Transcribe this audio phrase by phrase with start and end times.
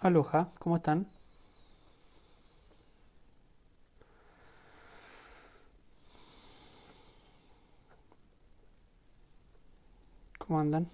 [0.00, 1.08] Aloha, ¿cómo están?
[10.38, 10.88] ¿Cómo andan?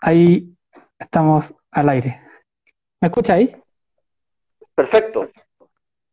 [0.00, 0.56] Ahí
[0.98, 2.20] estamos al aire.
[3.00, 3.50] ¿Me escucháis?
[4.74, 5.28] Perfecto.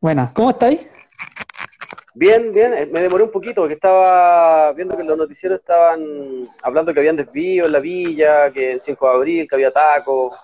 [0.02, 0.82] Buenas, ¿cómo estáis?
[2.16, 2.74] Bien, bien.
[2.74, 7.16] Eh, Me demoré un poquito porque estaba viendo que los noticieros estaban hablando que habían
[7.16, 10.36] desvíos en la villa, que el 5 de abril, que había tacos,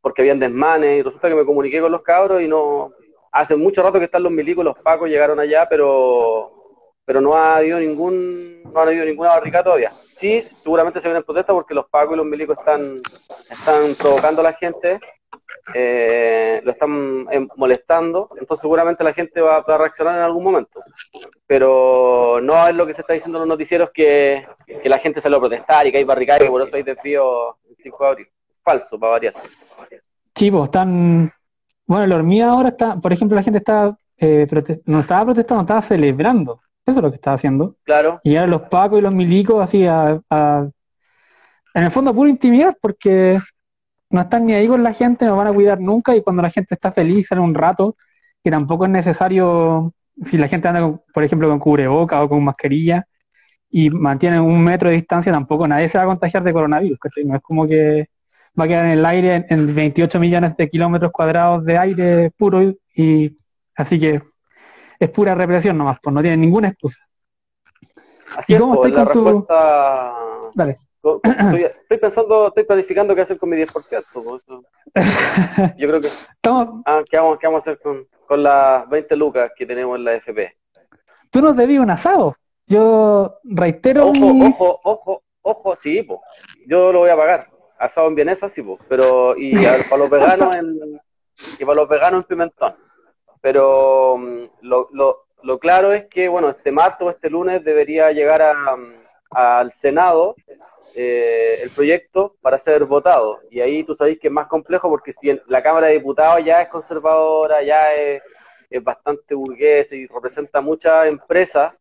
[0.00, 0.98] porque habían desmanes.
[0.98, 2.92] Y resulta que me comuniqué con los cabros y no.
[3.30, 6.52] Hace mucho rato que están los milicos, los pacos llegaron allá, pero
[7.04, 9.92] pero no ha habido ningún no ha habido ninguna barricada todavía.
[10.16, 13.00] Sí, seguramente se vienen protestas porque los pacos y los milicos están
[13.50, 15.00] están provocando a la gente
[15.74, 20.44] eh, lo están eh, molestando, entonces seguramente la gente va, va a reaccionar en algún
[20.44, 20.80] momento.
[21.46, 24.46] Pero no es lo que se está diciendo en los noticieros que,
[24.82, 27.56] que la gente salió a protestar y que hay barricadas y por eso hay desvío
[27.68, 28.26] el 5 de abril.
[28.62, 29.34] Falso, para variar.
[30.34, 31.30] Chicos, están...
[31.86, 34.46] Bueno, la hormiga ahora está, por ejemplo, la gente está, eh,
[34.86, 36.60] no estaba protestando, estaba celebrando.
[36.86, 37.76] Eso es lo que estaba haciendo.
[37.84, 40.68] Claro, Y ahora los pacos y los milicos así a, a-
[41.74, 43.38] en el fondo a puro intimidar porque
[44.12, 46.50] no están ni ahí con la gente, no van a cuidar nunca y cuando la
[46.50, 47.94] gente está feliz sale un rato,
[48.44, 49.92] que tampoco es necesario,
[50.26, 53.06] si la gente anda, con- por ejemplo, con cubreboca o con mascarilla
[53.70, 57.24] y mantiene un metro de distancia, tampoco nadie se va a contagiar de coronavirus, ¿cachai?
[57.24, 58.08] No es como que
[58.58, 62.30] va a quedar en el aire en, en 28 millones de kilómetros cuadrados de aire
[62.36, 63.36] puro y, y
[63.76, 64.22] así que
[65.00, 66.98] es pura represión nomás, pues no tienen ninguna excusa.
[68.36, 69.46] así ¿Y es, cómo pues, la con tu-.
[70.54, 70.78] Dale.
[71.24, 73.72] Estoy, estoy pensando, estoy planificando qué hacer con mi 10%.
[73.72, 74.42] pues.
[75.78, 76.06] Yo creo que...
[76.06, 79.98] Estamos, Ah, ¿qué, vamos, ¿Qué vamos a hacer con, con las 20 lucas que tenemos
[79.98, 80.56] en la FP?
[81.30, 82.36] tú nos debías un asado.
[82.66, 84.46] Yo reitero Ojo, mi...
[84.48, 86.22] ojo, ojo, ojo, sí, po.
[86.66, 87.48] Yo lo voy a pagar.
[87.78, 88.78] Asado en vienesa, sí, po.
[88.88, 89.54] Pero, y
[89.90, 91.00] para los veganos en,
[91.58, 92.74] y para los veganos en pimentón.
[93.40, 98.12] Pero mm, lo, lo, lo claro es que, bueno, este martes o este lunes debería
[98.12, 98.92] llegar a, mm,
[99.30, 100.36] al Senado
[100.94, 103.40] eh, el proyecto para ser votado.
[103.50, 106.62] Y ahí tú sabéis que es más complejo porque si la Cámara de Diputados ya
[106.62, 108.22] es conservadora, ya es,
[108.70, 111.72] es bastante burguesa y representa muchas empresas,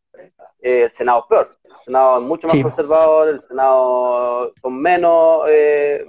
[0.61, 1.49] eh, el Senado es peor.
[1.79, 2.63] El Senado es mucho más Sí.
[2.63, 6.05] conservador, el Senado con menos eh,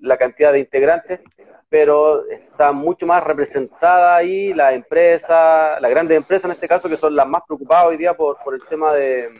[0.00, 1.20] la cantidad de integrantes,
[1.68, 6.96] pero está mucho más representada ahí la empresa, las grandes empresas en este caso, que
[6.96, 9.30] son las más preocupadas hoy día por, por el tema de,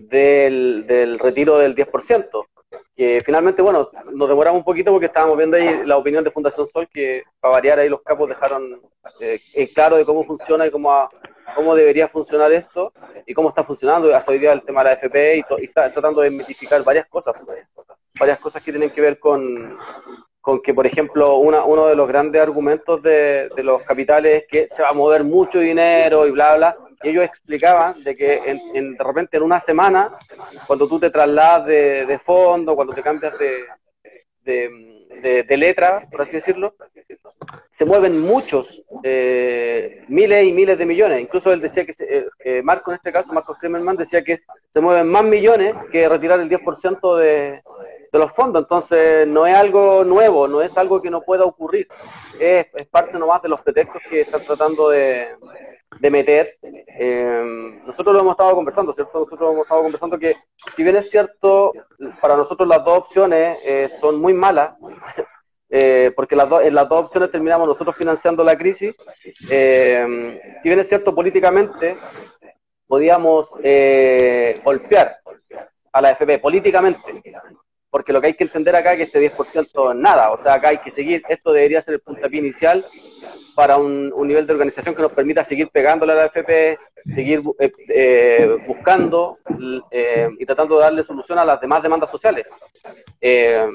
[0.00, 2.44] del, del retiro del 10%.
[2.94, 6.66] Que finalmente, bueno, nos demoramos un poquito porque estábamos viendo ahí la opinión de Fundación
[6.66, 8.80] Sol, que para variar ahí los capos dejaron
[9.20, 11.08] eh, en claro de cómo funciona y cómo, ha-
[11.54, 12.92] cómo debería funcionar esto
[13.26, 15.64] y cómo está funcionando hasta hoy día el tema de la FP y, to- y
[15.66, 17.34] está tratando de mitificar varias cosas,
[18.18, 19.78] varias cosas que tienen que ver con,
[20.40, 24.48] con que, por ejemplo, una, uno de los grandes argumentos de, de los capitales es
[24.48, 26.76] que se va a mover mucho dinero y bla, bla.
[27.02, 30.16] Y ellos explicaban de que en, en- de repente en una semana,
[30.66, 33.64] cuando tú te trasladas de, de fondo, cuando te cambias de,
[34.44, 36.74] de, letra, por así decirlo,
[37.70, 41.20] se mueven muchos, eh, miles y miles de millones.
[41.20, 44.38] Incluso él decía que, se- eh, eh, Marco en este caso, Marcos Kremerman, decía que
[44.72, 47.62] se mueven más millones que retirar el 10% de,
[48.12, 48.62] de los fondos.
[48.62, 51.88] Entonces, no es algo nuevo, no es algo que no pueda ocurrir.
[52.40, 56.56] Es, es parte nomás de los pretextos que están tratando de meter.
[57.00, 59.20] Eh, nosotros lo hemos estado conversando, ¿cierto?
[59.20, 60.34] Nosotros hemos estado conversando que,
[60.74, 61.72] si bien es cierto,
[62.20, 64.74] para nosotros las dos opciones eh, son muy malas,
[65.70, 68.96] eh, porque las dos- en las dos opciones terminamos nosotros financiando la crisis.
[69.50, 71.96] Eh, si bien es cierto, políticamente
[72.86, 75.18] podíamos eh, golpear
[75.92, 77.22] a la FP, políticamente,
[77.90, 80.54] porque lo que hay que entender acá es que este 10% es nada, o sea,
[80.54, 82.84] acá hay que seguir, esto debería ser el puntapié inicial
[83.54, 86.78] para un, un nivel de organización que nos permita seguir pegándole a la FP,
[87.14, 89.38] seguir eh, eh, buscando
[89.90, 92.46] eh, y tratando de darle solución a las demás demandas sociales.
[93.20, 93.66] Eh,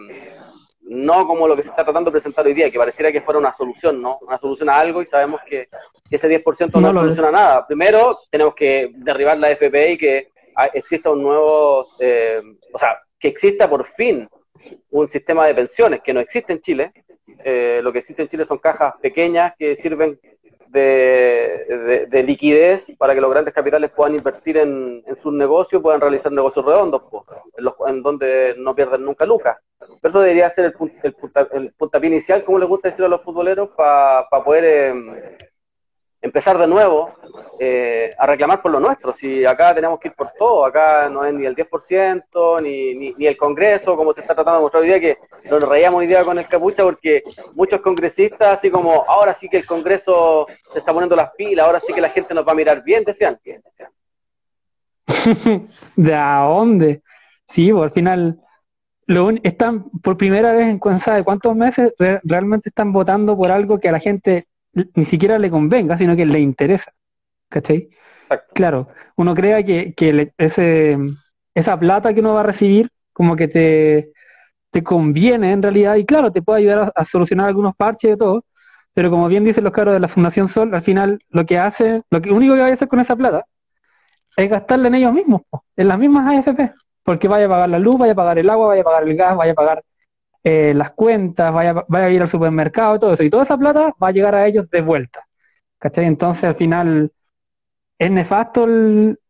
[0.86, 3.40] no como lo que se está tratando de presentar hoy día, que pareciera que fuera
[3.40, 4.20] una solución, ¿no?
[4.22, 5.68] Una solución a algo y sabemos que,
[6.10, 7.66] que ese 10% no, No soluciona nada.
[7.66, 13.00] Primero, tenemos que derribar la FP y que ah, exista un nuevo, eh, o sea,
[13.24, 14.28] que exista por fin
[14.92, 16.92] un sistema de pensiones que no existe en Chile.
[17.42, 20.20] Eh, lo que existe en Chile son cajas pequeñas que sirven
[20.68, 25.82] de, de- de liquidez para que los grandes capitales puedan invertir en, en sus negocios,
[25.82, 27.04] puedan realizar negocios redondos,
[27.58, 29.58] en, los- en donde no pierden nunca lucas.
[29.80, 33.06] Pero eso debería ser el, pun- el, punta- el puntapié inicial, como les gusta decir
[33.06, 35.38] a los futboleros, para poder eh,
[36.24, 37.12] empezar de nuevo
[37.60, 39.14] eh, a reclamar por lo nuestro.
[39.14, 43.14] Si acá tenemos que ir por todo, acá no es ni el 10%, ni, ni,
[43.14, 45.18] ni el Congreso, como se está tratando de mostrar hoy día, que
[45.50, 47.24] nos reíamos hoy día con el capucha, porque
[47.56, 51.82] muchos congresistas, así como ahora sí que el Congreso se está poniendo las pilas, ahora
[51.82, 53.38] sí que la gente nos va a mirar bien, decían.
[55.98, 57.02] ¿De dónde?
[57.48, 58.40] Sí, pues, al final
[59.08, 61.94] lo están por primera vez en cuántos meses
[62.24, 66.26] realmente están votando por algo que a la gente ni siquiera le convenga, sino que
[66.26, 66.92] le interesa.
[67.50, 67.90] ¿Cachai?
[68.54, 70.98] Claro, uno crea que, que ese,
[71.54, 74.12] esa plata que uno va a recibir como que te,
[74.72, 78.44] te conviene en realidad y claro, te puede ayudar a, solucionar algunos parches y todo,
[78.94, 82.02] pero como bien dicen los caros de la Fundación Sol, al final lo que hace,
[82.10, 83.46] lo que único que vaya a hacer con esa plata
[84.36, 85.44] es gastarla en ellos mismos,
[85.76, 86.74] en las mismas AFP,
[87.04, 89.16] porque vaya a pagar la luz, vaya a pagar el agua, vaya a pagar el
[89.16, 89.84] gas, vaya a pagar
[90.44, 93.94] eh, las cuentas, vaya, vaya a ir al supermercado, todo eso, y toda esa plata
[94.02, 95.26] va a llegar a ellos de vuelta.
[95.80, 96.06] ¿Cachai?
[96.06, 97.12] Entonces al final
[97.98, 98.68] es nefasto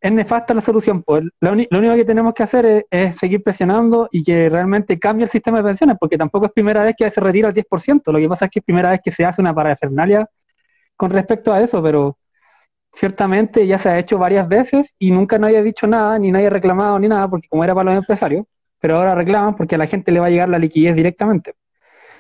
[0.02, 1.04] es nefasta la solución.
[1.04, 5.30] Pues lo, único que tenemos que hacer es, seguir presionando y que realmente cambie el
[5.30, 8.30] sistema de pensiones, porque tampoco es primera vez que se retira el 10%, lo que
[8.30, 10.28] pasa es que es primera vez que se hace una parafernalia
[10.96, 12.18] con respecto a eso, pero
[12.94, 16.48] ciertamente ya se ha hecho varias veces y nunca nadie ha dicho nada, ni nadie
[16.48, 18.46] ha reclamado ni nada, porque como era para los empresarios,
[18.84, 21.56] pero ahora reclaman porque a la gente le va a llegar la liquidez directamente.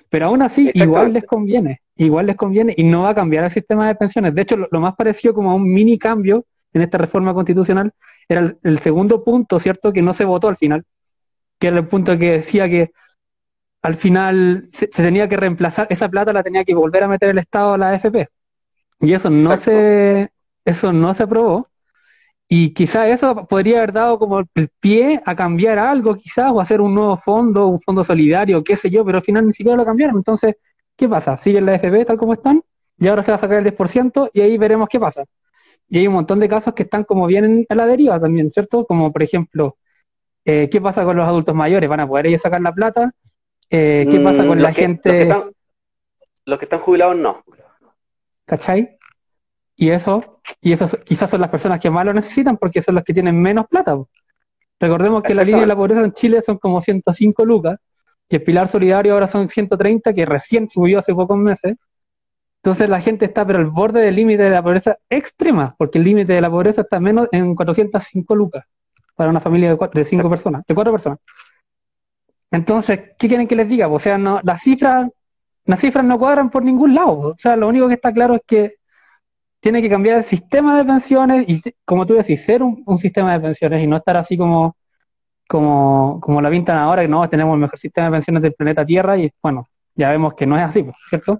[0.07, 3.51] Pero aún así, igual les conviene, igual les conviene y no va a cambiar el
[3.51, 4.33] sistema de pensiones.
[4.33, 7.91] De hecho, lo, más parecido como a un mini cambio en esta reforma constitucional
[8.29, 9.91] era el, segundo punto, ¿cierto?
[9.91, 10.85] Que no se votó al final,
[11.59, 12.91] que era el punto que decía que
[13.81, 17.39] al final se, tenía que reemplazar, esa plata la tenía que volver a meter el
[17.39, 18.29] Estado a la AFP.
[19.01, 20.31] Y eso no se,
[20.63, 21.67] eso no se aprobó.
[22.55, 26.81] Y quizás eso podría haber dado como el pie a cambiar algo, quizás, o hacer
[26.81, 29.83] un nuevo fondo, un fondo solidario, qué sé yo, pero al final ni siquiera lo
[29.83, 30.17] cambiaron.
[30.17, 30.57] Entonces,
[30.95, 31.35] ¿qué pasa?
[31.35, 32.61] Siguen la FB tal como están,
[32.99, 35.23] y ahora se va a sacar el 10% y ahí veremos qué pasa.
[35.89, 38.85] Y hay un montón de casos que están como bien a la deriva también, ¿cierto?
[38.85, 39.77] Como por ejemplo,
[40.45, 41.89] eh, ¿qué pasa con los adultos mayores?
[41.89, 43.09] ¿Van a poder ellos sacar la plata?
[43.67, 45.09] Eh, ¿Qué pasa con mm, la gente?
[45.09, 45.51] Los que, están,
[46.45, 47.43] los que están jubilados no.
[48.45, 48.95] ¿Cachai?
[49.75, 53.03] Y eso, y eso quizás son las personas que más lo necesitan porque son las
[53.03, 53.97] que tienen menos plata.
[54.79, 57.79] Recordemos que la línea de la pobreza en Chile son como 105 lucas,
[58.29, 61.77] que el pilar solidario ahora son 130, que recién subió hace pocos meses.
[62.61, 66.05] Entonces la gente está pero al borde del límite de la pobreza extrema, porque el
[66.05, 68.65] límite de la pobreza está menos en 405 lucas
[69.15, 71.19] para una familia de, cuatro, de cinco personas, de cuatro personas.
[72.51, 73.87] Entonces, ¿qué quieren que les diga?
[73.87, 75.09] O sea, no, las cifras,
[75.65, 77.19] las cifras no cuadran por ningún lado.
[77.19, 78.75] O sea, lo único que está claro es que
[79.63, 83.39] tiene que cambiar el sistema de pensiones y, como tú decís, ser un, sistema de
[83.39, 84.75] pensiones y no estar así como,
[85.47, 88.85] como, como la pintan ahora, que no, tenemos el mejor sistema de pensiones del planeta
[88.85, 91.39] Tierra y bueno, ya vemos que no es así, ¿cierto?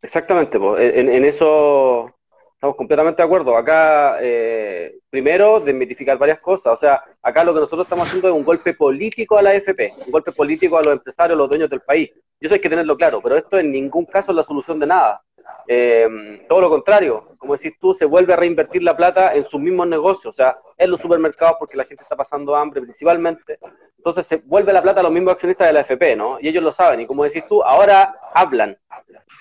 [0.00, 2.14] Exactamente, En, eso
[2.54, 3.56] estamos completamente de acuerdo.
[3.56, 6.72] Acá, eh, primero, desmitificar varias cosas.
[6.72, 9.92] O sea, acá lo que nosotros estamos haciendo es un golpe político a la AFP,
[10.06, 12.12] un golpe político a los empresarios, a los dueños del país.
[12.38, 14.86] Y eso hay que tenerlo claro, pero esto en ningún caso es la solución de
[14.86, 15.20] nada.
[15.66, 19.60] Eh, todo lo contrario, como decís tú, se vuelve a reinvertir la plata en sus
[19.60, 23.58] mismos negocios, o sea, en los supermercados porque la gente está pasando hambre principalmente.
[23.98, 26.38] Entonces se vuelve la plata a los mismos accionistas de la FP, ¿no?
[26.40, 27.00] Y ellos lo saben.
[27.00, 28.78] Y como decís tú, ahora hablan.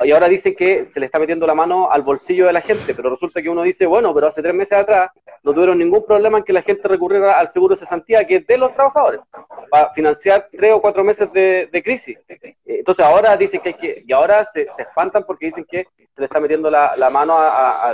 [0.03, 2.93] Y ahora dicen que se le está metiendo la mano al bolsillo de la gente,
[2.93, 5.11] pero resulta que uno dice, bueno, pero hace tres meses atrás
[5.43, 8.47] no tuvieron ningún problema en que la gente recurriera al seguro de cesantía, que es
[8.47, 9.21] de los trabajadores,
[9.69, 12.17] para financiar tres o cuatro meses de, crisis.
[12.65, 16.25] Entonces ahora dicen que hay que, y ahora se, espantan porque dicen que se le
[16.25, 17.35] está metiendo la, mano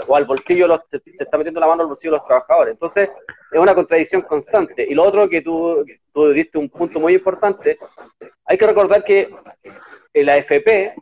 [0.08, 2.74] o al bolsillo, los, está metiendo la mano al bolsillo de los trabajadores.
[2.74, 3.10] Entonces
[3.52, 4.86] es una contradicción constante.
[4.88, 7.78] Y lo otro que tú, tú diste un punto muy importante,
[8.46, 9.30] hay que recordar que
[10.14, 10.94] la AFP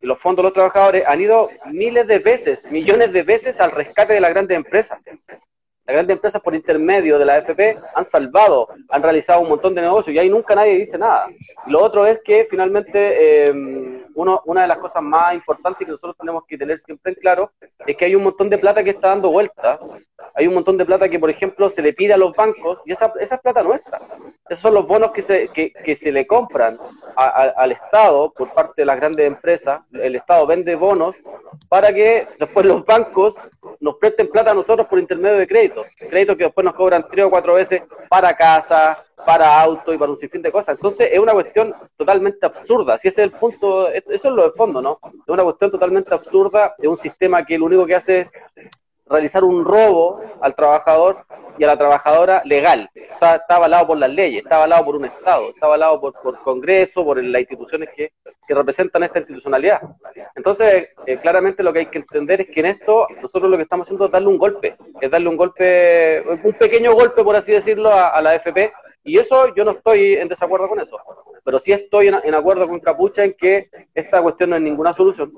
[0.00, 3.70] y los fondos de los trabajadores han ido miles de veces, millones de veces al
[3.70, 4.98] rescate de las grandes empresas.
[5.86, 9.82] Las grandes empresas por intermedio de la AFP han salvado, han realizado un montón de
[9.82, 11.28] negocios y ahí nunca nadie dice nada.
[11.66, 16.16] lo otro es que finalmente eh, uno, una de las cosas más importantes que nosotros
[16.18, 17.52] tenemos que tener siempre en claro
[17.86, 19.78] es que hay un montón de plata que está dando vuelta.
[20.34, 22.92] Hay un montón de plata que, por ejemplo, se le pide a los bancos y
[22.92, 24.00] esa, esa es plata nuestra.
[24.48, 26.76] Esos son los bonos que se, que, que se le compran
[27.16, 29.82] al Estado por parte de las grandes empresas.
[29.92, 31.16] El Estado vende bonos
[31.68, 33.36] para que después los bancos
[33.80, 35.86] nos presten plata a nosotros por intermedio de créditos.
[35.98, 40.12] Créditos que después nos cobran tres o cuatro veces para casa, para auto y para
[40.12, 40.76] un sinfín de cosas.
[40.76, 42.98] Entonces es una cuestión totalmente absurda.
[42.98, 44.98] Si ese es el punto, eso es lo de fondo, ¿no?
[45.02, 48.32] Es una cuestión totalmente absurda de un sistema que lo único que hace es
[49.06, 51.24] realizar un robo al trabajador
[51.58, 52.90] y a la trabajadora legal.
[53.14, 56.14] O sea, está avalado por las leyes, está avalado por un Estado, está avalado por,
[56.14, 58.12] por Congreso, por las instituciones que,
[58.48, 59.80] representan esta institucionalidad.
[60.34, 63.62] Entonces, eh, claramente lo que hay que entender es que en esto nosotros lo que
[63.62, 67.52] estamos haciendo es darle un golpe, es darle un golpe, un pequeño golpe, por así
[67.52, 68.72] decirlo, a, la FP,
[69.04, 70.98] y eso yo no estoy en desacuerdo con eso,
[71.44, 75.32] pero sí estoy en, acuerdo con Capucha en que esta cuestión no es ninguna solución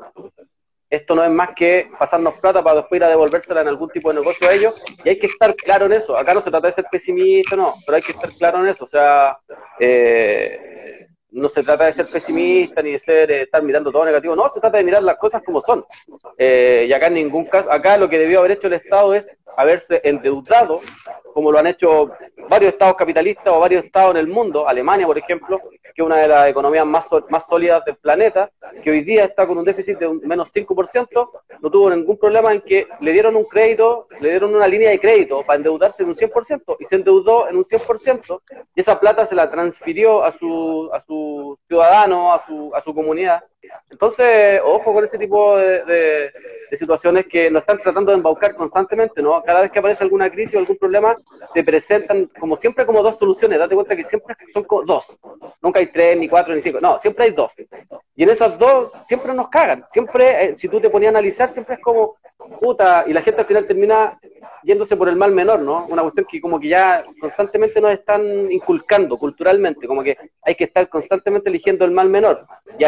[0.89, 4.11] esto no es más que pasarnos plata para después ir a devolvérsela en algún tipo
[4.11, 6.17] de negocio a ellos, y hay que estar claro en eso.
[6.17, 8.85] Acá no se trata de ser pesimista, no, pero hay que estar claro en eso.
[8.85, 9.37] O sea,
[9.81, 14.37] eh, no se trata de ser pesimista ni de ser eh, estar mirando todo negativo,
[14.37, 15.85] no, se trata de mirar las cosas como son.
[16.39, 19.27] Eh, y acá en ningún caso, acá lo que debió haber hecho el Estado es
[19.57, 20.81] haberse endeudado,
[21.33, 22.11] como lo han hecho
[22.49, 26.19] varios estados capitalistas o varios estados en el mundo, Alemania, por ejemplo, que es una
[26.19, 28.51] de las economías más, más sólidas del planeta,
[28.83, 32.53] que hoy día está con un déficit de un menos 5%, no tuvo ningún problema
[32.53, 36.11] en que le dieron un crédito, le dieron una línea de crédito para endeudarse en
[36.11, 38.41] un 100%, y se endeudó en un 100%,
[38.75, 42.95] y esa plata se la transfirió a su, a su ciudadano, a su, a su
[42.95, 43.43] comunidad,
[43.91, 46.33] entonces, ojo con ese tipo de,
[46.77, 49.43] situaciones que nos están tratando de embaucar constantemente, ¿no?
[49.43, 51.17] Cada vez que aparece alguna crisis o algún problema,
[51.55, 53.59] te presentan como siempre como dos soluciones.
[53.59, 55.19] Date cuenta que siempre son dos.
[55.63, 56.79] Nunca hay tres, ni cuatro, ni cinco.
[56.81, 57.55] No, siempre hay dos.
[58.17, 59.85] Y en esas dos siempre nos cagan.
[59.91, 62.17] Siempre, eh, si tú te ponías a analizar, siempre es como,
[62.61, 64.19] puta, y la gente al final termina
[64.67, 65.87] yéndose por el mal menor, ¿no?
[65.89, 70.65] Una cuestión que como que ya constantemente nos están inculcando culturalmente, como que hay que
[70.65, 72.47] estar constantemente eligiendo el mal menor.
[72.77, 72.85] Y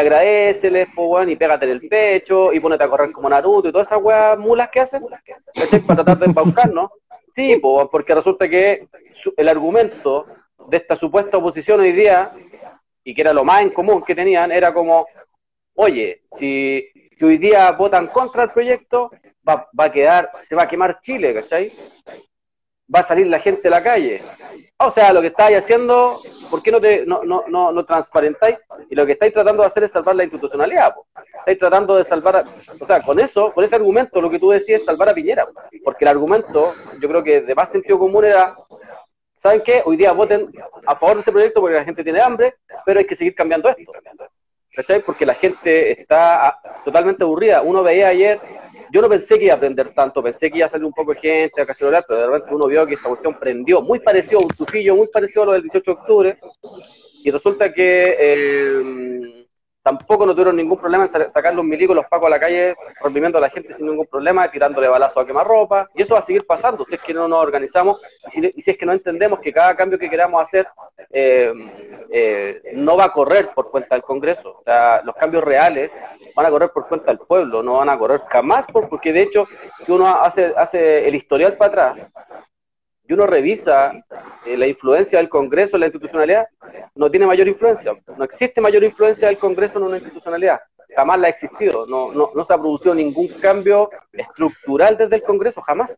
[0.69, 4.01] agradeceles, y pégate en el pecho, y ponete a correr como Naruto, y todas esas
[4.01, 6.91] weas mulas que hacen, Para tratar de embaucar, ¿no?
[7.33, 7.59] Sí,
[7.91, 8.87] porque resulta que
[9.37, 10.25] el argumento
[10.67, 12.31] de esta supuesta oposición hoy día,
[13.03, 15.07] y que era lo más en común que tenían, era como,
[15.75, 16.85] oye, si,
[17.17, 19.11] si hoy día votan contra el proyecto,
[19.47, 21.71] va, va, a quedar, se va a quemar Chile, ¿cachai?
[22.93, 24.21] Va a salir la gente a la calle.
[24.79, 28.57] O sea, lo que estáis haciendo, ¿por qué no, te, no, no, no, no transparentáis?
[28.89, 30.95] Y lo que estáis tratando de hacer es salvar la institucionalidad.
[31.39, 32.45] Estáis tratando de salvar,
[32.79, 35.47] o sea, con eso, con ese argumento, lo que tú decías es salvar a Piñera.
[35.83, 38.55] Porque el argumento, yo creo que de más sentido común era,
[39.35, 39.83] ¿saben qué?
[39.85, 40.49] Hoy día voten
[40.85, 42.55] a favor de ese proyecto porque la gente tiene hambre,
[42.85, 43.91] pero hay que seguir cambiando esto.
[44.73, 45.01] ¿Cachai?
[45.01, 47.61] Porque la gente está totalmente aburrida.
[47.61, 48.39] Uno veía ayer
[48.91, 51.13] yo no pensé que iba a aprender tanto, pensé que iba a salir un poco
[51.13, 54.39] de gente a cacerolar, pero de repente uno vio que esta cuestión prendió, muy parecido
[54.39, 56.39] a un tufillo, muy parecido a lo del 18 de octubre,
[57.23, 59.38] y resulta que eh,
[59.89, 63.39] tampoco no tuvieron ningún problema en sacar los milicos, los pacos a la calle, reprimiendo
[63.39, 66.45] a la gente sin ningún problema, tirándole balazo a quemarropa, y eso va a seguir
[66.45, 69.75] pasando si es que no nos organizamos y si, es que no entendemos que cada
[69.75, 70.67] cambio que queramos hacer
[71.09, 71.51] eh,
[72.11, 74.57] eh, no va a correr por cuenta del Congreso.
[74.59, 75.91] O sea, los cambios reales
[76.35, 79.47] van a correr por cuenta del pueblo, no van a correr jamás, porque de hecho,
[79.83, 82.09] si uno hace, hace el historial para atrás,
[83.09, 83.91] y uno revisa
[84.45, 86.47] eh, la influencia del Congreso en la institucionalidad,
[86.93, 87.93] no tiene mayor influencia.
[88.15, 90.59] No existe mayor influencia del Congreso en una institucionalidad.
[90.95, 91.87] Jamás la ha existido.
[91.87, 95.97] No, no, no se ha producido ningún cambio estructural desde el Congreso, jamás.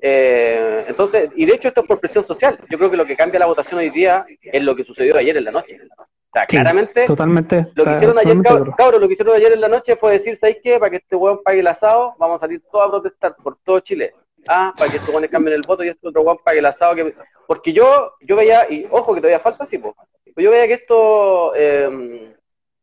[0.00, 2.58] Eh, entonces, y de hecho esto es por presión social.
[2.70, 5.36] Yo creo que lo que cambia la votación hoy día es lo que sucedió ayer
[5.36, 5.80] en la noche.
[5.98, 8.38] O sea, claramente, totalmente, lo que hicieron ayer,
[8.78, 10.78] cabros, lo que hicieron ayer en la noche fue decir, ¿sabes qué?
[10.78, 13.80] Para que este hueón pague el asado, vamos a salir todos a protestar por todo
[13.80, 14.14] Chile.
[14.48, 16.94] Ah, para que estos hueones cambien el voto y este otro hueón pague el asado.
[16.94, 17.14] Que...
[17.46, 19.94] Porque yo, yo veía, y ojo que todavía falta, sí, pues,
[20.36, 22.34] yo veía que esto eh,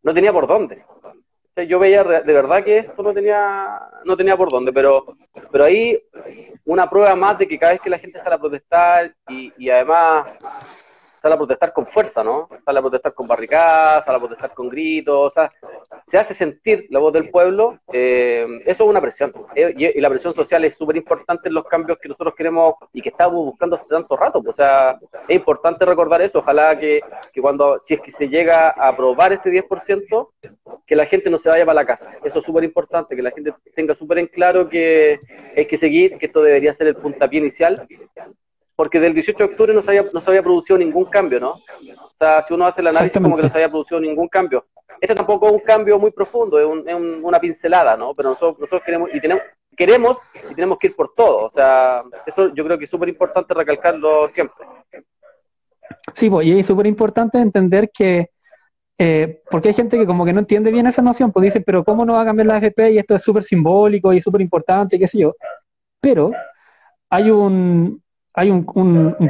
[0.04, 0.84] no tenía por dónde
[1.68, 5.06] yo veía de verdad que esto no tenía no tenía por dónde, pero
[5.52, 6.02] pero ahí
[6.66, 9.70] una prueba más de que cada vez que la gente sale a protestar y, y
[9.70, 10.28] además
[11.22, 12.50] sale a protestar con fuerza, ¿no?
[12.64, 15.52] Sale a protestar con barricadas, sale a protestar con gritos, o sea,
[16.08, 19.34] se hace sentir la voz del pueblo, eh, eso es una presión.
[19.56, 23.02] Eh, y, la presión social es súper importante en los cambios que nosotros queremos y
[23.02, 24.42] que estamos buscando hace tanto rato.
[24.42, 24.98] Pues, o sea,
[25.28, 26.40] es importante recordar eso.
[26.40, 27.02] Ojalá que,
[27.34, 30.30] que cuando, si es que se llega a aprobar este 10%,
[30.86, 32.12] que la gente no se vaya para la casa.
[32.24, 35.20] Eso es súper importante, que la gente tenga súper en claro que
[35.56, 37.88] hay que seguir, que esto debería ser el puntapié inicial
[38.80, 41.50] porque del 18 de octubre no se había, no se había producido ningún cambio, ¿no?
[41.50, 44.68] O sea, si uno hace el análisis como que no se había producido ningún cambio.
[45.02, 48.14] Este tampoco es un cambio muy profundo, es, una pincelada, ¿no?
[48.14, 49.44] Pero nosotros, nosotros queremos y tenemos
[49.76, 50.20] queremos
[50.50, 51.48] y tenemos que ir por todo.
[51.48, 54.66] O sea, eso yo creo que es súper importante recalcarlo siempre.
[56.14, 58.30] Sí, pues, y es súper importante entender que,
[58.98, 61.84] eh, porque hay gente que como que no entiende bien esa noción, pues dice, pero
[61.84, 62.92] ¿cómo no va a cambiar la AFP?
[62.92, 65.36] Y esto es súper simbólico y súper importante, qué sé yo.
[66.00, 66.32] Pero
[67.10, 68.02] hay un,
[68.40, 68.66] hay un,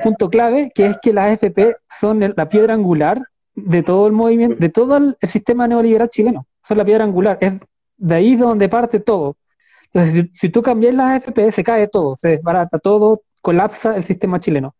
[0.03, 3.19] punto clave que es que las AFP son la piedra angular
[3.55, 6.45] de todo el movimiento, de todo el, sistema neoliberal chileno.
[6.67, 7.39] Son la piedra angular.
[7.41, 7.55] Es
[7.97, 9.35] de ahí de donde parte todo.
[9.91, 14.39] Entonces, si, tú cambias las AFP, se cae todo, se desbarata todo, colapsa el sistema
[14.39, 14.75] chileno.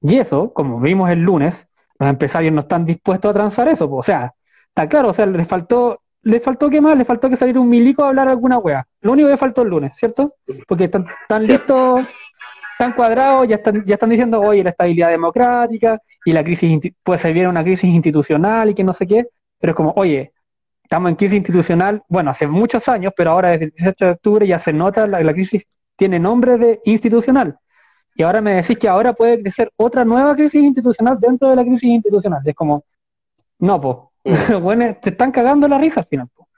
[0.00, 1.66] Y eso, como vimos el lunes,
[1.98, 3.90] los empresarios no están dispuestos a transar eso.
[3.90, 4.34] O sea,
[4.68, 7.68] está claro, o sea, les faltó, les faltó qué más, les faltó que salir un
[7.68, 8.86] milico a hablar alguna wea.
[9.00, 10.36] Lo único que faltó el lunes, ¿cierto?
[10.68, 12.06] Porque están, están listos,
[12.74, 17.20] están cuadrados, ya están, ya están diciendo, oye, la estabilidad democrática y la crisis, pues
[17.20, 19.26] se viene una crisis institucional y que no sé qué,
[19.60, 20.32] pero es como, oye,
[20.82, 24.46] estamos en crisis institucional, bueno, hace muchos años, pero ahora desde el 18 de octubre
[24.46, 25.64] ya se nota, la, la crisis
[25.96, 27.56] tiene nombre de institucional.
[28.16, 31.62] Y ahora me decís que ahora puede crecer otra nueva crisis institucional dentro de la
[31.62, 32.42] crisis institucional.
[32.44, 32.84] Es como,
[33.58, 33.96] no, pues,
[34.62, 36.28] bueno, te están cagando la risa al final.
[36.34, 36.48] Po.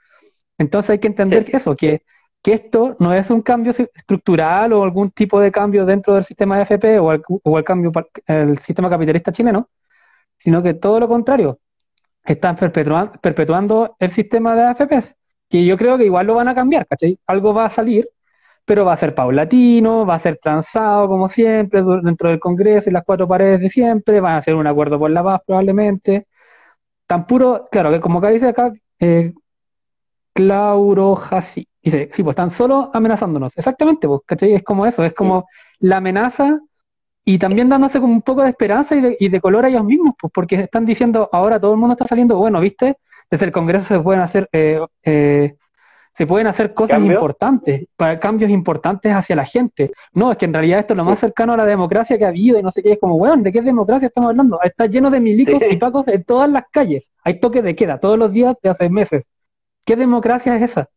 [0.57, 2.01] Entonces hay que entender que eso, que,
[2.41, 6.57] que esto no es un cambio estructural o algún tipo de cambio dentro del sistema
[6.57, 7.91] de FP o el, cambio
[8.27, 9.69] el sistema capitalista chileno,
[10.37, 11.59] sino que todo lo contrario,
[12.23, 15.15] están perpetuando, perpetuando el sistema de AFPs,
[15.49, 17.19] que yo creo que igual lo van a cambiar, ¿cachai?
[17.27, 18.09] Algo va a salir,
[18.65, 22.93] pero va a ser paulatino, va a ser transado como siempre dentro del Congreso y
[22.93, 26.27] las cuatro paredes de siempre, van a hacer un acuerdo por la paz probablemente.
[27.07, 29.33] Tan puro, claro, que como acá dice acá, eh,
[30.33, 31.15] Clauro
[31.89, 33.57] dice, sí, pues están solo amenazándonos.
[33.57, 34.53] Exactamente, pues, ¿cachai?
[34.53, 35.47] Es como eso, es como
[35.79, 36.59] la amenaza
[37.25, 39.83] y también dándose como un poco de esperanza y de, y de color a ellos
[39.83, 42.97] mismos, pues, porque están diciendo, ahora todo el mundo está saliendo, bueno, ¿viste?
[43.29, 45.55] Desde el Congreso se pueden hacer, eh, eh,
[46.13, 49.91] se pueden hacer cosas importantes, para cambios importantes hacia la gente.
[50.13, 52.29] No, es que en realidad esto es lo más cercano a la democracia que ha
[52.29, 54.59] habido y no sé qué, es como, weón, ¿de qué democracia estamos hablando?
[54.63, 57.11] Está lleno de milicos y pacos en todas las calles.
[57.23, 59.29] Hay toques de queda todos los días de hace meses.
[59.85, 60.89] ¿Qué democracia es esa?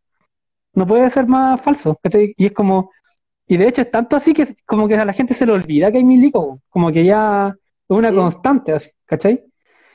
[0.73, 1.99] No puede ser más falso.
[2.37, 2.91] Y es como,
[3.47, 5.91] y de hecho es tanto así que como que a la gente se le olvida
[5.91, 9.45] que hay milicos, como que ya es una constante así, ¿cachai?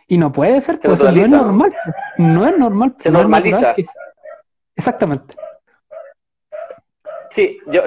[0.08, 1.75] Y no puede ser, pues no es normal,
[2.17, 2.96] no es normal.
[3.00, 3.74] Se normaliza.
[4.75, 5.36] Exactamente.
[7.32, 7.82] Sí, yo,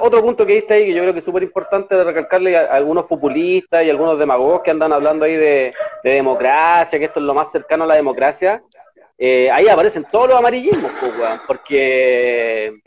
[0.00, 2.72] otro punto que diste ahí que yo creo que es súper importante de recalcarle a,
[2.72, 7.34] algunos populistas y algunos demagogos que andan hablando ahí de, democracia, que esto es lo
[7.34, 8.62] más cercano a la democracia.
[9.16, 10.90] Eh, ahí aparecen todos los amarillismos,
[11.46, 12.82] porque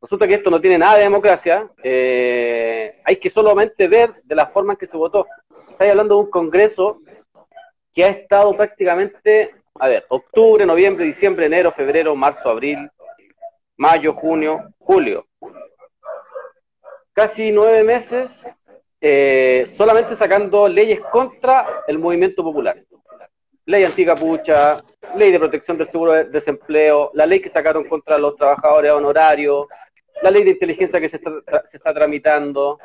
[0.00, 1.68] Resulta que esto no tiene nada de democracia.
[1.82, 5.26] Eh, hay que solamente ver de la forma en que se votó.
[5.70, 7.00] Estáis hablando de un Congreso
[7.92, 12.90] que ha estado prácticamente, a ver, octubre, noviembre, diciembre, enero, febrero, marzo, abril,
[13.76, 15.26] mayo, junio, julio.
[17.12, 18.48] Casi nueve meses
[19.02, 22.82] eh, solamente sacando leyes contra el movimiento popular.
[23.70, 24.82] Ley anticapucha,
[25.16, 29.68] ley de protección del seguro de desempleo, la ley que sacaron contra los trabajadores honorarios,
[30.22, 31.30] la ley de inteligencia que se está,
[31.64, 32.80] se está tramitando,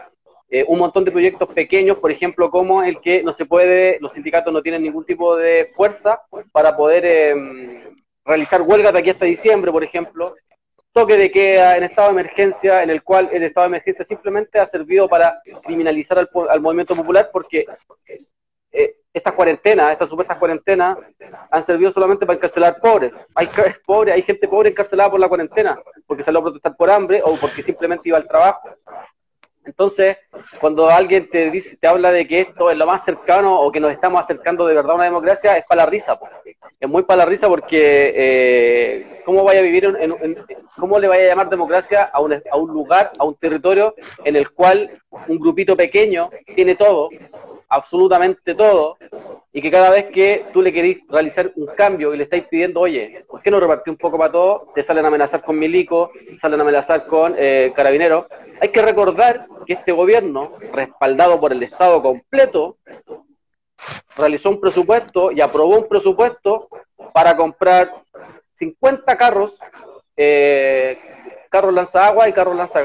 [0.48, 4.14] eh, un montón de proyectos pequeños, por ejemplo, como el que no se puede, los
[4.14, 6.22] sindicatos no tienen ningún tipo de fuerza
[6.52, 10.36] para poder em, realizar huelgas de aquí hasta diciembre, por ejemplo.
[10.92, 14.60] Toque de queda en estado de emergencia, en el cual el estado de emergencia simplemente
[14.60, 17.66] ha servido para criminalizar al, al movimiento popular porque
[18.72, 20.98] eh, estas cuarentenas, estas supuestas cuarentenas,
[21.50, 23.14] han servido solamente para encarcelar pobres.
[23.34, 23.48] Hay
[23.86, 27.38] pobres, hay gente pobre encarcelada por la cuarentena, porque salió a protestar por hambre o
[27.38, 28.70] porque simplemente iba al trabajo.
[29.66, 30.18] Entonces,
[30.60, 33.80] cuando alguien te dice, te habla de que esto es lo más cercano o que
[33.80, 36.20] nos estamos acercando de verdad a una democracia, es para la risa.
[36.80, 40.38] Es muy para la risa porque eh, ¿cómo vaya a vivir, en,
[40.78, 44.36] cómo le vaya a llamar democracia a un, a un lugar, a un territorio en
[44.36, 44.92] el cual
[45.28, 47.10] un grupito pequeño tiene todo,
[47.70, 48.98] absolutamente todo,
[49.56, 52.82] y que cada vez que tú le querés realizar un cambio y le estáis pidiendo,
[52.82, 54.68] oye, ¿por qué no repartí un poco para todo?
[54.76, 58.26] Te salen a amenazar con milico, salen a amenazar con eh, carabineros.
[58.60, 62.80] Hay que recordar que este gobierno, respaldado por el Estado completo,
[64.18, 66.68] realizó un presupuesto y aprobó un presupuesto
[67.14, 67.94] para comprar
[68.56, 69.58] 50 carros,
[70.18, 71.00] eh,
[71.50, 72.82] carros lanza y carros lanza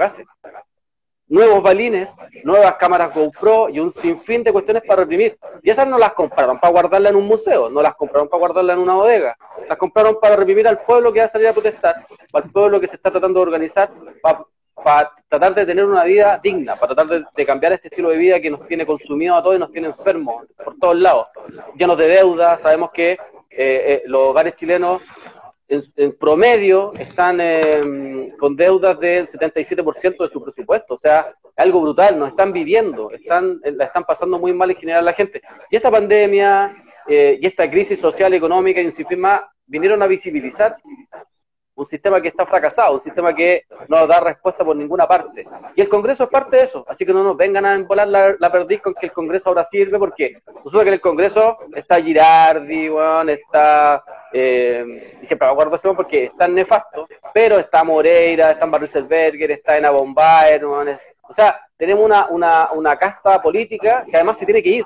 [1.31, 2.11] nuevos balines,
[2.45, 5.39] nuevas cámaras GoPro y un sinfín de cuestiones para reprimir.
[5.63, 8.73] Y esas no las compraron para guardarla en un museo, no las compraron para guardarla
[8.75, 9.37] en una bodega,
[9.69, 12.89] las compraron para reprimir al pueblo que va a salir a protestar, al pueblo que
[12.89, 13.89] se está tratando de organizar,
[14.21, 18.41] para, tratar de tener una vida digna, para tratar de, cambiar este estilo de vida
[18.41, 21.29] que nos tiene consumido a todos y nos tiene enfermos por todos lados,
[21.77, 23.19] llenos de deuda, sabemos que eh,
[23.51, 25.03] eh, los hogares chilenos
[25.71, 32.19] en, promedio están eh, con deudas del 77% de su presupuesto, o sea, algo brutal,
[32.19, 35.41] nos están viviendo, están, la están pasando muy mal en general la gente.
[35.71, 36.75] Y esta pandemia
[37.07, 40.77] eh, y esta crisis social, económica y un sistema vinieron a visibilizar
[41.81, 45.47] un sistema que está fracasado, un sistema que no da respuesta por ninguna parte.
[45.75, 48.37] Y el Congreso es parte de eso, así que no nos vengan a embolar la,
[48.39, 52.01] la perdiz con que el Congreso ahora sirve, porque resulta que en el Congreso está
[52.01, 52.91] Girardi,
[53.29, 58.67] está eh, y siempre me acuerdo eso porque es tan nefasto, pero está Moreira, está
[58.67, 64.45] Barriselberger, está Ena Bombaer, o sea, tenemos una, una, una, casta política que además se
[64.45, 64.85] tiene que ir,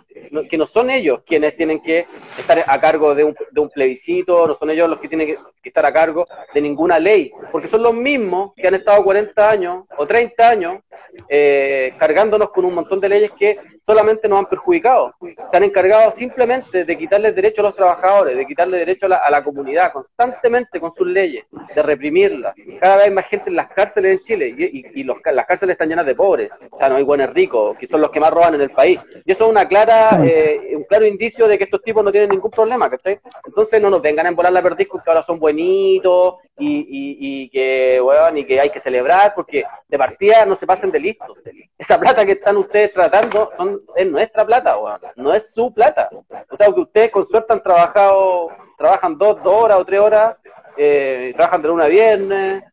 [0.48, 2.07] que no son ellos quienes tienen que
[2.38, 5.38] estar a cargo de un, de un plebiscito, no son ellos los que tienen que,
[5.64, 9.85] estar a cargo de ninguna ley, porque son los mismos que han estado 40 años
[9.96, 10.83] o 30 años
[11.28, 15.14] eh, cargándonos con un montón de leyes que solamente nos han perjudicado.
[15.50, 19.44] Se han encargado simplemente de quitarles derecho a los trabajadores, de quitarle derecho a la,
[19.44, 22.54] comunidad, constantemente con sus leyes, de reprimirlas.
[22.80, 25.88] Cada vez hay más gente en las cárceles en Chile y, y, las cárceles están
[25.88, 26.50] llenas de pobres.
[26.85, 29.01] O sea, no hay buenos ricos, que son los que más roban en el país.
[29.25, 32.29] Y eso es una clara, eh, un claro indicio de que estos tipos no tienen
[32.29, 33.18] ningún problema, ¿cachai?
[33.47, 38.37] Entonces no nos vengan a embolar la perdiz que ahora son buenitos y, que, bueno,
[38.37, 41.42] y que hay que celebrar, porque de partida no se pasen de listos.
[41.79, 44.77] Esa plata que están ustedes tratando son es nuestra plata,
[45.16, 46.11] no es su plata.
[46.51, 50.37] O sea, que ustedes con suerte han trabajado, trabajan dos, dos horas o tres horas,
[50.77, 52.64] eh, trabajan de lunes a viernes,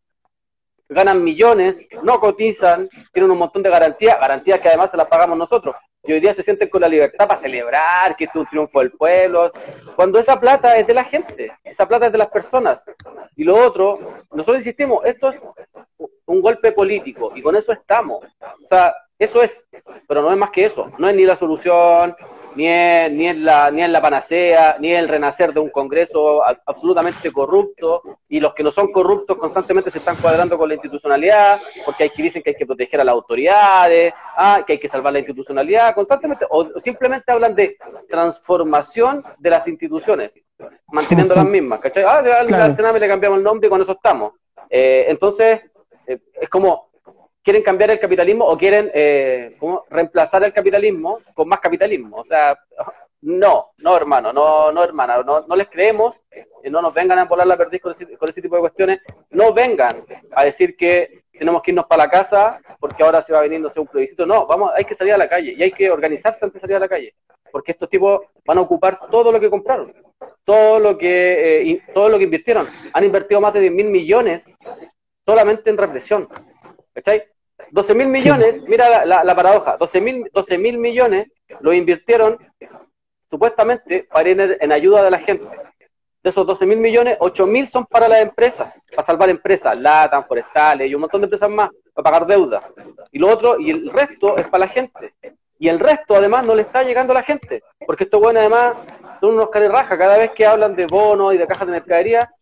[0.92, 5.38] ganan millones, no cotizan, tienen un montón de garantías, garantías que además se las pagamos
[5.38, 5.76] nosotros.
[6.04, 8.80] Y hoy día se sienten con la libertad para celebrar que esto es un triunfo
[8.80, 9.52] del pueblo,
[9.96, 12.84] cuando esa plata es de la gente, esa plata es de las personas.
[13.36, 14.00] Y lo otro,
[14.32, 15.40] nosotros insistimos, esto es
[16.26, 18.26] un golpe político y con eso estamos.
[18.64, 19.64] O sea, eso es,
[20.08, 20.92] pero no es más que eso.
[20.98, 22.16] No es ni la solución,
[22.56, 28.02] ni es, ni la, ni la panacea, ni el renacer de un Congreso absolutamente corrupto.
[28.30, 32.10] Y los que no son corruptos constantemente se están cuadrando con la institucionalidad, porque hay
[32.10, 35.20] que dicen que hay que proteger a las autoridades, ah, que hay que salvar la
[35.20, 36.46] institucionalidad, constantemente.
[36.50, 37.78] O simplemente hablan de
[38.10, 40.32] transformación de las instituciones,
[40.88, 41.80] manteniendo las mismas.
[41.80, 42.04] ¿cachai?
[42.04, 44.34] Ah, al Sename le cambiamos el nombre y con eso estamos.
[44.70, 45.62] Eh, entonces,
[46.08, 46.91] eh, es como
[47.44, 49.58] quieren cambiar el capitalismo o quieren eh,
[49.90, 52.18] reemplazar el capitalismo con más capitalismo.
[52.18, 52.58] O sea,
[53.22, 57.26] no, no hermano, no, no hermana, no, no les creemos, eh, no nos vengan a
[57.26, 59.00] volar la perdiz con ese, tipo de cuestiones,
[59.30, 63.42] no vengan a decir que tenemos que irnos para la casa porque ahora se va
[63.42, 64.26] viniéndose un plebiscito.
[64.26, 66.76] No, vamos, hay que salir a la calle y hay que organizarse antes de salir
[66.78, 67.14] a la calle,
[67.52, 69.94] porque estos tipos van a ocupar todo lo que compraron,
[70.44, 72.68] todo lo que, eh, todo lo que invirtieron.
[72.94, 74.50] Han invertido más de 10 mil millones
[75.26, 76.28] solamente en represión.
[76.94, 77.24] ¿Cachai?
[77.70, 81.28] 12 mil millones, mira la, paradoja, 12 mil 12 millones
[81.60, 82.38] lo invirtieron
[83.30, 85.46] supuestamente para ir en ayuda de la gente.
[86.24, 90.26] De esos 12 mil millones, 8 mil son para las empresas, para salvar empresas, LATAM,
[90.28, 92.62] forestales y un montón de empresas más, para pagar deuda.
[93.12, 95.14] Y lo otro, y el resto es para la gente.
[95.58, 97.64] Y el resto, además, no le está llegando a la gente.
[97.86, 98.76] Porque esto, bueno, además,
[99.22, 102.34] son unos raja Cada vez que hablan de bonos y de cajas de mercadería,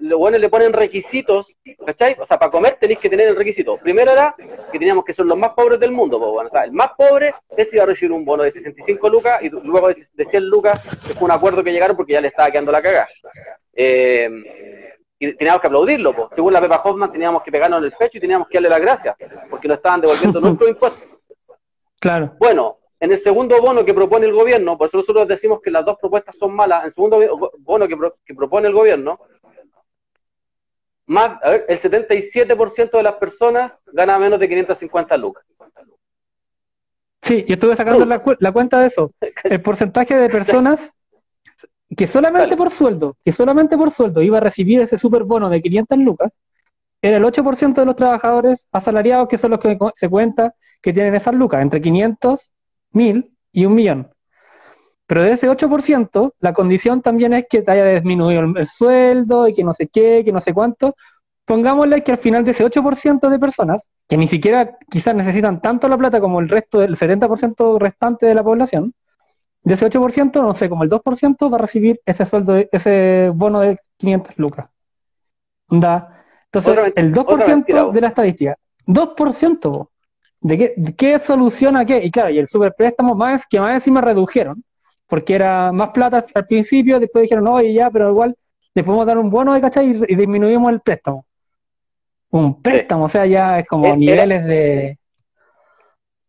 [0.00, 1.52] los buenos le ponen requisitos,
[1.84, 2.16] ¿cachai?
[2.18, 3.76] O sea, para comer tenéis que tener el requisito.
[3.78, 4.34] Primero era
[4.70, 7.72] que teníamos que ser los más pobres del mundo, o sea, el más pobre es
[7.74, 11.24] iba a recibir un bono de 65 lucas y luego de 100 lucas, que fue
[11.24, 13.08] un acuerdo que llegaron porque ya le estaba quedando la cagada.
[13.74, 14.30] Eh,
[15.18, 16.28] y teníamos que aplaudirlo, pues.
[16.34, 18.80] según la Pepa Hoffman teníamos que pegarnos en el pecho y teníamos que darle las
[18.80, 19.16] gracias,
[19.50, 21.08] porque nos estaban devolviendo nuestros impuestos.
[22.00, 22.34] Claro.
[22.38, 25.84] Bueno, en el segundo bono que propone el gobierno, por eso nosotros decimos que las
[25.84, 29.18] dos propuestas son malas, en el segundo bono que, que propone el gobierno,
[31.06, 35.44] más, a ver, el 77% de las personas gana menos de 550 lucas.
[37.22, 39.12] Sí, yo estuve sacando la, cuenta de eso.
[39.42, 40.92] El porcentaje de personas
[41.96, 45.60] que solamente por sueldo, que solamente por sueldo iba a recibir ese super bono de
[45.60, 46.32] 500 lucas,
[47.00, 51.16] era el 8% de los trabajadores asalariados, que son los que se cuenta que tienen
[51.16, 52.52] esas lucas, entre 500,
[52.92, 54.10] 1000 y un millón.
[55.06, 59.54] Pero de ese 8%, la condición también es que te haya disminuido el, sueldo y
[59.54, 60.96] que no sé qué, que no sé cuánto.
[61.44, 65.88] Pongámosle que al final de ese 8% de personas, que ni siquiera quizás necesitan tanto
[65.88, 68.94] la plata como el resto del 70% restante de la población,
[69.64, 73.60] de ese 8%, no sé, como el 2% va a recibir ese sueldo, ese bono
[73.60, 74.70] de 500 lucas.
[75.68, 76.24] Da.
[76.50, 79.88] Entonces, el 2% de la estadística, 2%,
[80.42, 82.04] ¿de qué, ¿de qué soluciona qué?
[82.04, 84.62] Y claro, y el superpréstamo más que más encima redujeron,
[85.06, 88.36] porque era más plata al principio, después dijeron, no, y ya, pero igual
[88.74, 91.24] le podemos dar un bono de cachai y, disminuimos el préstamo.
[92.30, 94.98] Un préstamo, o sea, ya es como niveles de...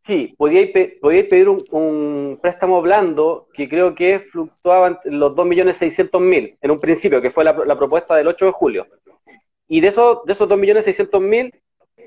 [0.01, 6.79] Sí, podíais, pedir un, préstamo blando que creo que fluctuaba en los 2.600.000 en un
[6.79, 8.87] principio, que fue la, propuesta del 8 de julio.
[9.65, 11.53] Y de esos, de esos 2.600.000,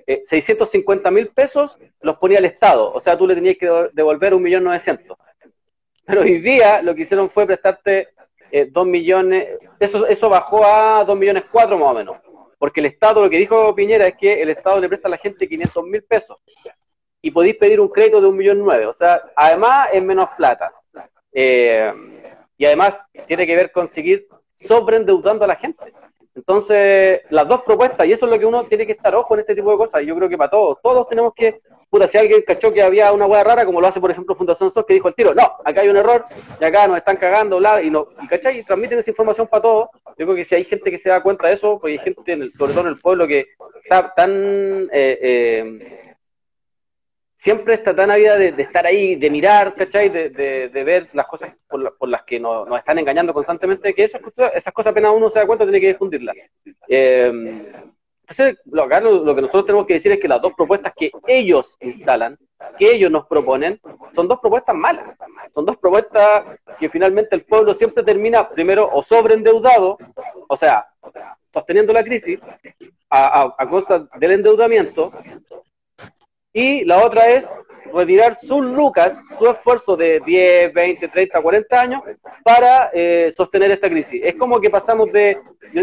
[0.07, 2.93] eh, 650.000 pesos los ponía el Estado.
[2.93, 5.17] O sea, tú le tenías que devolver 1.900.000.
[6.05, 8.09] Pero hoy día lo que hicieron fue prestarte
[8.51, 12.17] eh, 2 millones, eso, eso bajó a 2 millones 4 más o menos.
[12.59, 15.19] Porque el Estado, lo que dijo Piñera es que el Estado le presta a la
[15.19, 16.39] gente 500 mil pesos
[17.21, 18.87] y podéis pedir un crédito de un millón nueve.
[18.87, 20.73] O sea, además es menos plata.
[21.33, 21.93] Eh,
[22.57, 24.29] y además tiene que ver conseguir
[24.61, 25.93] sobreendeudando a la gente.
[26.37, 29.41] Entonces, las dos propuestas, y eso es lo que uno tiene que estar ojo en
[29.41, 32.19] este tipo de cosas, y yo creo que para todos, todos tenemos que, puta, si
[32.19, 34.95] alguien cachó que había una hueá rara, como lo hace, por ejemplo, Fundación SOS, que
[34.95, 36.27] dijo el tiro, no, acá hay un error,
[36.61, 38.63] y acá nos están cagando, y, no, y, ¿cachai?
[38.65, 39.89] transmiten esa información para todos.
[40.19, 42.33] Yo creo que si hay gente que se da cuenta de eso, pues hay gente,
[42.33, 43.47] en el, sobre todo en el pueblo, que
[43.83, 44.31] está tan
[44.93, 46.16] eh, eh,
[47.47, 50.09] siempre está tan ávida de, estar ahí, de mirar, ¿cachai?
[50.09, 54.91] De, de, ver las cosas por, las que nos, están engañando constantemente, que esas, cosas
[54.91, 56.35] apenas uno se da cuenta tiene que difundirlas.
[56.89, 57.31] Eh,
[58.29, 62.37] entonces, lo, que nosotros tenemos que decir es que las dos propuestas que ellos instalan,
[62.77, 63.81] que ellos nos proponen,
[64.17, 65.17] son dos propuestas malas.
[65.55, 69.99] Son dos propuestas que finalmente el pueblo siempre termina primero o sobreendeudado,
[70.49, 70.85] o sea,
[71.53, 72.41] sosteniendo la crisis
[73.09, 75.13] a, a, a causa del endeudamiento,
[76.57, 77.47] y la otra es
[77.93, 82.03] retirar sus lucas, su esfuerzo de 10, 20, 30, 40 años
[82.43, 84.23] para eh, sostener esta crisis.
[84.25, 85.39] Es como que pasamos de,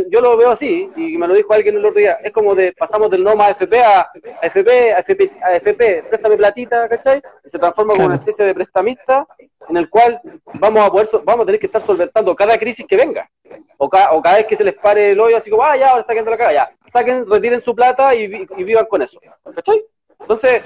[0.09, 2.73] yo, lo veo así, y me lo dijo alguien el otro día, es como de,
[2.73, 4.09] pasamos del NOMA FP a
[4.41, 7.21] FP, a FP, a FP, préstame platita, ¿cachai?
[7.45, 9.27] Y se transforma como una especie de prestamista
[9.69, 10.19] en el cual
[10.55, 13.29] vamos a poder, vamos a tener que estar solventando cada crisis que venga.
[13.77, 16.01] O, o cada vez que se les pare el hoyo, así como, ah, ya, ahora
[16.01, 16.71] está quedando la cara, ya.
[16.91, 18.23] Saquen, retiren su plata y,
[18.57, 19.19] y vivan con eso.
[19.53, 19.83] ¿Cachai?
[20.23, 20.63] Entonces,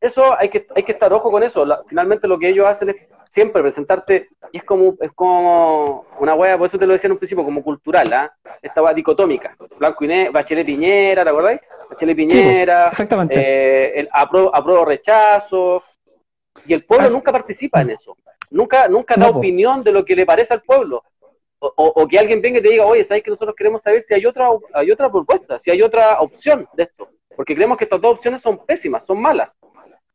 [0.00, 1.64] eso hay que, hay que estar ojo con eso.
[1.88, 2.96] finalmente lo que ellos hacen es
[3.30, 7.12] siempre presentarte, y es como, es como una hueá, por eso te lo decía en
[7.12, 8.34] un principio, como cultural, ¿ah?
[8.60, 11.60] Esta hueá dicotómica, blanco y negro, Bachelet Piñera, ¿te acordáis?
[11.88, 13.34] Bachelet Piñera, exactamente.
[13.36, 15.82] Eh, el apruebo, rechazo,
[16.66, 17.10] y el pueblo ah.
[17.10, 18.16] nunca participa en eso,
[18.50, 21.04] nunca, nunca da opinión de lo que le parece al pueblo.
[21.62, 24.14] O, o, que alguien venga y te diga, oye, ¿sabes que nosotros queremos saber si
[24.14, 27.10] hay otra, hay otra propuesta, si hay otra opción de esto?
[27.40, 29.56] Porque creemos que estas dos opciones son pésimas, son malas.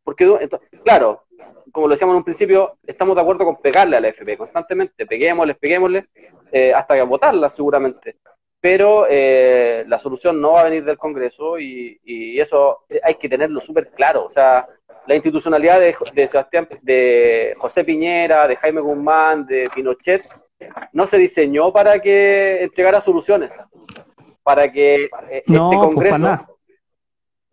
[0.03, 0.47] Porque,
[0.83, 1.23] claro,
[1.71, 5.07] como lo decíamos en un principio, estamos de acuerdo con pegarle a la FP constantemente,
[5.07, 6.05] peguémosle, peguémosle,
[6.51, 8.17] eh, hasta votarla seguramente.
[8.61, 11.99] Pero eh, la solución no va a venir del Congreso y,
[12.39, 14.25] eso hay que tenerlo súper claro.
[14.25, 14.67] O sea,
[15.07, 20.29] la institucionalidad de, de, Sebastián, de José Piñera, de Jaime Guzmán, de Pinochet,
[20.93, 23.51] no se diseñó para que entregara soluciones,
[24.43, 25.09] para que eh,
[25.43, 26.54] este pues, Congreso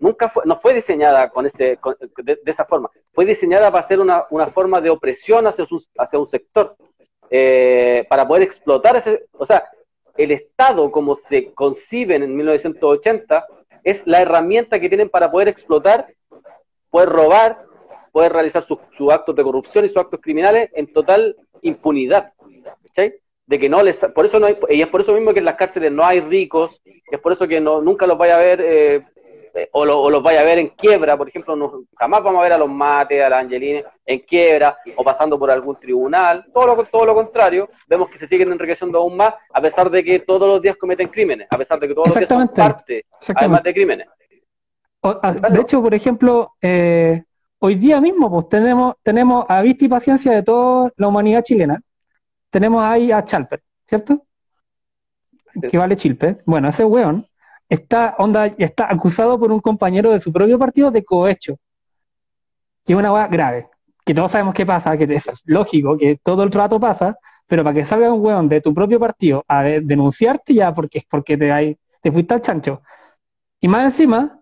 [0.02, 1.78] nunca fue, no fue diseñada con ese,
[2.24, 2.90] de, esa forma.
[3.12, 5.64] Fue diseñada para ser una, una forma de opresión hacia,
[5.96, 6.76] hacia un sector,
[7.30, 9.64] eh, para poder explotar ese, o sea,
[10.16, 13.46] el Estado como se concibe en 1980
[13.84, 16.08] es la herramienta que tienen para poder explotar,
[16.90, 17.64] poder robar,
[18.10, 18.78] poder realizar sus
[19.10, 22.32] actos de corrupción y sus actos criminales en total impunidad.
[23.46, 25.44] De que no les, por eso no hay, y es por eso mismo que en
[25.44, 28.60] las cárceles no hay ricos, es por eso que no, nunca los vaya a ver
[28.62, 29.04] eh,
[29.72, 32.58] o, los vaya a ver en quiebra, por ejemplo, no, jamás vamos a ver a
[32.58, 37.04] los mates, a las angelines en quiebra o pasando por algún tribunal, todo lo, todo
[37.04, 40.62] lo contrario, vemos que se siguen enriqueciendo aún más a pesar de que todos los
[40.62, 44.08] días cometen crímenes, a pesar de que todos los días son parte, además de crímenes.
[45.02, 47.22] de hecho, por ejemplo, eh,
[47.58, 51.80] hoy día mismo pues tenemos, tenemos a vista y paciencia de toda la humanidad chilena,
[52.50, 54.24] tenemos ahí a Chalper, ¿cierto?
[55.70, 56.38] Que vale Chilpe.
[56.46, 57.26] Bueno, ese weón
[57.72, 61.56] está, onda, está acusado por un compañero de su propio partido de cohecho.
[62.84, 63.68] Que es una hueá grave.
[64.04, 67.64] Que todos sabemos qué pasa, que eso es lógico, que todo el rato pasa, pero
[67.64, 71.36] para que salga un hueón de tu propio partido a denunciarte ya porque es porque
[71.36, 72.82] te, hay, te fuiste al chancho.
[73.60, 74.40] Y más encima,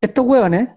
[0.00, 0.70] estos hueones,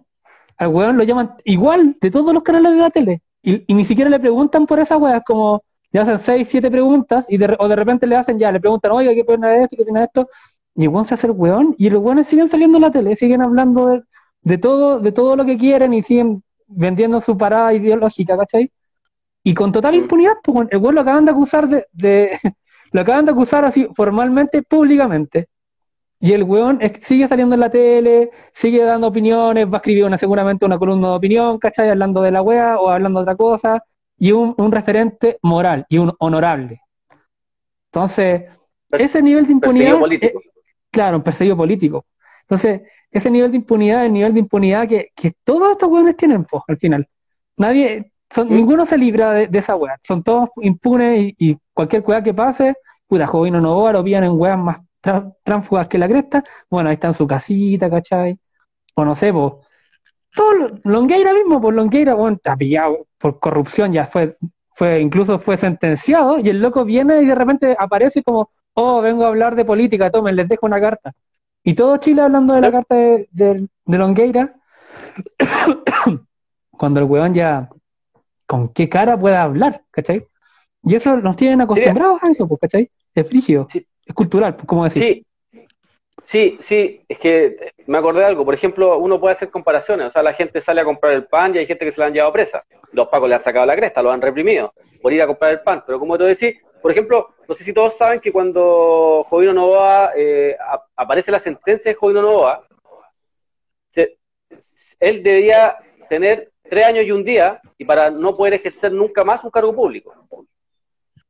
[0.57, 3.21] al hueón lo llaman igual de todos los canales de la tele.
[3.41, 7.37] Y, ni siquiera le preguntan por esas hueas, como le hacen seis, siete preguntas, y
[7.37, 9.77] de, o de repente le hacen ya, le preguntan, oiga, ¿qué pena de esto?
[9.77, 10.29] ¿Qué de esto?
[10.79, 13.41] Y el se hace el weón, y los weones siguen saliendo en la tele, siguen
[13.41, 14.01] hablando
[14.43, 18.71] de, todo, de todo lo que quieren y siguen vendiendo su parada ideológica, ¿cachai?
[19.43, 22.31] Y con total impunidad, pues el weón lo acaban de acusar de,
[22.93, 25.49] lo acaban de acusar así formalmente, públicamente.
[26.21, 30.17] Y el weón sigue saliendo en la tele, sigue dando opiniones, va a escribir una,
[30.17, 31.89] seguramente una columna de opinión, ¿cachai?
[31.89, 33.83] Hablando de la wea o hablando de otra cosa,
[34.17, 36.83] y un, un referente moral y un honorable.
[37.91, 38.43] Entonces,
[38.91, 39.99] ese nivel de impunidad.
[40.91, 42.05] Claro, un perseguido político.
[42.41, 46.45] Entonces, ese nivel de impunidad, el nivel de impunidad que, que todos estos hueones tienen,
[46.45, 47.07] pues, al final.
[47.57, 49.97] Nadie, son, ninguno se libra de, esa hueá.
[50.03, 52.75] Son todos impunes y, cualquier hueá que pase,
[53.07, 54.77] puta, Jovino no lo pillan en hueás más
[55.43, 56.43] tránfugas que la cresta.
[56.69, 58.37] Bueno, ahí está en su casita, ¿cachai?
[58.95, 59.53] O no sé, pues.
[60.35, 64.37] Todo, Longueira mismo, pues Longueira, bueno, está pillado por corrupción, ya fue,
[64.75, 69.25] fue, incluso fue sentenciado, y el loco viene y de repente aparece como, oh, vengo
[69.25, 71.13] a hablar de política, tomen, les dejo una carta.
[71.63, 74.55] Y todo Chile hablando de la carta de, de, Longueira,
[76.71, 77.69] cuando el weón ya,
[78.45, 79.83] ¿con qué cara puede hablar?
[79.91, 80.25] ¿Cachai?
[80.83, 82.89] Y eso nos tienen acostumbrados a eso, pues, ¿cachai?
[83.13, 83.67] Es frígido.
[83.73, 85.03] Es cultural, ¿cómo decir?
[85.03, 85.25] Sí,
[86.29, 88.45] Sí, sí, es que me acordé de algo.
[88.45, 90.09] Por ejemplo, uno puede hacer comparaciones.
[90.09, 92.05] O sea, la gente sale a comprar el pan y hay gente que se la
[92.05, 92.63] han llevado presa.
[92.91, 95.61] Los pacos le han sacado la cresta, lo han reprimido por ir a comprar el
[95.61, 95.83] pan.
[95.87, 100.11] Pero como te decís, por ejemplo, no sé si todos saben que cuando Jovino Novoa
[100.15, 100.57] eh,
[100.95, 102.65] aparece la sentencia de Jovino Novoa,
[104.99, 105.77] él debía
[106.09, 109.73] tener tres años y un día y para no poder ejercer nunca más un cargo
[109.73, 110.13] público.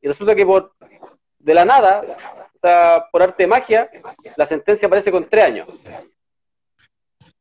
[0.01, 0.73] Y resulta que por
[1.37, 2.03] de la nada
[3.11, 3.89] por arte de magia,
[4.35, 5.67] la sentencia aparece con tres años.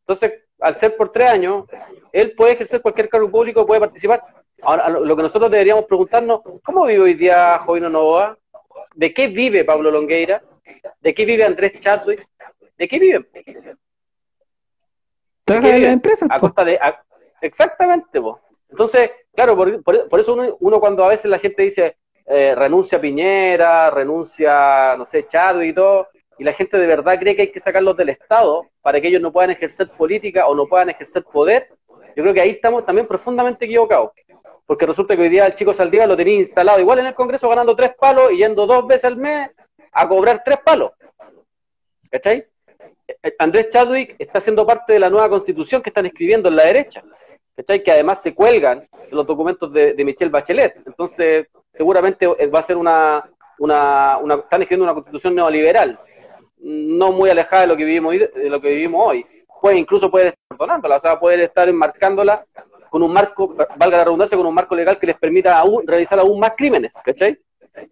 [0.00, 1.66] Entonces, al ser por tres años,
[2.12, 4.22] él puede ejercer cualquier cargo público, puede participar.
[4.62, 8.36] Ahora, lo que nosotros deberíamos preguntarnos, ¿cómo vive hoy día Jovino Novoa?
[8.94, 10.42] ¿De qué vive Pablo Longueira?
[11.00, 12.26] ¿De qué vive Andrés Chadwick?
[12.76, 13.26] ¿De qué viven?
[15.46, 16.26] ¿De la empresa?
[16.28, 16.78] A costa de,
[17.40, 18.40] exactamente, vos.
[18.68, 24.96] Entonces, claro, por, eso uno, cuando a veces la gente dice, eh, renuncia Piñera, renuncia,
[24.96, 27.96] no sé, Chadwick y todo, y la gente de verdad cree que hay que sacarlos
[27.96, 31.68] del Estado para que ellos no puedan ejercer política o no puedan ejercer poder,
[32.14, 34.10] yo creo que ahí estamos también profundamente equivocados.
[34.68, 37.48] Porque resulta que hoy día el chico Saldívar lo tenía instalado igual en el Congreso
[37.48, 39.50] ganando tres palos y yendo dos veces al mes
[39.90, 40.92] a cobrar tres palos.
[42.10, 42.44] ¿Cachai?
[43.22, 46.66] Eh, Andrés Chadwick está siendo parte de la nueva constitución que están escribiendo en la
[46.66, 47.02] derecha.
[47.56, 47.82] ¿Cachai?
[47.82, 50.76] Que además se cuelgan los documentos de, de Michelle Bachelet.
[50.86, 53.24] Entonces, seguramente va a ser una,
[53.58, 55.98] una, una, están escribiendo una constitución neoliberal,
[56.58, 59.24] no muy alejada de lo que vivimos hoy, de lo que vivimos hoy.
[59.62, 62.44] Puede, incluso puede estar perdonándola, o sea, puede estar enmarcándola
[62.88, 66.18] con un marco, valga la redundancia, con un marco legal que les permita aún, realizar
[66.18, 67.38] aún más crímenes, ¿cachai?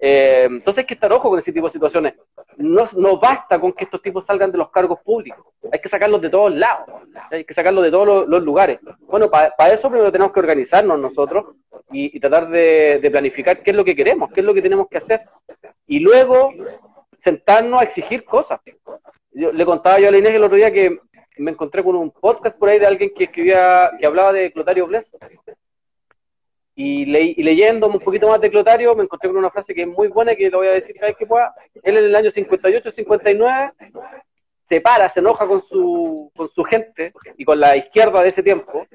[0.00, 2.14] Eh, entonces hay que estar ojo con ese tipo de situaciones.
[2.56, 6.20] No, no basta con que estos tipos salgan de los cargos públicos, hay que sacarlos
[6.22, 6.88] de todos lados,
[7.30, 8.80] hay que sacarlos de todos los, lugares.
[9.00, 11.56] Bueno, para eso primero tenemos que organizarnos nosotros
[11.90, 14.98] y, tratar de, planificar qué es lo que queremos, qué es lo que tenemos que
[14.98, 15.22] hacer.
[15.86, 16.52] Y luego
[17.18, 18.60] sentarnos a exigir cosas.
[19.32, 20.98] Yo, le contaba yo a la Inés el otro día que
[21.36, 24.86] me encontré con un podcast por ahí de alguien que escribía, que hablaba de Clotario
[24.86, 25.14] Bles.
[26.74, 30.08] Y, leyendo un poquito más de Clotario, me encontré con una frase que es muy
[30.08, 31.54] buena y que lo voy a decir cada vez que pueda.
[31.82, 33.72] Él en el año 58-59
[34.64, 38.42] se para, se enoja con su, con su gente y con la izquierda de ese
[38.42, 38.86] tiempo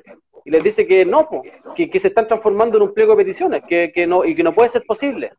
[0.43, 1.27] y les dice que no,
[1.75, 4.43] que, que, se están transformando en un pliego de peticiones que, que no, y que
[4.43, 5.33] no puede ser posible.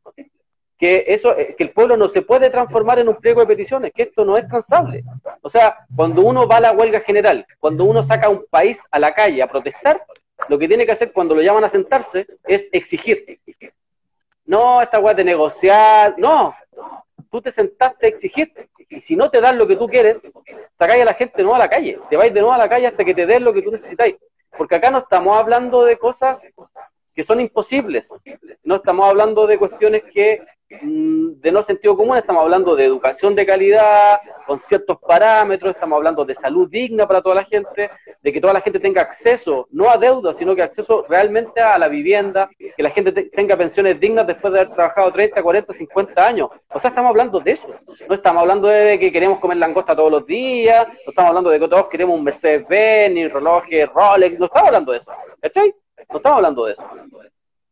[0.82, 3.92] Que, eso, eh, que el pueblo no se puede transformar en un pliego de peticiones,
[3.94, 5.04] que esto no es transable.
[5.40, 8.80] O sea, cuando uno va a la huelga general, cuando uno saca a un país
[8.90, 10.04] a la calle a protestar,
[10.48, 13.38] lo que tiene que hacer cuando lo llaman a sentarse es exigir.
[14.44, 16.52] No, esta weá de negociar, no,
[17.30, 18.52] tú te sentaste a exigir
[18.88, 20.16] y si no te dan lo que tú quieres,
[20.76, 22.88] sacáis a la gente no a la calle, te vais de nuevo a la calle
[22.88, 24.16] hasta que te den lo que tú necesitáis.
[24.58, 26.42] Porque acá no estamos hablando de cosas
[27.14, 28.12] que son imposibles,
[28.64, 30.42] no estamos hablando de cuestiones que
[30.80, 36.24] de no sentido común, estamos hablando de educación de calidad, con ciertos parámetros, estamos hablando
[36.24, 37.90] de salud digna para toda la gente,
[38.22, 41.78] de que toda la gente tenga acceso, no a deuda, sino que acceso realmente a
[41.78, 46.26] la vivienda, que la gente tenga pensiones dignas después de haber trabajado 30, 40, 50
[46.26, 46.48] años.
[46.70, 47.68] O sea, estamos hablando de eso.
[48.08, 51.60] No estamos hablando de que queremos comer langosta todos los días, no estamos hablando de
[51.60, 55.12] que todos queremos un Mercedes-Benz, ni reloj Rolex, no estamos hablando de eso.
[55.40, 55.74] ¿Cachai?
[56.10, 56.84] No estamos hablando de eso.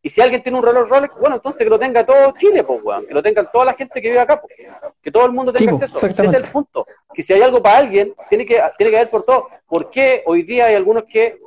[0.03, 2.81] Y si alguien tiene un reloj Rolex, bueno, entonces que lo tenga todo Chile, pues,
[2.83, 3.05] weón.
[3.05, 4.53] Que lo tengan toda la gente que vive acá, pues.
[5.01, 6.05] Que todo el mundo tenga acceso.
[6.05, 6.87] Ese es el punto.
[7.13, 9.49] Que si hay algo para alguien, tiene que, tiene que haber por todo.
[9.67, 11.39] ¿Por qué hoy día hay algunos que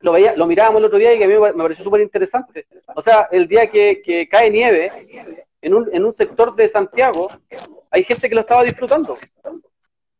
[0.00, 2.66] lo veía, lo mirábamos el otro día y que a mí me pareció súper interesante?
[2.94, 4.92] O sea, el día que, que cae nieve
[5.60, 7.28] en un, en un sector de Santiago,
[7.90, 9.18] hay gente que lo estaba disfrutando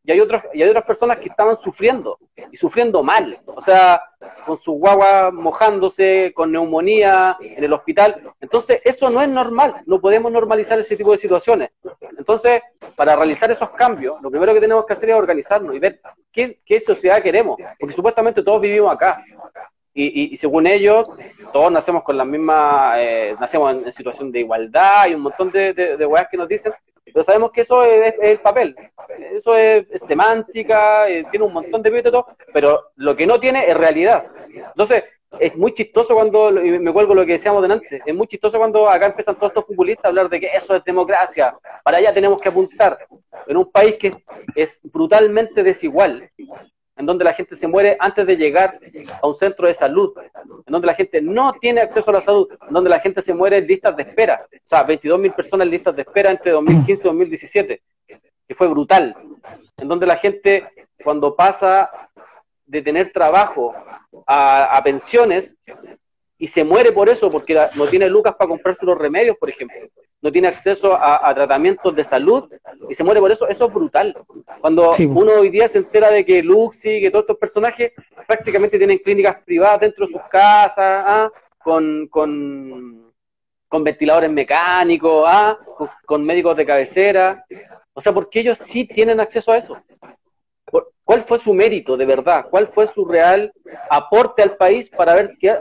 [0.07, 2.19] y hay otras y hay otras personas que estaban sufriendo
[2.53, 4.03] y sufriendo mal, o sea,
[4.45, 8.21] con su guagua mojándose, con neumonía en el hospital.
[8.41, 11.71] Entonces, eso no es normal, no podemos normalizar ese tipo de situaciones.
[12.19, 12.63] Entonces,
[12.95, 16.61] para realizar esos cambios, lo primero que tenemos que hacer es organizarnos y ver qué,
[16.67, 19.25] qué sociedad queremos, porque supuestamente todos vivimos acá.
[19.97, 21.09] Y, y, según ellos,
[21.53, 25.73] todos nacemos con la misma, eh, nacemos en, situación de igualdad y un montón de,
[25.73, 26.73] de, de que nos dicen,
[27.05, 28.75] pero sabemos que eso es, el papel,
[29.33, 33.77] eso es, semántica, eh, tiene un montón de todo, pero lo que no tiene es
[33.77, 34.27] realidad.
[34.49, 35.05] Entonces,
[35.41, 38.89] es muy chistoso cuando, y me cuelgo lo que decíamos delante, es muy chistoso cuando
[38.89, 42.41] acá empiezan todos estos populistas a hablar de que eso es democracia, para allá tenemos
[42.41, 42.99] que apuntar,
[43.47, 44.17] en un país que
[44.55, 46.31] es brutalmente desigual,
[46.97, 48.79] en donde la gente se muere antes de llegar
[49.21, 52.49] a un centro de salud, en donde la gente no tiene acceso a la salud,
[52.51, 54.47] en donde la gente se muere en listas de espera.
[54.53, 57.83] O sea, 22.000 personas en listas de espera entre 2015 y 2017,
[58.49, 59.17] que fue brutal.
[59.77, 60.69] En donde la gente,
[61.03, 61.91] cuando pasa
[62.67, 63.75] de tener trabajo
[64.27, 65.55] a, pensiones,
[66.39, 69.79] y se muere por eso, porque no tiene lucas para comprarse los remedios, por ejemplo,
[70.21, 72.51] no tiene acceso a, tratamientos de salud
[72.89, 74.17] y se muere por eso, eso es brutal.
[74.61, 77.93] Cuando uno hoy día se entera de que Luxi, que todos estos personajes
[78.27, 81.31] prácticamente tienen clínicas privadas dentro de sus casas, ¿ah?
[81.63, 83.13] con, con,
[83.69, 85.59] con, ventiladores mecánicos, ¿ah?
[86.07, 87.45] con médicos de cabecera,
[87.93, 89.77] o sea, porque ellos sí tienen acceso a eso.
[91.05, 92.47] ¿Cuál fue su mérito de verdad?
[92.49, 93.53] ¿Cuál fue su real
[93.91, 95.55] aporte al país para ver qué,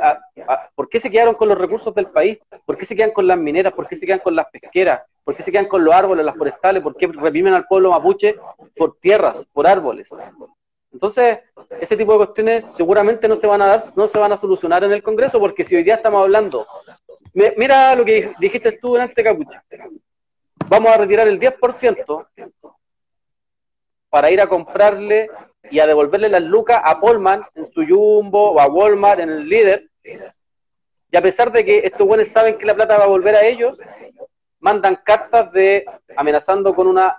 [0.73, 2.39] por qué se quedaron con los recursos del país?
[2.65, 3.73] ¿Por qué se quedan con las mineras?
[3.73, 5.01] ¿Por qué se quedan con las pesqueras?
[5.23, 6.81] ¿Por qué se quedan con los árboles, las forestales?
[6.81, 8.35] ¿Por qué reprimen al pueblo mapuche
[8.77, 10.07] por tierras, por árboles?
[10.93, 11.39] Entonces,
[11.81, 14.83] ese tipo de cuestiones seguramente no se van a dar, no se van a solucionar
[14.85, 16.65] en el Congreso, porque si hoy día estamos hablando,
[17.33, 19.61] mira lo que dijiste tú delante, Capucha.
[20.69, 22.27] Vamos a retirar el 10%
[24.13, 25.27] para ir a comprarle
[25.71, 29.49] y a devolverle las lucas a Polman en su Jumbo o a Walmart en el
[29.49, 29.89] líder.
[31.11, 33.43] Y a pesar de que estos buenos saben que la plata va a volver a
[33.43, 33.75] ellos,
[34.59, 35.83] mandan cartas de
[36.15, 37.17] amenazando con una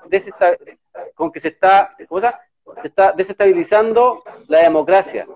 [1.16, 5.26] con que se está, se está desestabilizando la democracia,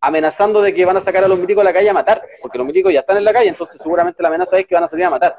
[0.00, 2.56] amenazando de que van a sacar a los milicos a la calle a matar, porque
[2.56, 4.88] los milicos ya están en la calle, entonces seguramente la amenaza es que van a
[4.88, 5.36] salir a matar.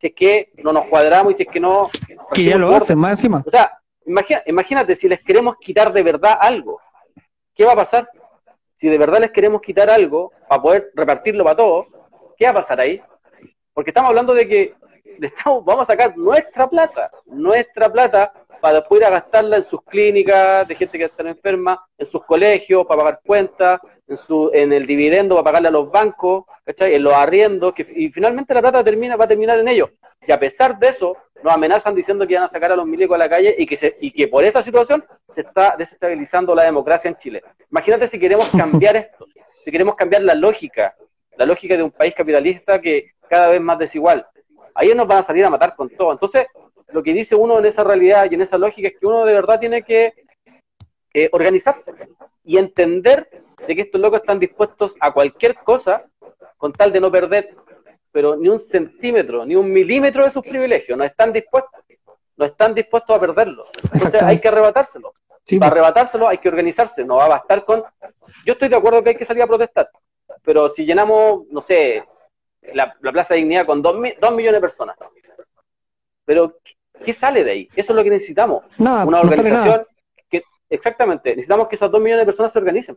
[0.00, 1.90] Si es que no nos cuadramos y si es que no...
[2.32, 3.42] Que ya lo hacen más encima.
[3.44, 3.79] O sea,
[4.46, 6.80] imagínate, si les queremos quitar de verdad algo,
[7.54, 8.08] ¿qué va a pasar?
[8.76, 11.86] Si de verdad les queremos quitar algo para poder repartirlo para todos,
[12.36, 13.00] ¿qué va a pasar ahí?
[13.74, 14.74] Porque estamos hablando de que
[15.20, 20.74] estamos, vamos a sacar nuestra plata, nuestra plata para poder gastarla en sus clínicas de
[20.74, 25.34] gente que está enferma, en sus colegios, para pagar cuentas, en, su, en el dividendo,
[25.34, 29.24] para pagarle a los bancos, en los arriendos, que, y finalmente la plata termina, va
[29.24, 29.90] a terminar en ellos.
[30.26, 33.14] Y a pesar de eso, nos amenazan diciendo que van a sacar a los milicos
[33.14, 36.64] a la calle y que, se, y que por esa situación se está desestabilizando la
[36.64, 37.42] democracia en Chile.
[37.70, 39.26] Imagínate si queremos cambiar esto,
[39.64, 40.94] si queremos cambiar la lógica,
[41.36, 44.26] la lógica de un país capitalista que cada vez más desigual.
[44.74, 46.12] Ahí nos van a salir a matar con todo.
[46.12, 46.46] Entonces,
[46.88, 49.32] lo que dice uno en esa realidad y en esa lógica es que uno de
[49.32, 50.12] verdad tiene que
[51.14, 51.92] eh, organizarse
[52.44, 53.28] y entender
[53.66, 56.04] de que estos locos están dispuestos a cualquier cosa
[56.56, 57.54] con tal de no perder
[58.12, 61.80] pero ni un centímetro, ni un milímetro de sus privilegios, no están dispuestos,
[62.36, 63.66] no están dispuestos a perderlo.
[63.92, 65.12] Entonces hay que arrebatárselo.
[65.58, 67.82] Para arrebatárselo hay que organizarse, no va a bastar con...
[68.44, 69.90] Yo estoy de acuerdo que hay que salir a protestar,
[70.42, 72.04] pero si llenamos, no sé,
[72.72, 74.96] la, Plaza de Dignidad con dos, millones de personas,
[76.24, 76.54] pero
[77.04, 77.68] ¿qué sale de ahí?
[77.74, 78.64] Eso es lo que necesitamos.
[78.78, 79.86] Una organización
[80.28, 82.96] que, exactamente, necesitamos que esas dos millones de personas se organicen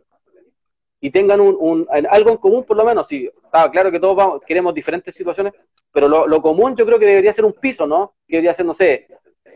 [1.04, 3.06] y tengan un, algo en común por lo menos.
[3.06, 5.52] Sí, está claro que todos vamos, queremos diferentes situaciones,
[5.92, 8.14] pero lo, común yo creo que debería ser un piso, ¿no?
[8.26, 9.06] Que debería ser, no sé,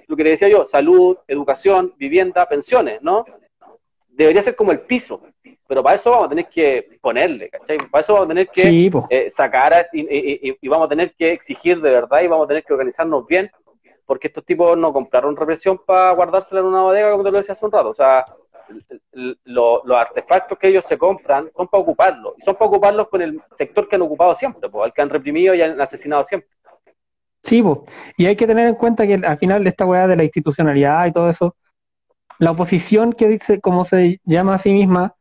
[0.08, 3.24] lo que le decía yo, salud, educación, vivienda, pensiones, ¿no?
[4.08, 5.22] Debería ser como el piso,
[5.66, 7.78] pero para eso vamos a tener que ponerle, ¿cachai?
[7.90, 11.90] Para eso vamos a tener que eh, sacar y, vamos a tener que exigir de
[11.90, 13.50] verdad y vamos a tener que organizarnos bien,
[14.04, 17.54] porque estos tipos no compraron represión para guardársela en una bodega, como te lo decía
[17.54, 17.88] hace un rato.
[17.88, 18.26] O sea,
[19.44, 23.40] los artefactos que ellos se compran son para ocuparlos, y son para ocuparlos con el
[23.56, 26.50] sector que han ocupado siempre, pues, el que han reprimido y han asesinado siempre.
[27.42, 27.78] Sí, pues,
[28.16, 31.12] y hay que tener en cuenta que al final esta weá de la institucionalidad y
[31.12, 31.56] todo eso,
[32.38, 35.14] la oposición que dice, como se llama a sí misma,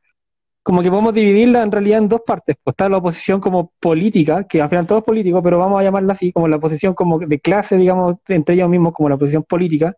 [0.61, 2.57] como que podemos dividirla en realidad en dos partes.
[2.61, 5.83] Pues está la oposición como política, que al final todo es político, pero vamos a
[5.83, 9.43] llamarla así, como la oposición como de clase, digamos, entre ellos mismos, como la oposición
[9.43, 9.95] política,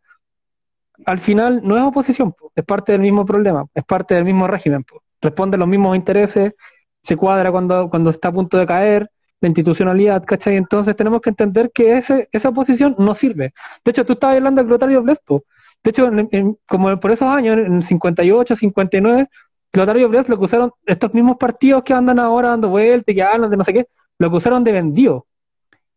[1.06, 4.86] al final no es oposición, es parte del mismo problema, es parte del mismo régimen,
[5.22, 6.54] responde a los mismos intereses,
[7.02, 9.10] se cuadra cuando, cuando está a punto de caer,
[9.41, 10.58] la institucionalidad, ¿cachai?
[10.58, 13.54] Entonces tenemos que entender que ese, esa oposición no sirve.
[13.86, 15.43] De hecho, tú estabas hablando del Clotario Blespo.
[15.82, 16.12] De hecho,
[16.68, 19.30] como por esos años, en 58, 59,
[19.72, 23.58] Clotario Bles lo acusaron, estos mismos partidos que andan ahora dando vueltas, que hablan de
[23.58, 23.88] no sé qué,
[24.18, 25.26] lo acusaron de vendido.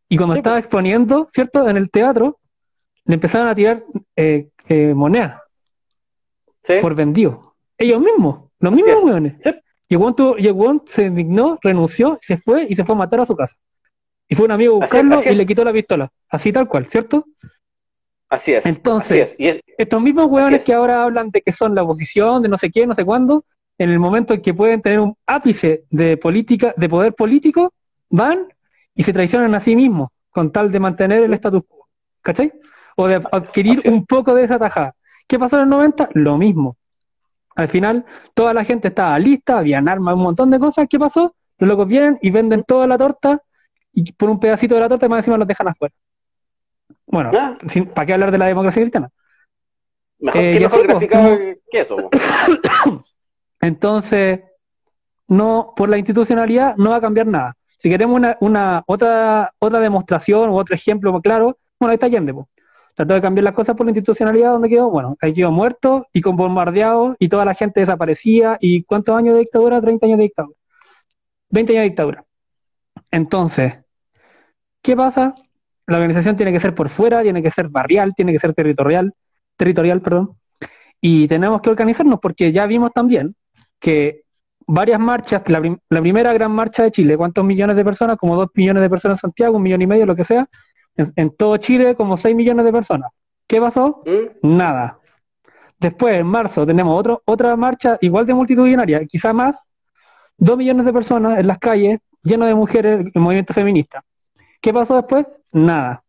[0.09, 1.69] Y cuando estaba exponiendo, ¿cierto?
[1.69, 2.39] En el teatro,
[3.07, 3.85] le empezaron a tirar
[4.15, 5.43] eh, eh, moneda
[6.81, 7.55] por vendido.
[7.79, 9.35] Ellos mismos, los mismos weones.
[9.89, 13.57] Y el se indignó, renunció, se fue y se fue a matar a su casa.
[14.29, 16.11] Y fue un amigo a buscarlo y le quitó la pistola.
[16.31, 17.27] Así tal cual, ¿cierto?
[18.31, 18.65] Así es.
[18.65, 22.71] Entonces, estos mismos weones que ahora hablan de que son la oposición, de no sé
[22.71, 23.45] qué, no sé cuándo,
[23.77, 27.75] en el momento en que pueden tener un ápice de política, de poder político,
[28.09, 28.49] van
[28.95, 31.89] y se traicionan a sí mismos con tal de mantener el status quo.
[32.23, 32.53] ¿Cachai?
[32.97, 34.95] O de adquirir un poco de esa tajada.
[35.27, 36.11] ¿Qué pasó en el 90?
[36.15, 36.77] Lo mismo.
[37.55, 40.87] Al final, toda la gente estaba lista, habían armas, un montón de cosas.
[40.89, 41.35] ¿Qué pasó?
[41.59, 43.43] Los locos vienen y venden toda la torta
[43.93, 45.95] y por un pedacito de la torta más encima los dejan afuera.
[47.07, 47.57] Bueno, ah.
[47.95, 49.11] ¿para qué hablar de la democracia cristiana?
[50.19, 51.97] Mejor, eh, que mejor pues, que eso.
[53.61, 54.41] Entonces,
[55.29, 57.57] no, por la institucionalidad no va a cambiar nada.
[57.77, 62.33] Si queremos una, una otra, otra demostración o otro ejemplo claro, bueno, ahí está Allende.
[62.95, 66.21] Trató de cambiar las cosas por la institucionalidad donde quedó, bueno, ahí quedó muerto y
[66.21, 68.59] con bombardeado y toda la gente desaparecía.
[68.61, 69.81] ¿Y cuántos años de dictadura?
[69.81, 70.57] 30 años de dictadura.
[71.51, 72.25] 20 años de dictadura.
[73.11, 73.75] Entonces,
[74.83, 75.35] ¿qué pasa?
[75.87, 79.13] La organización tiene que ser por fuera, tiene que ser barrial, tiene que ser territorial,
[79.57, 80.37] territorial, perdón.
[81.01, 83.35] Y tenemos que organizarnos porque ya vimos también
[83.81, 84.23] que
[84.67, 85.61] varias marchas, la,
[86.01, 88.17] primera gran marcha de Chile, ¿cuántos millones de personas?
[88.17, 90.49] Como dos millones de personas en Santiago, un millón y medio, lo que sea.
[90.97, 93.11] En, todo Chile, como seis millones de personas.
[93.47, 94.03] ¿Qué pasó?
[94.05, 94.57] ¿Mm?
[94.57, 94.99] Nada.
[95.79, 99.67] Después, en marzo, tenemos otro, otra marcha igual de multitudinaria, quizá más,
[100.37, 104.05] dos millones de personas en las calles, lleno de mujeres, el movimiento feminista.
[104.61, 105.27] ¿Qué pasó después?
[105.51, 106.05] Nada.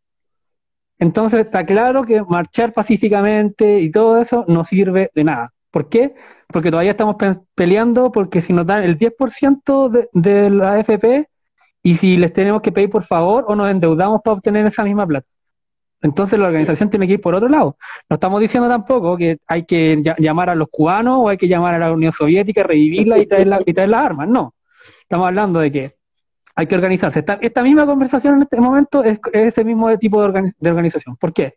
[0.99, 5.53] Entonces está claro que marchar pacíficamente y todo eso no sirve de nada.
[5.71, 6.13] ¿Por qué?
[6.47, 7.15] Porque todavía estamos
[7.55, 11.27] peleando porque si nos dan el 10% de, de la AFP
[11.83, 15.05] y si les tenemos que pedir por favor o nos endeudamos para obtener esa misma
[15.05, 15.27] plata.
[16.01, 17.77] Entonces la organización tiene que ir por otro lado.
[18.09, 21.75] No estamos diciendo tampoco que hay que llamar a los cubanos o hay que llamar
[21.75, 24.27] a la Unión Soviética, revivirla y traer, y traer las armas.
[24.27, 24.53] No.
[25.01, 25.95] Estamos hablando de que
[26.55, 27.23] hay que organizarse.
[27.41, 31.15] Esta, misma conversación en este momento es, ese mismo tipo de, de, organización.
[31.15, 31.55] ¿Por qué?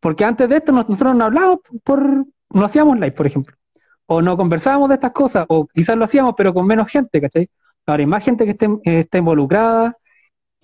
[0.00, 2.02] Porque antes de esto nosotros no hablábamos por,
[2.50, 3.54] no hacíamos live, por ejemplo.
[4.06, 7.48] O no conversábamos de estas cosas, o quizás lo hacíamos, pero con menos gente, ¿cachai?
[7.86, 9.96] Ahora hay más gente que esté, esté involucrada,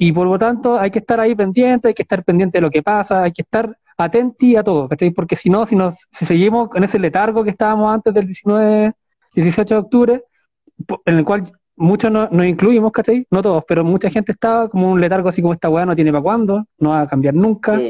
[0.00, 2.70] y por lo tanto hay que estar ahí pendiente, hay que estar pendiente de lo
[2.70, 5.10] que pasa, hay que estar atenti a todo, ¿cachai?
[5.10, 8.92] Porque si no, si, nos, si seguimos con ese letargo que estábamos antes del 19,
[9.34, 10.22] 18 de octubre,
[11.04, 13.26] en el cual muchos no, nos incluimos, ¿cachai?
[13.28, 16.12] No todos, pero mucha gente estaba como un letargo así como esta weá no tiene
[16.12, 17.80] para cuándo, no va a cambiar nunca.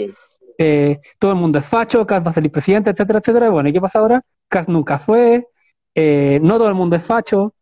[0.60, 3.50] Eh, todo el mundo es facho, Cas va a salir presidente, etcétera, etcétera.
[3.50, 4.22] Bueno, ¿y qué pasa ahora?
[4.48, 5.46] Cas nunca fue,
[5.94, 7.54] eh, no todo el mundo es facho,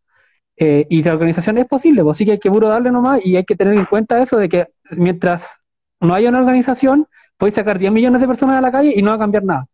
[0.57, 3.37] eh, y la organización es posible, pues sí que hay que puro darle nomás y
[3.37, 5.61] hay que tener en cuenta eso de que mientras
[6.01, 9.11] no haya una organización, puedes sacar 10 millones de personas a la calle y no
[9.11, 9.67] va a cambiar nada.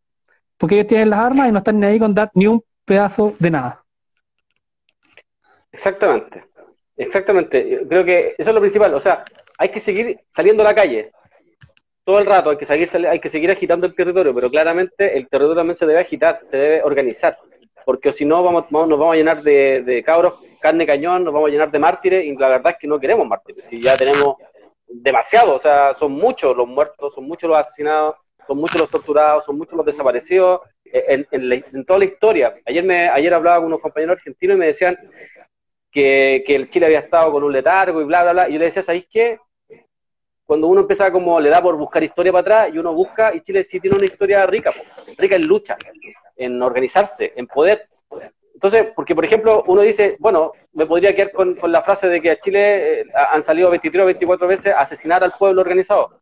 [0.56, 3.34] Porque ellos tienen las armas y no están ni ahí con dar ni un pedazo
[3.38, 3.84] de nada.
[5.70, 6.44] Exactamente,
[6.96, 7.86] exactamente.
[7.88, 8.92] Creo que eso es lo principal.
[8.94, 9.24] O sea,
[9.58, 11.12] hay que seguir saliendo a la calle
[12.04, 15.28] todo el rato, hay que seguir, hay que seguir agitando el territorio, pero claramente el
[15.28, 17.38] territorio también se debe agitar, se debe organizar,
[17.84, 21.48] porque si no vamos, nos vamos a llenar de, de cabros carne cañón, nos vamos
[21.48, 24.36] a llenar de mártires, y la verdad es que no queremos mártires, si ya tenemos
[24.86, 28.16] demasiado, o sea, son muchos los muertos, son muchos los asesinados,
[28.46, 32.54] son muchos los torturados, son muchos los desaparecidos en, en toda la historia.
[32.66, 34.98] Ayer me ayer hablaba con unos compañeros argentinos y me decían
[35.90, 38.48] que, el Chile había estado con un letargo y bla, bla, bla.
[38.48, 39.38] Y yo le decía, ¿sabéis qué?
[40.44, 43.42] Cuando uno empieza como, le da por buscar historia para atrás y uno busca, y
[43.42, 44.72] Chile sí tiene una historia rica,
[45.18, 45.76] rica en lucha,
[46.36, 47.88] en organizarse, en poder.
[48.54, 52.30] Entonces, porque por ejemplo, uno dice, bueno, me podría quedar con, la frase de que
[52.30, 56.20] a Chile eh, han salido 23 o 24 veces a asesinar al pueblo organizado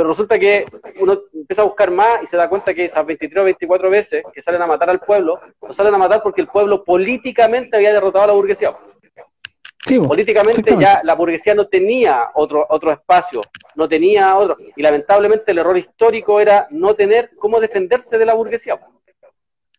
[0.00, 0.64] pero resulta que
[0.98, 4.22] uno empieza a buscar más y se da cuenta que esas 23 o 24 veces
[4.32, 7.92] que salen a matar al pueblo, no salen a matar porque el pueblo políticamente había
[7.92, 8.74] derrotado a la burguesía.
[9.86, 13.40] Sí, políticamente ya la burguesía no tenía otro, otro espacio,
[13.74, 14.56] no tenía otro.
[14.76, 18.78] Y lamentablemente el error histórico era no tener cómo defenderse de la burguesía.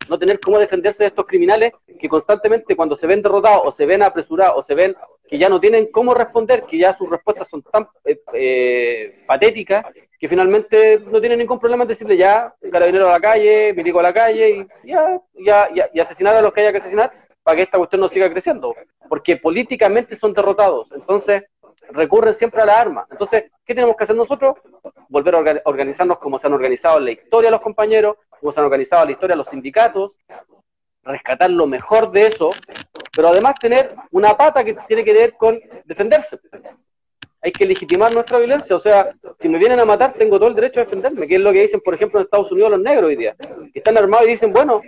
[0.10, 3.86] No tener cómo defenderse de estos criminales que constantemente cuando se ven derrotados o se
[3.86, 4.96] ven apresurados o se ven
[5.30, 9.86] que ya no tienen cómo responder, que ya sus respuestas son tan eh, eh, patéticas,
[10.20, 14.04] que finalmente no tienen ningún problema en decirle ya, carabinero a la calle, milico a
[14.04, 17.56] la calle, y ya, ya, ya, y asesinar a los que haya que asesinar para
[17.56, 18.76] que esta cuestión no siga creciendo.
[19.10, 21.44] Porque políticamente son derrotados, entonces
[21.90, 23.08] recurren siempre a la arma.
[23.12, 24.58] Entonces, ¿qué tenemos que hacer nosotros?
[25.10, 28.66] Volver a organizarnos como se han organizado en la historia los compañeros, como se han
[28.66, 30.14] organizado en la historia los sindicatos,
[31.04, 32.52] rescatar lo mejor de eso,
[33.16, 36.40] pero además tener una pata que tiene que ver con defenderse
[37.42, 38.76] hay que legitimar nuestra violencia.
[38.76, 41.42] O sea, si me vienen a matar, tengo todo el derecho a defenderme, que es
[41.42, 43.36] lo que dicen, por ejemplo, en Estados Unidos los negros hoy día.
[43.74, 44.82] están armados y dicen, bueno,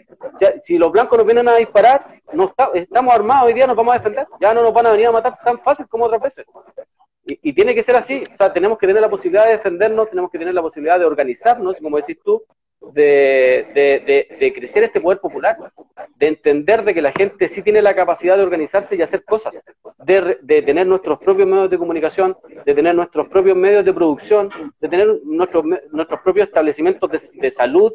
[0.61, 3.97] si los blancos nos vienen a disparar, no estamos armados hoy día, nos vamos a
[3.97, 4.27] defender.
[4.39, 6.45] Ya no nos van a venir a matar tan fácil como otras veces.
[7.25, 8.23] Y, y tiene que ser así.
[8.33, 11.05] O sea, tenemos que tener la posibilidad de defendernos, tenemos que tener la posibilidad de
[11.05, 12.43] organizarnos, como decís tú,
[12.91, 15.57] de, de, crecer este poder popular,
[16.15, 19.53] de entender de que la gente sí tiene la capacidad de organizarse y hacer cosas,
[19.99, 24.49] de, de tener nuestros propios medios de comunicación, de tener nuestros propios medios de producción,
[24.79, 27.93] de tener nuestros, nuestros propios establecimientos de, salud,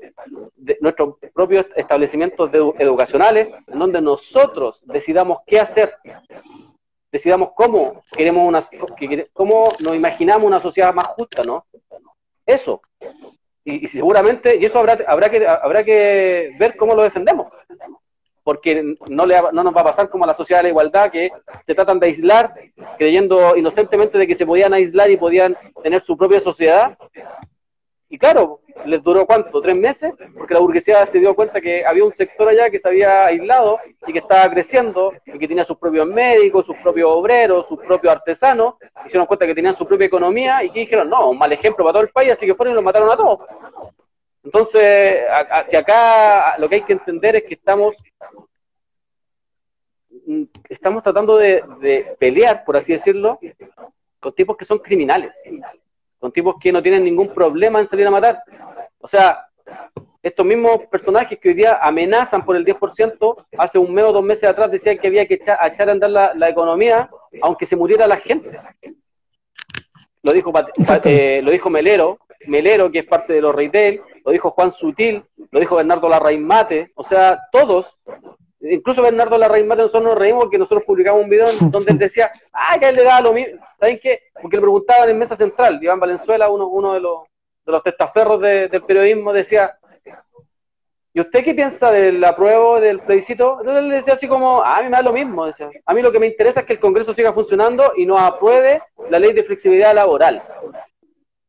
[0.57, 5.95] de nuestros propios establecimientos educacionales, en donde nosotros decidamos qué hacer,
[7.13, 8.65] decidamos cómo queremos una,
[9.33, 11.67] cómo nos imaginamos una sociedad más justa, ¿no?
[12.47, 12.81] Eso,
[13.77, 17.49] y, seguramente, y eso habrá, habrá, que, habrá que ver cómo lo defendemos.
[18.43, 21.11] porque no, le, no nos va a pasar como a la sociedad de la igualdad,
[21.11, 21.31] que
[21.67, 22.55] se tratan de aislar,
[22.97, 26.97] creyendo inocentemente de que se podían aislar y podían tener su propia sociedad.
[28.11, 32.05] Y claro, les duró cuánto, tres meses, porque la burguesía se dio cuenta que había
[32.05, 35.77] un sector allá que se había aislado y que estaba creciendo y que tenía sus
[35.77, 40.65] propios médicos, sus propios obreros, sus propios artesanos, dieron cuenta que tenían su propia economía
[40.65, 42.77] y que dijeron, no, un mal ejemplo para todo el país, así que fueron y
[42.77, 43.41] los mataron a todos.
[44.43, 47.95] Entonces, hacia acá lo que hay que entender es que estamos
[50.27, 53.39] mm, estamos tratando de, pelear, por así decirlo,
[54.19, 55.39] con tipos que son criminales,
[56.19, 58.43] con tipos que no tienen ningún problema en salir a matar.
[58.99, 59.47] O sea,
[60.23, 64.25] estos mismos personajes que hoy día amenazan por el 10%, hace un mes o dos
[64.25, 67.09] meses atrás decían que había que echar, a andar la, economía,
[67.43, 68.59] aunque se muriera la gente.
[70.23, 70.53] Lo dijo,
[71.05, 75.23] eh, lo dijo Melero, Melero, que es parte de los retail, lo dijo Juan Sutil,
[75.51, 77.97] lo dijo Bernardo Larraín Mate, o sea, todos,
[78.61, 82.31] incluso Bernardo Larraín Mate, nosotros nos reímos porque nosotros publicamos un video donde él decía,
[82.53, 84.23] ah, que él le da lo mismo, ¿saben qué?
[84.41, 87.29] Porque le preguntaban en Mesa Central, Iván Valenzuela, uno, uno de los,
[87.65, 89.79] de los testaferros del periodismo, decía,
[91.13, 93.59] ¿y usted qué piensa del apruebo del plebiscito?
[93.61, 95.71] Entonces él decía así como, ah, a mí me da lo mismo, decía.
[95.85, 98.83] a mí lo que me interesa es que el Congreso siga funcionando y nos apruebe
[99.11, 100.43] la ley de flexibilidad laboral.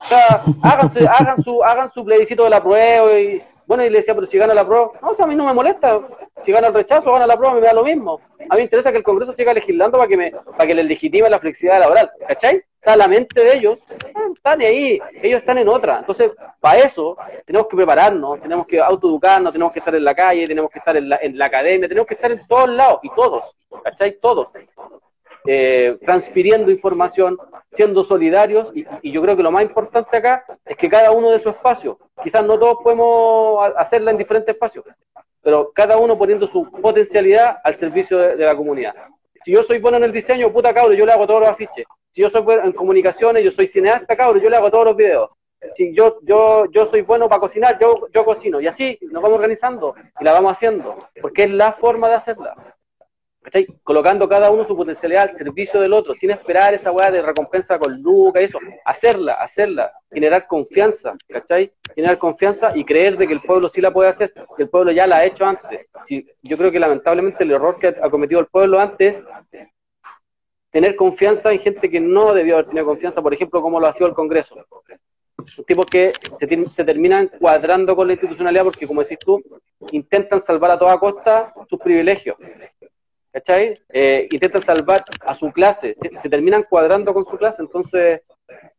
[0.02, 3.92] O sea, hagan su, hagan su, hagan su plebiscito de la prueba y bueno, y
[3.92, 6.02] le decía, pero si gana la prueba, no, o sea, a mí no me molesta,
[6.44, 8.20] si gana el rechazo gana la prueba, me da lo mismo.
[8.40, 10.84] A mí me interesa que el Congreso siga legislando para que me, para que le
[10.84, 12.58] legitime la flexibilidad laboral, ¿cachai?
[12.58, 16.00] O sea, la mente de ellos eh, están ahí, ellos están en otra.
[16.00, 17.16] Entonces, para eso
[17.46, 20.98] tenemos que prepararnos, tenemos que autoeducarnos, tenemos que estar en la calle, tenemos que estar
[20.98, 24.14] en la, en la academia, tenemos que estar en todos lados, y todos, ¿cachai?
[24.20, 24.48] Todos
[25.52, 27.36] eh, transfiriendo información,
[27.72, 31.40] siendo solidarios y, yo creo que lo más importante acá es que cada uno de
[31.40, 34.86] su espacio, quizás no todos podemos hacerla en diferentes espacios,
[35.42, 38.94] pero cada uno poniendo su potencialidad al servicio de, la comunidad.
[39.44, 41.88] Si yo soy bueno en el diseño, puta cabrón, yo le hago todos los afiches.
[42.12, 44.96] Si yo soy bueno en comunicaciones, yo soy cineasta, cabrón, yo le hago todos los
[44.96, 45.32] videos.
[45.76, 48.62] Si yo, yo, yo soy bueno para cocinar, yo, yo cocino.
[48.62, 52.56] Y así nos vamos organizando y la vamos haciendo, porque es la forma de hacerla.
[53.50, 53.66] ¿Cachai?
[53.84, 57.80] Colocando cada uno su potencialidad al servicio del otro, sin esperar esa weá de recompensa
[57.80, 58.60] con Luca y eso.
[58.86, 61.72] Hacerla, hacerla, generar confianza, ¿cachai?
[61.96, 64.92] Generar confianza y creer de que el pueblo sí la puede hacer, que el pueblo
[64.92, 65.88] ya la ha hecho antes.
[66.44, 69.68] yo creo que lamentablemente el error que ha cometido el pueblo antes es
[70.70, 73.94] tener confianza en gente que no debió haber tenido confianza, por ejemplo, como lo ha
[73.94, 74.64] sido el Congreso.
[75.66, 79.42] Tipos que se, se terminan cuadrando con la institucionalidad porque, como decís tú,
[79.92, 82.38] intentan salvar a toda costa sus privilegios.
[83.32, 83.80] ¿Cachai?
[83.90, 88.22] Eh, intentan salvar a su clase, se, terminan cuadrando con su clase, entonces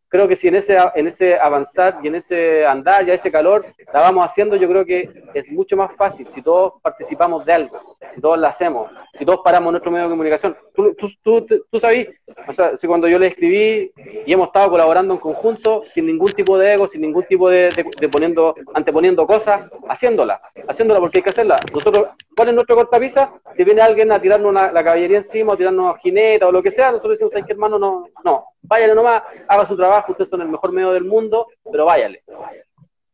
[0.09, 3.30] creo que si en ese, en ese avanzar y en ese andar y a ese
[3.30, 7.53] calor la vamos haciendo, yo creo que es mucho más fácil si todos participamos de
[7.53, 10.57] algo, si todos la hacemos, si todos paramos nuestro medio de comunicación.
[10.74, 12.09] Tú, tú, tú, tú sabes,
[12.47, 13.93] o sea, cuando yo le escribí
[14.26, 17.68] y hemos estado colaborando en conjunto, sin ningún tipo de ego, sin ningún tipo de,
[18.01, 21.57] de, poniendo, anteponiendo cosas, haciéndola, haciéndola porque hay que hacerla.
[21.72, 23.32] Nosotros, ¿cuál es nuestro cortapisa?
[23.57, 26.91] Si viene alguien a tirarnos la caballería encima, o tirarnos jineta o lo que sea,
[26.91, 27.78] nosotros decimos, ¿sabes qué hermano?
[27.78, 31.84] No, no, váyale nomás, haga su trabajo, ustedes son el mejor medio del mundo, pero
[31.84, 32.22] váyale.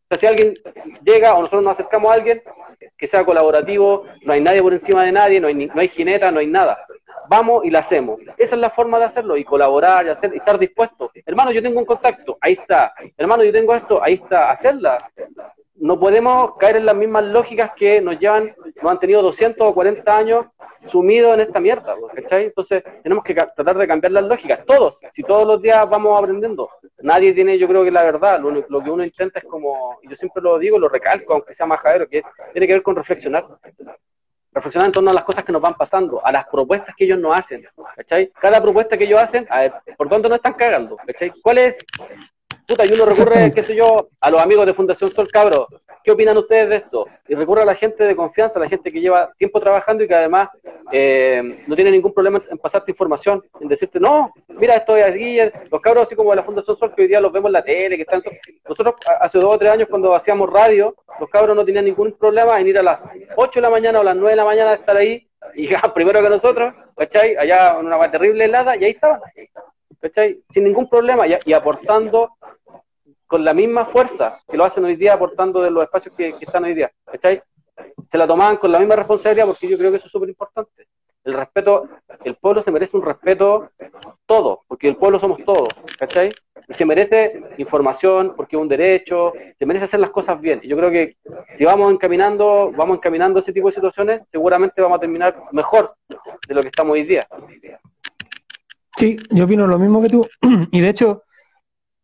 [0.08, 0.54] O sea, si alguien
[1.04, 2.42] llega o nosotros nos acercamos a alguien
[2.96, 6.30] que sea colaborativo, no hay nadie por encima de nadie, no hay, no hay jineta,
[6.30, 6.78] no hay nada.
[7.28, 8.20] Vamos y la hacemos.
[8.38, 11.10] Esa es la forma de hacerlo, y colaborar, y, hacer, y estar dispuesto.
[11.24, 12.94] Hermano, yo tengo un contacto, ahí está.
[13.16, 14.50] Hermano, yo tengo esto, ahí está.
[14.50, 14.98] Hacerla
[15.78, 19.74] no podemos caer en las mismas lógicas que nos llevan, nos han tenido 200 o
[19.74, 20.46] 40 años
[20.86, 22.44] sumidos en esta mierda, ¿cachai?
[22.46, 26.70] Entonces tenemos que tratar de cambiar las lógicas, todos, si todos los días vamos aprendiendo,
[27.02, 30.16] nadie tiene, yo creo que la verdad, lo, que uno intenta es como, y yo
[30.16, 32.22] siempre lo digo, lo recalco, aunque sea majadero, que
[32.52, 33.46] tiene que ver con reflexionar,
[34.52, 37.18] reflexionar en torno a las cosas que nos van pasando, a las propuestas que ellos
[37.18, 37.66] nos hacen,
[37.96, 38.30] ¿cachai?
[38.40, 40.96] Cada propuesta que ellos hacen, a ver, ¿por dónde nos están cagando?
[40.96, 41.32] ¿cachai?
[41.42, 41.78] ¿Cuál es
[42.66, 45.68] puta, y uno recurre, qué sé yo, a los amigos de Fundación Sol Cabro,
[46.06, 47.08] ¿qué opinan ustedes de esto?
[47.26, 50.08] Y recurre a la gente de confianza, a la gente que lleva tiempo trabajando y
[50.08, 50.48] que además
[50.92, 55.38] eh, no tiene ningún problema en pasarte información, en decirte, no, mira, esto es aquí,
[55.68, 57.64] los cabros así como de la Fundación Sol, que hoy día los vemos en la
[57.64, 58.22] tele, que están...
[58.68, 62.60] Nosotros hace dos o tres años cuando hacíamos radio, los cabros no tenían ningún problema
[62.60, 64.74] en ir a las 8 de la mañana o las 9 de la mañana a
[64.74, 65.26] estar ahí,
[65.56, 67.34] y ya, primero que nosotros, ¿cachai?
[67.36, 69.20] Allá en una terrible helada, y ahí estaban.
[70.00, 70.40] ¿cachai?
[70.50, 72.36] Sin ningún problema y, aportando
[73.26, 76.64] con la misma fuerza que lo hacen hoy día, aportando de los espacios que, están
[76.64, 77.42] hoy día, ¿cachai?
[78.10, 80.86] Se la tomaban con la misma responsabilidad porque yo creo que eso es súper importante.
[81.24, 81.88] El respeto,
[82.24, 83.70] el pueblo se merece un respeto
[84.26, 85.68] todo, porque el pueblo somos todos,
[85.98, 86.30] ¿cachai?
[86.74, 90.60] se merece información porque es un derecho, se merece hacer las cosas bien.
[90.62, 91.16] Y yo creo que
[91.56, 95.94] si vamos encaminando, vamos encaminando ese tipo de situaciones, seguramente vamos a terminar mejor
[96.48, 97.26] de lo que estamos hoy día.
[98.96, 100.26] Sí, yo opino lo mismo que tú.
[100.72, 101.22] Y de hecho,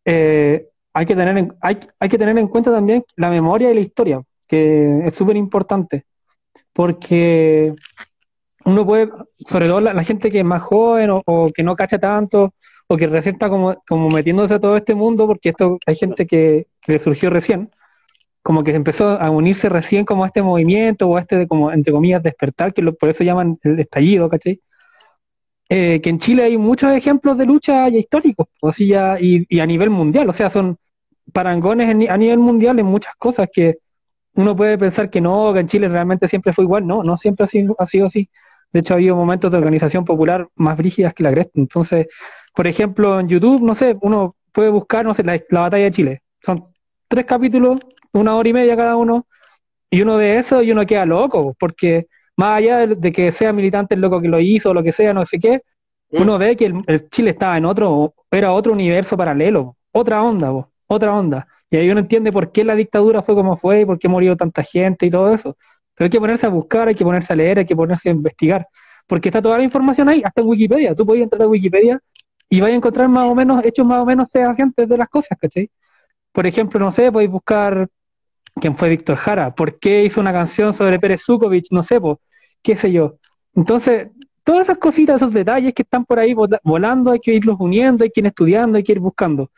[0.05, 1.77] eh, hay, que tener en, hay,
[2.09, 6.05] que tener en cuenta también la memoria y la historia, que es súper importante.
[6.73, 7.73] Porque
[8.65, 9.09] uno puede,
[9.47, 12.53] sobre todo la, gente que es más joven o, que no cacha tanto,
[12.87, 16.67] o que recién está como, metiéndose a todo este mundo, porque esto hay gente que,
[16.81, 17.71] que surgió recién,
[18.43, 21.93] como que empezó a unirse recién como a este movimiento o a este, como, entre
[21.93, 24.61] comillas, despertar, que por eso llaman el estallido, ¿cachai?
[25.69, 29.65] Eh, que en Chile hay muchos ejemplos de lucha ya históricos, así ya, y, a
[29.65, 30.77] nivel mundial, o sea, son
[31.31, 33.77] parangones a nivel mundial en muchas cosas que
[34.35, 37.43] uno puede pensar que no, que en Chile realmente siempre fue igual, no, no siempre
[37.45, 38.29] ha sido, ha sido así.
[38.71, 41.51] De hecho, ha habido momentos de organización popular más brígidas que la Cresta.
[41.55, 42.07] Entonces,
[42.55, 46.21] por ejemplo, en YouTube, no sé, uno puede buscar, no sé, la, batalla de Chile.
[46.43, 46.65] Son
[47.07, 47.79] tres capítulos,
[48.11, 49.27] una hora y media cada uno,
[49.89, 53.93] y uno ve eso y uno queda loco, porque más allá de, que sea militante
[53.93, 55.61] el loco que lo hizo, o lo que sea, no sé qué,
[56.11, 56.21] mm.
[56.21, 60.51] uno ve que el, Chile estaba en otro, era otro universo paralelo, otra onda,
[60.87, 61.47] otra onda.
[61.69, 64.37] Y ahí uno entiende por qué la dictadura fue como fue y por qué murió
[64.37, 65.57] tanta gente y todo eso.
[65.95, 68.11] Pero hay que ponerse a buscar, hay que ponerse a leer, hay que ponerse a
[68.11, 68.67] investigar,
[69.07, 70.95] porque está toda la información ahí, hasta en Wikipedia.
[70.95, 71.99] Tú puedes entrar a Wikipedia
[72.49, 75.37] y vas a encontrar más o menos hechos más o menos fehacientes de las cosas,
[75.39, 75.69] ¿cachai?
[76.31, 77.87] Por ejemplo, no sé, podéis buscar
[78.59, 82.17] quién fue Víctor Jara, por qué hizo una canción sobre Pérez Zukovic, no sé, pues,
[82.61, 83.17] qué sé yo.
[83.55, 84.09] Entonces,
[84.43, 88.11] todas esas cositas, esos detalles que están por ahí volando, hay que irlos uniendo, hay
[88.11, 89.51] que ir estudiando, hay que ir buscando.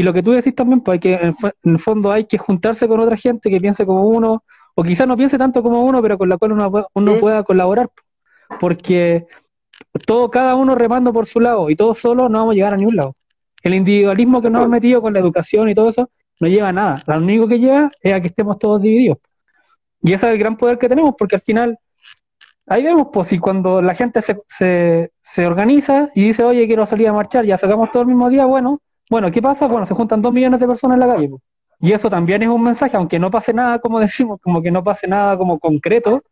[0.00, 2.88] Y lo que tú decís también, pues hay que, en el fondo hay que juntarse
[2.88, 4.44] con otra gente que piense como uno,
[4.74, 7.90] o quizás no piense tanto como uno, pero con la cual uno, pueda colaborar,
[8.58, 9.26] porque
[10.06, 12.78] todo, cada uno remando por su lado y todos solos no vamos a llegar a
[12.78, 13.14] ningún lado.
[13.62, 16.08] El individualismo que nos hemos metido con la educación y todo eso
[16.40, 17.02] no lleva a nada.
[17.06, 19.18] Lo único que lleva es a que estemos todos divididos.
[20.00, 21.78] Y ese es el gran poder que tenemos, porque al final,
[22.66, 26.86] ahí vemos, pues, si cuando la gente se, se, se organiza y dice, oye, quiero
[26.86, 28.80] salir a marchar, ya sacamos todo el mismo día, bueno,
[29.10, 29.66] bueno, ¿qué pasa?
[29.66, 31.28] Bueno, se juntan dos millones de personas en la calle.
[31.28, 31.42] Pues.
[31.80, 34.84] Y eso también es un mensaje, aunque no pase nada, como decimos, como que no
[34.84, 36.22] pase nada como concreto,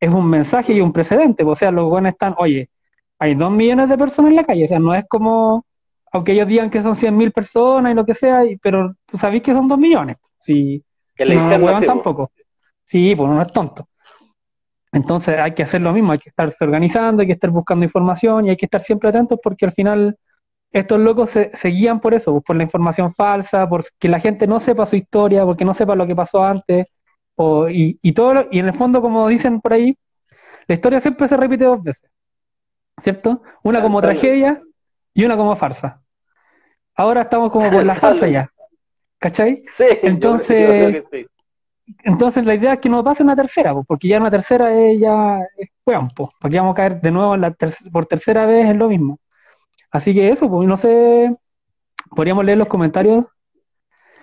[0.00, 1.44] es un mensaje y un precedente.
[1.44, 2.70] O sea, los buenos están, oye,
[3.18, 5.66] hay dos millones de personas en la calle, o sea, no es como,
[6.12, 9.42] aunque ellos digan que son cien mil personas y lo que sea, pero tú sabéis
[9.42, 10.16] que son dos millones.
[10.40, 10.82] Si
[11.14, 12.32] que no lo tampoco.
[12.84, 13.88] Sí, pues no es tonto.
[14.92, 18.46] Entonces hay que hacer lo mismo, hay que estarse organizando, hay que estar buscando información
[18.46, 20.16] y hay que estar siempre atentos porque al final
[20.74, 24.58] estos locos se, guían por eso, por la información falsa, por que la gente no
[24.58, 26.88] sepa su historia, porque no sepa lo que pasó antes,
[27.36, 29.96] o, y, y, todo, y en el fondo, como dicen por ahí,
[30.66, 32.10] la historia siempre se repite dos veces,
[33.00, 33.42] ¿cierto?
[33.62, 34.60] Una como tragedia
[35.14, 36.02] y una como farsa.
[36.96, 38.50] Ahora estamos como por la farsa ya,
[39.20, 39.62] ¿cachai?
[39.62, 41.04] Sí, entonces,
[42.02, 45.38] entonces la idea es que no pase una tercera, porque ya una tercera es ya
[45.56, 47.36] es porque vamos a caer de nuevo
[47.92, 49.20] por tercera vez en lo mismo.
[49.94, 51.36] Así que eso, pues no sé,
[52.16, 53.26] podríamos leer los comentarios.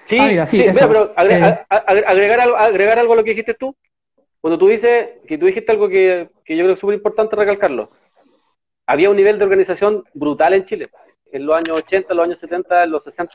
[0.04, 1.14] Sí, ah, sí, pero eh.
[1.16, 3.74] agregar, algo, agregar algo a lo que dijiste tú.
[4.42, 7.38] Cuando tú dices, que tú dijiste algo que, que yo creo que es súper importante
[7.38, 7.88] recalcarlo.
[8.86, 10.88] Había un nivel de organización brutal en Chile,
[11.32, 13.34] en los años 80, en los años 70, en los 60.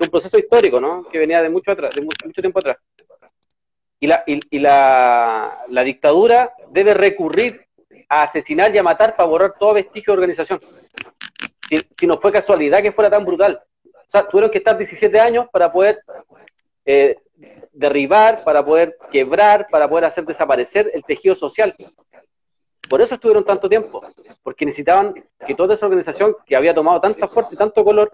[0.00, 1.04] un proceso histórico, ¿no?
[1.04, 2.78] Que venía de mucho atrás, de mucho, tiempo atrás.
[4.00, 7.64] Y, la, y, la, la dictadura debe recurrir
[8.08, 10.58] a asesinar y a matar para borrar todo vestigio de organización
[11.70, 13.62] si, no fue casualidad que fuera tan brutal.
[13.84, 16.02] O sea, tuvieron que estar 17 años para poder
[16.84, 17.16] eh,
[17.72, 21.74] derribar, para poder quebrar, para poder hacer desaparecer el tejido social.
[22.88, 24.00] Por eso estuvieron tanto tiempo,
[24.42, 25.14] porque necesitaban
[25.46, 28.10] que toda esa organización que había tomado tanta fuerza y tanto color,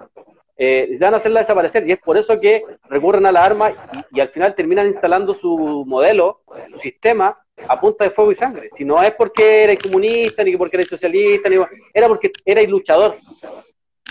[0.56, 1.86] eh, necesitaban hacerla desaparecer.
[1.86, 3.72] Y es por eso que recurren a la arma
[4.10, 6.40] y, al final terminan instalando su modelo,
[6.72, 7.38] su sistema,
[7.68, 8.70] a punta de fuego y sangre.
[8.76, 11.56] Si no es porque eres comunista, ni porque eres socialista, ni
[11.92, 13.16] era porque erais luchador.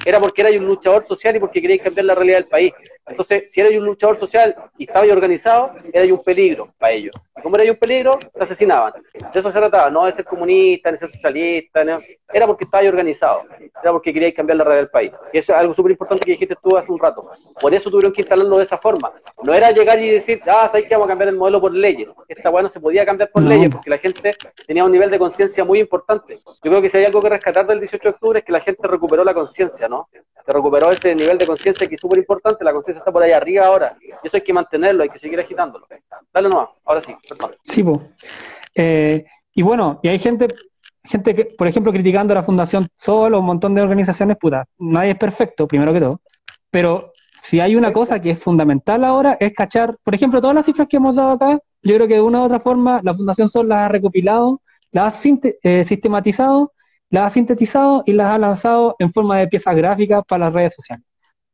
[0.06, 2.74] Era porque erais un luchador social y porque queréis cambiar la realidad del país.
[3.08, 7.16] Entonces, si eres un luchador social y estabas organizado, eras un peligro para ellos.
[7.44, 8.94] Como eras un peligro, te asesinaban.
[9.34, 11.82] De eso se trataba, no de ser comunista, ni ser socialista,
[12.34, 13.44] era porque estabas organizado,
[13.82, 15.12] era porque queríais cambiar la realidad del país.
[15.34, 17.30] Y eso es algo súper importante que dijiste tú hace un rato.
[17.60, 19.12] Por eso tuvieron que instalarlo de esa forma.
[19.44, 22.10] No era llegar y decir, ah, sabéis que vamos a cambiar el modelo por leyes.
[22.28, 24.32] Esta bueno se podía cambiar por leyes porque la gente
[24.66, 26.36] tenía un nivel de conciencia muy importante.
[26.36, 28.62] Yo creo que si hay algo que rescatar del 18 de octubre es que la
[28.62, 30.08] gente recuperó la conciencia, ¿no?
[30.46, 33.32] Se recuperó ese nivel de conciencia que es súper importante, la conciencia está por ahí
[33.32, 33.98] arriba ahora.
[34.00, 35.88] Y eso hay que mantenerlo, hay que seguir agitándolo.
[36.32, 37.16] Dale nomás, ahora sí,
[37.64, 37.84] Sí,
[38.76, 40.48] eh, y bueno, y hay gente,
[41.04, 44.66] gente que, por ejemplo, criticando a la Fundación Sol o un montón de organizaciones, puta,
[44.78, 46.22] nadie es perfecto, primero que todo.
[46.70, 50.66] Pero si hay una cosa que es fundamental ahora es cachar, por ejemplo, todas las
[50.66, 53.50] cifras que hemos dado acá, yo creo que de una u otra forma la Fundación
[53.50, 54.62] Sol las ha recopilado,
[54.92, 55.30] las ha
[55.64, 56.74] eh, sistematizado,
[57.10, 60.76] las ha sintetizado y las ha lanzado en forma de piezas gráficas para las redes
[60.76, 61.06] sociales.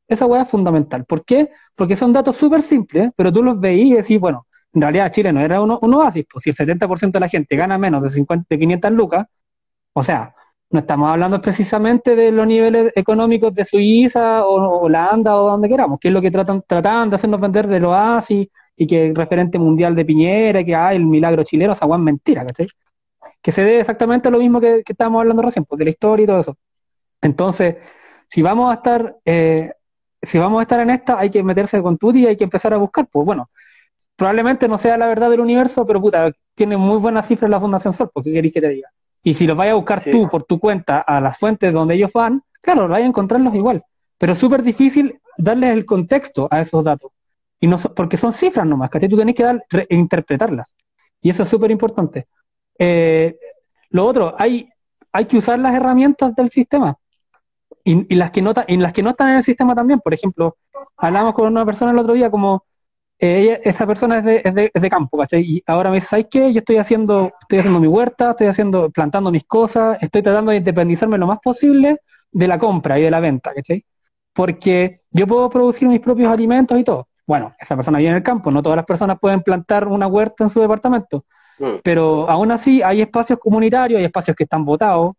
[0.08, 1.06] Esa hueá es fundamental.
[1.06, 1.50] ¿Por qué?
[1.76, 5.34] Porque son datos súper simples, pero tú los veís y decís, bueno, en realidad Chile
[5.34, 8.46] no era un, oasis, pues si el 70% de la gente gana menos de, 50,
[8.50, 9.28] de 500 lucas,
[9.94, 10.34] o sea,
[10.70, 16.00] no estamos hablando precisamente de los niveles económicos de Suiza o Holanda o donde queramos,
[16.00, 19.60] que es lo que tratan, tratan de hacernos vender del oasis y que el referente
[19.60, 22.68] mundial de Piñera, que hay el milagro chileno, esa es mentira, ¿cachai?
[23.42, 26.28] Que se debe exactamente lo mismo que, estábamos hablando recién, pues de la historia y
[26.28, 26.58] todo eso.
[27.22, 27.78] Entonces,
[28.30, 29.74] si vamos a estar, eh,
[30.22, 32.74] si vamos a estar en esta, hay que meterse con tuti y hay que empezar
[32.74, 33.50] a buscar, pues bueno,
[34.22, 37.92] probablemente no sea la verdad del universo, pero puta, tiene muy buenas cifras la Fundación
[37.92, 38.88] Sol, porque queréis que te diga.
[39.24, 42.12] Y si los vayas a buscar tú por tu cuenta a las fuentes donde ellos
[42.14, 43.84] van, claro, vais a encontrarlos igual.
[44.20, 47.12] Pero es súper difícil darles el contexto a esos datos.
[47.60, 50.76] Y no, porque son cifras nomás, que tú tenés que dar, interpretarlas.
[51.20, 52.28] Y eso es súper importante.
[52.78, 53.36] Eh,
[53.90, 54.70] lo otro, hay,
[55.12, 56.96] hay que usar las herramientas del sistema.
[57.84, 60.00] Y, las que no, y las que no están en el sistema también.
[60.00, 60.58] Por ejemplo,
[60.96, 62.66] hablamos con una persona el otro día como
[63.22, 65.42] esa persona es de, es, de, es de, campo, ¿cachai?
[65.44, 66.52] Y ahora me dice, ¿sabes qué?
[66.52, 70.58] Yo estoy haciendo, estoy haciendo mi huerta, estoy haciendo, plantando mis cosas, estoy tratando de
[70.58, 72.00] independizarme lo más posible
[72.32, 73.86] de la compra y de la venta, ¿cachai?
[74.34, 77.10] Porque yo puedo producir mis propios alimentos y todo.
[77.28, 80.44] Bueno, esa persona vive en el campo, no todas las personas pueden plantar una huerta
[80.44, 81.26] en su departamento,
[81.60, 81.76] mm.
[81.84, 85.14] pero aún así hay espacios comunitarios, hay espacios que están votados,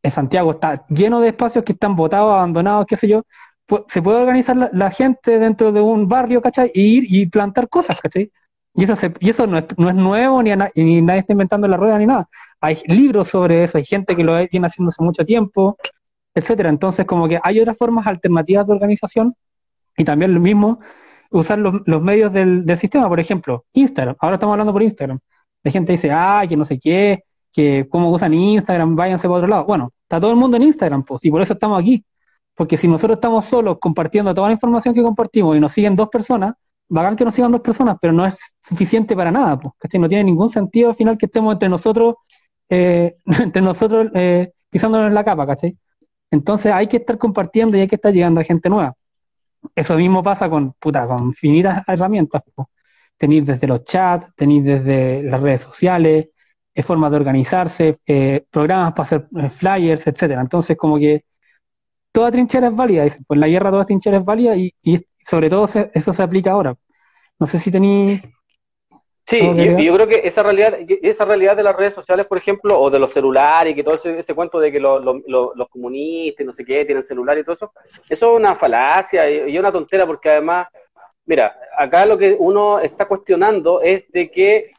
[0.00, 3.24] en Santiago está lleno de espacios que están votados, abandonados, qué sé yo,
[3.88, 6.70] se puede organizar la, gente dentro de un barrio, ¿cachai?
[6.74, 8.32] Y ir y plantar cosas, ¿cachai?
[8.74, 11.76] Y eso, y eso no, es, no es nuevo, ni, ni, nadie está inventando la
[11.76, 12.28] rueda ni nada.
[12.60, 15.76] Hay libros sobre eso, hay gente que lo viene haciendo hace mucho tiempo,
[16.34, 16.68] etcétera.
[16.70, 19.34] Entonces, como que hay otras formas alternativas de organización
[19.96, 20.80] y también lo mismo,
[21.30, 24.16] usar los, los medios del, del, sistema, por ejemplo, Instagram.
[24.20, 25.18] Ahora estamos hablando por Instagram.
[25.62, 29.48] La gente dice, ah, que no sé qué, que cómo usan Instagram, váyanse para otro
[29.48, 29.64] lado.
[29.64, 32.04] Bueno, está todo el mundo en Instagram, pues, y por eso estamos aquí.
[32.58, 36.08] Porque si nosotros estamos solos compartiendo toda la información que compartimos y nos siguen dos
[36.08, 36.54] personas,
[36.88, 38.36] bacán que nos sigan dos personas, pero no es
[38.68, 42.16] suficiente para nada, pues, No tiene ningún sentido al final que estemos entre nosotros,
[42.68, 45.76] eh, entre nosotros eh, pisándonos la capa, ¿cachai?
[46.32, 48.94] Entonces hay que estar compartiendo y hay que estar llegando a gente nueva.
[49.76, 52.42] Eso mismo pasa con, puta, con infinitas herramientas.
[52.54, 52.66] Pues.
[53.16, 56.28] Tenéis desde los chats, tenéis desde las redes sociales,
[56.74, 60.40] eh, formas de organizarse, eh, programas para hacer eh, flyers, etcétera.
[60.40, 61.24] Entonces, como que
[62.12, 65.50] toda trinchera es válida, dicen, pues la guerra toda trinchera es válida y, y sobre
[65.50, 66.74] todo eso se aplica ahora.
[67.38, 68.22] No sé si tenéis...
[69.26, 72.80] Sí, yo, yo, creo que esa realidad, esa realidad de las redes sociales, por ejemplo,
[72.80, 76.52] o de los celulares, y que todo ese, cuento de que los, los, comunistas, no
[76.54, 77.72] sé qué, tienen celular y todo eso,
[78.08, 80.68] eso es una falacia y, y una tontera, porque además,
[81.26, 84.72] mira, acá lo que uno está cuestionando es de que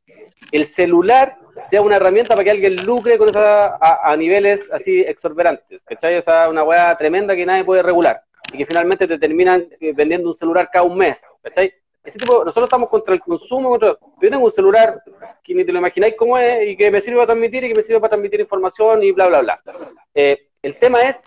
[0.52, 5.82] el celular sea una herramienta para que alguien lucre con esa, a, niveles así exorbitantes,
[5.84, 6.18] ¿cachai?
[6.18, 9.94] O sea, una weá tremenda que nadie puede regular y que finalmente te terminan eh,
[9.94, 11.74] vendiendo un celular cada un mes, ¿cachai?
[12.04, 15.02] Ese tipo, nosotros estamos contra el consumo, contra, yo tengo un celular
[15.44, 17.76] que ni te lo imagináis cómo es y que me sirve para transmitir y que
[17.76, 19.62] me sirve para transmitir información y bla, bla, bla.
[20.16, 21.22] Eh, el tema es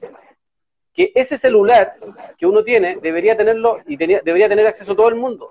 [0.94, 1.94] que ese celular
[2.36, 5.50] que uno tiene debería tenerlo y debería tener acceso a todo el mundo.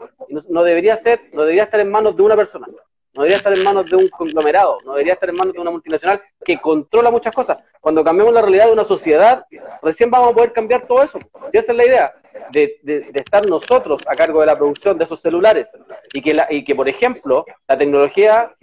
[0.49, 2.67] no, debería ser, no debería estar en manos de una persona
[3.13, 5.71] no debería estar en manos de un conglomerado, no debería estar en manos de una
[5.71, 7.57] multinacional que controla muchas cosas.
[7.79, 9.45] Cuando cambiemos la realidad de una sociedad,
[9.81, 11.19] recién vamos a poder cambiar todo eso.
[11.51, 12.13] Y esa es la idea,
[12.51, 15.71] de, de, estar nosotros a cargo de la producción de esos celulares.
[16.13, 18.53] Y que, la, y que, por ejemplo, la tecnología,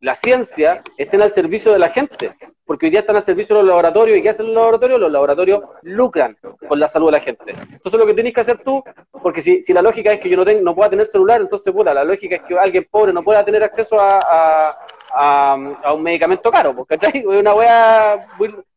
[0.00, 2.34] la ciencia, estén al servicio de la gente
[2.70, 4.16] porque hoy día están al servicio de los laboratorios.
[4.16, 5.00] ¿Y qué hacen los laboratorios?
[5.00, 6.38] Los laboratorios lucran
[6.68, 7.50] con la salud de la gente.
[7.50, 8.80] Entonces lo que tienes que hacer tú,
[9.20, 11.72] porque si, si la lógica es que yo no, tengo, no pueda tener celular, entonces
[11.72, 14.78] puta, la lógica es que alguien pobre no pueda tener acceso a,
[15.12, 17.26] a, un medicamento caro, ¿cachai?
[17.26, 18.28] Una wea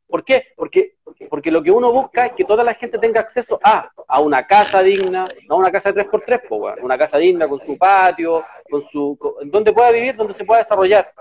[0.07, 0.47] ¿Por qué?
[0.55, 0.92] Porque,
[1.33, 4.45] porque lo que uno busca es que toda la gente tenga acceso a, a una
[4.45, 8.87] casa digna, no a una casa de 3x3, una casa digna con su patio, con
[8.91, 11.11] su, donde pueda vivir, donde se pueda desarrollar.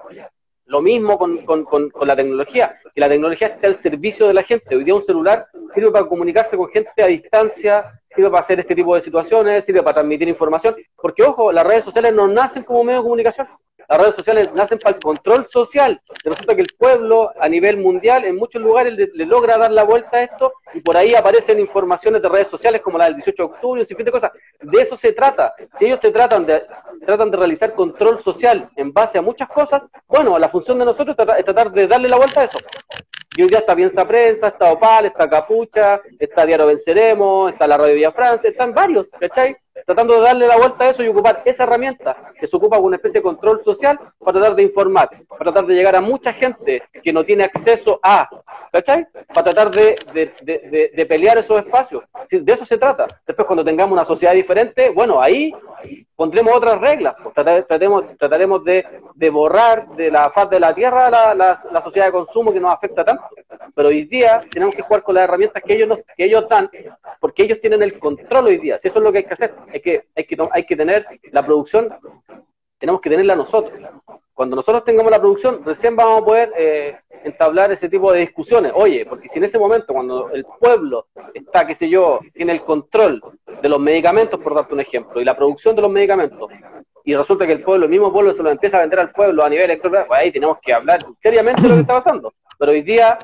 [0.66, 4.42] Lo mismo con, con, con, la tecnología, que la tecnología esté al servicio de la
[4.42, 4.76] gente.
[4.76, 8.74] Hoy día un celular sirve para comunicarse con gente a distancia, sirve para hacer este
[8.74, 12.84] tipo de situaciones, sirve para transmitir información, porque ojo, las redes sociales no nacen como
[12.84, 13.48] medio de comunicación,
[13.88, 16.00] las redes sociales nacen para el control social.
[16.24, 20.18] resulta que el pueblo a nivel mundial en muchos lugares le, logra dar la vuelta
[20.18, 23.52] a esto y por ahí aparecen informaciones de redes sociales como la del 18 de
[23.52, 24.32] octubre, y fin de cosas.
[24.60, 25.54] De eso se trata.
[25.78, 26.62] Si ellos te tratan de,
[27.04, 31.16] tratan de realizar control social en base a muchas cosas, bueno, la función de nosotros
[31.18, 32.58] es tratar de darle la vuelta a eso.
[33.34, 37.78] Y hoy día está Piensa Prensa, está Opal, está Capucha, está Diario Venceremos, está la
[37.78, 39.56] Radio Villa Francia, están varios, ¿cachai?
[39.86, 42.86] Tratando de darle la vuelta a eso y ocupar esa herramienta que se ocupa con
[42.86, 46.34] una especie de control social para tratar de informar, para tratar de llegar a mucha
[46.34, 48.28] gente que no tiene acceso a,
[48.70, 49.06] ¿cachai?
[49.28, 52.04] Para tratar de, de, de, pelear esos espacios.
[52.30, 53.06] De eso se trata.
[53.26, 55.54] Después, cuando tengamos una sociedad diferente, bueno, ahí
[56.16, 57.14] pondremos otras reglas.
[57.22, 62.52] Pues, trataremos, de, borrar de la faz de la tierra la, la, sociedad de consumo
[62.52, 63.24] que nos afecta tanto.
[63.74, 66.70] Pero hoy día tenemos que jugar con las herramientas que ellos, nos, que ellos dan,
[67.20, 68.78] porque ellos tienen el control hoy día.
[68.78, 71.06] Si eso es lo que hay que hacer, hay que, hay que, hay que tener
[71.30, 71.94] la producción,
[72.78, 73.78] tenemos que tenerla nosotros.
[74.34, 78.72] Cuando nosotros tengamos la producción, recién vamos a poder eh, entablar ese tipo de discusiones.
[78.74, 82.62] Oye, porque si en ese momento, cuando el pueblo está, qué sé yo, tiene el
[82.62, 83.22] control
[83.60, 86.50] de los medicamentos, por darte un ejemplo, y la producción de los medicamentos,
[87.04, 89.44] y resulta que el pueblo, el mismo pueblo se lo empieza a vender al pueblo
[89.44, 92.32] a nivel extra, pues ahí tenemos que hablar seriamente de lo que está pasando.
[92.58, 93.18] Pero hoy día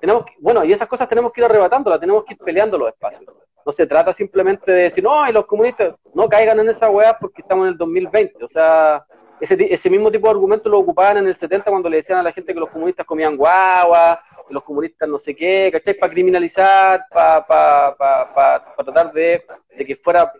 [0.00, 2.88] tenemos que, bueno, y esas cosas tenemos que ir arrebatándolas, tenemos que ir peleando los
[2.88, 3.34] espacios.
[3.66, 7.16] No se trata simplemente de decir, no, y los comunistas no caigan en esa weá
[7.18, 8.44] porque estamos en el 2020.
[8.44, 9.04] O sea,
[9.52, 12.32] ese, mismo tipo de argumento lo ocupaban en el 70 cuando le decían a la
[12.32, 14.20] gente que los comunistas comían guagua,
[14.50, 15.94] los comunistas no sé qué, ¿cachai?
[15.94, 17.96] Para criminalizar, para pa,
[18.34, 19.44] pa, tratar de,
[19.86, 20.32] que fuera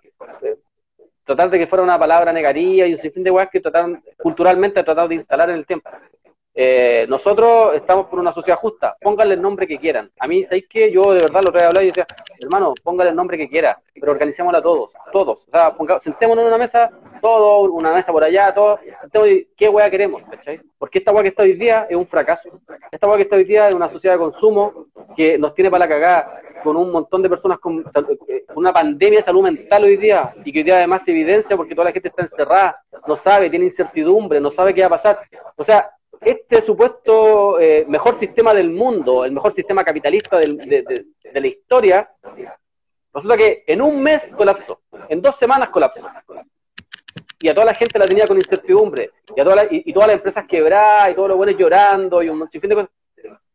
[1.25, 4.83] tratar de que fuera una palabra negativa y un sinfín de weas que trataron, culturalmente
[4.83, 5.91] tratado de instalar en el tiempo.
[6.57, 10.09] Eh, nosotros estamos por una sociedad justa, pónganle el nombre que quieran.
[10.21, 12.07] A mí, ¿sabéis que Yo de verdad lo voy a hablar y decía,
[12.39, 15.49] hermano, pónganle el nombre que quiera, pero organicémosla todos, todos.
[15.49, 16.91] O sea, sentémonos en una mesa,
[17.21, 18.79] todos, una mesa por allá, todos,
[19.57, 20.23] ¿qué weá queremos?
[20.31, 20.61] ¿cachai?
[20.79, 22.49] Porque esta weá que está hoy día es un fracaso.
[22.93, 24.87] Esta weá que está hoy día es una sociedad de consumo
[25.17, 27.85] que nos tiene para la cagada, con un montón de personas con
[28.29, 31.57] eh, una pandemia de salud mental hoy día, y que hoy día además se evidencia
[31.57, 34.91] porque toda la gente está encerrada, no sabe, tiene incertidumbre, no sabe qué va a
[34.91, 35.21] pasar.
[35.57, 35.91] O sea,
[36.25, 42.11] este supuesto eh, mejor sistema del mundo, el mejor sistema capitalista de, la historia,
[43.13, 46.07] resulta que en un mes colapsó, en dos semanas colapsó.
[47.41, 50.17] Y a toda la gente la tenía con incertidumbre, y, a toda y, todas las
[50.17, 52.91] empresas quebradas, y todos los buenos llorando, y un sinfín de cosas.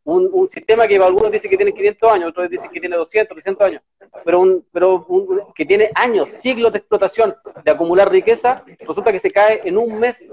[0.03, 3.67] Un, sistema que algunos dicen que tiene 500 años, otros dicen que tiene 200, 300
[3.67, 3.83] años,
[4.25, 5.05] pero, un, pero
[5.53, 9.99] que tiene años, siglos de explotación, de acumular riqueza, resulta que se cae en un
[9.99, 10.27] mes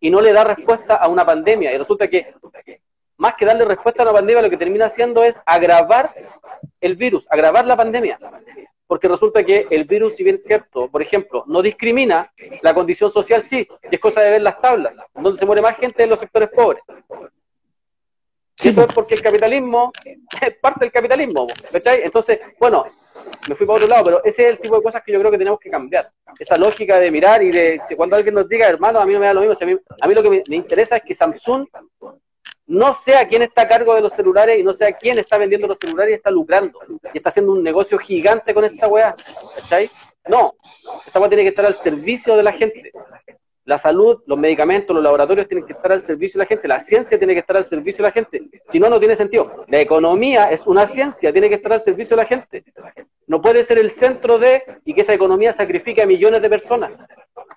[0.00, 1.72] y no le da respuesta a una pandemia.
[1.72, 2.34] Y resulta que
[3.16, 6.14] más que darle respuesta a una pandemia, lo que termina haciendo es agravar
[6.80, 8.18] el virus, agravar la pandemia.
[8.86, 12.32] Porque resulta que el virus, si bien es cierto, por ejemplo, no discrimina,
[12.62, 15.76] la condición social sí, y es cosa de ver las tablas, donde se muere más
[15.76, 16.82] gente en los sectores pobres.
[18.60, 22.02] Y eso es porque el capitalismo es parte del capitalismo, ¿cachai?
[22.02, 22.84] Entonces, bueno,
[23.48, 25.30] me fui para otro lado, pero ese es el tipo de cosas que yo creo
[25.30, 26.10] que tenemos que cambiar.
[26.38, 29.26] Esa lógica de mirar y de cuando alguien nos diga, hermano, a mí no me
[29.26, 29.56] da lo mismo.
[30.00, 31.66] a, mí, lo que me, interesa es que Samsung
[32.66, 35.66] no sea quien está a cargo de los celulares y no sea quien está vendiendo
[35.66, 36.78] los celulares y está lucrando.
[37.14, 39.14] Y está haciendo un negocio gigante con esta weá.
[39.54, 39.88] ¿Cachai?
[40.26, 40.54] No,
[41.06, 42.92] esta weá tiene que estar al servicio de la gente.
[43.68, 46.80] La salud, los medicamentos, los laboratorios tienen que estar al servicio de la gente, la
[46.80, 48.42] ciencia tiene que estar al servicio de la gente.
[48.72, 49.66] Si no, no tiene sentido.
[49.68, 52.64] La economía es una ciencia, tiene que estar al servicio de la gente.
[53.26, 56.92] No puede ser el centro de y que esa economía sacrifique a millones de personas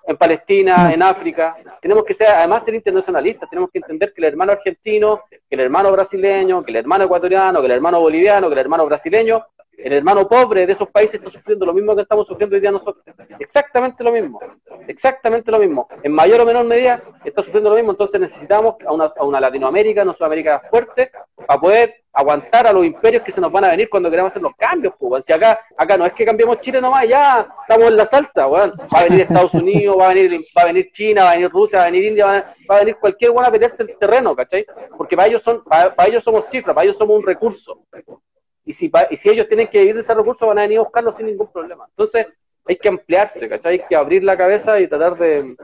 [0.06, 1.56] en Palestina, en África.
[1.80, 3.48] Tenemos que ser, además, ser internacionalistas.
[3.48, 7.60] Tenemos que entender que el hermano argentino, que el hermano brasileño, que el hermano ecuatoriano,
[7.60, 9.46] que el hermano boliviano, que el hermano brasileño
[9.76, 12.70] el hermano pobre de esos países está sufriendo lo mismo que estamos sufriendo hoy día
[12.70, 13.04] nosotros.
[13.38, 14.40] Exactamente lo mismo.
[14.86, 15.88] Exactamente lo mismo.
[16.02, 17.90] En mayor o menor medida está sufriendo lo mismo.
[17.90, 21.10] Entonces necesitamos a una, a una Latinoamérica, no Sudamérica fuerte,
[21.46, 24.42] para poder aguantar a los imperios que se nos van a venir cuando queramos hacer
[24.42, 24.94] los cambios.
[24.98, 28.46] Pues, si acá, acá no es que cambiemos Chile nomás, ya estamos en la salsa.
[28.46, 28.74] Bueno.
[28.94, 31.50] Va a venir Estados Unidos, va a venir, va a venir China, va a venir
[31.50, 32.26] Rusia, va a venir India,
[32.70, 34.64] va a, venir cualquier bueno a pelearse el terreno, ¿cachai?
[34.96, 37.80] Porque para ellos, son, para ellos somos cifras, para ellos somos un recurso
[38.64, 40.82] y si, y si ellos tienen que vivir de ese recurso, van a venir a
[40.82, 41.86] buscarlo sin ningún problema.
[41.88, 42.26] Entonces,
[42.64, 43.80] hay que ampliarse, ¿cachai?
[43.80, 45.56] Hay que abrir la cabeza y tratar de,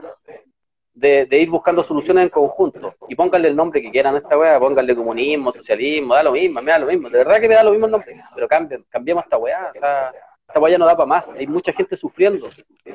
[0.93, 2.95] de, ir buscando soluciones en conjunto.
[3.07, 6.61] Y pónganle el nombre que quieran a esta weá, pónganle comunismo, socialismo, da lo mismo,
[6.61, 7.09] me da lo mismo.
[7.09, 9.71] De verdad que me da lo mismo el nombre, pero cambien, cambiemos esta weá.
[9.73, 11.29] esta weá no da para más.
[11.29, 12.49] Hay mucha gente sufriendo,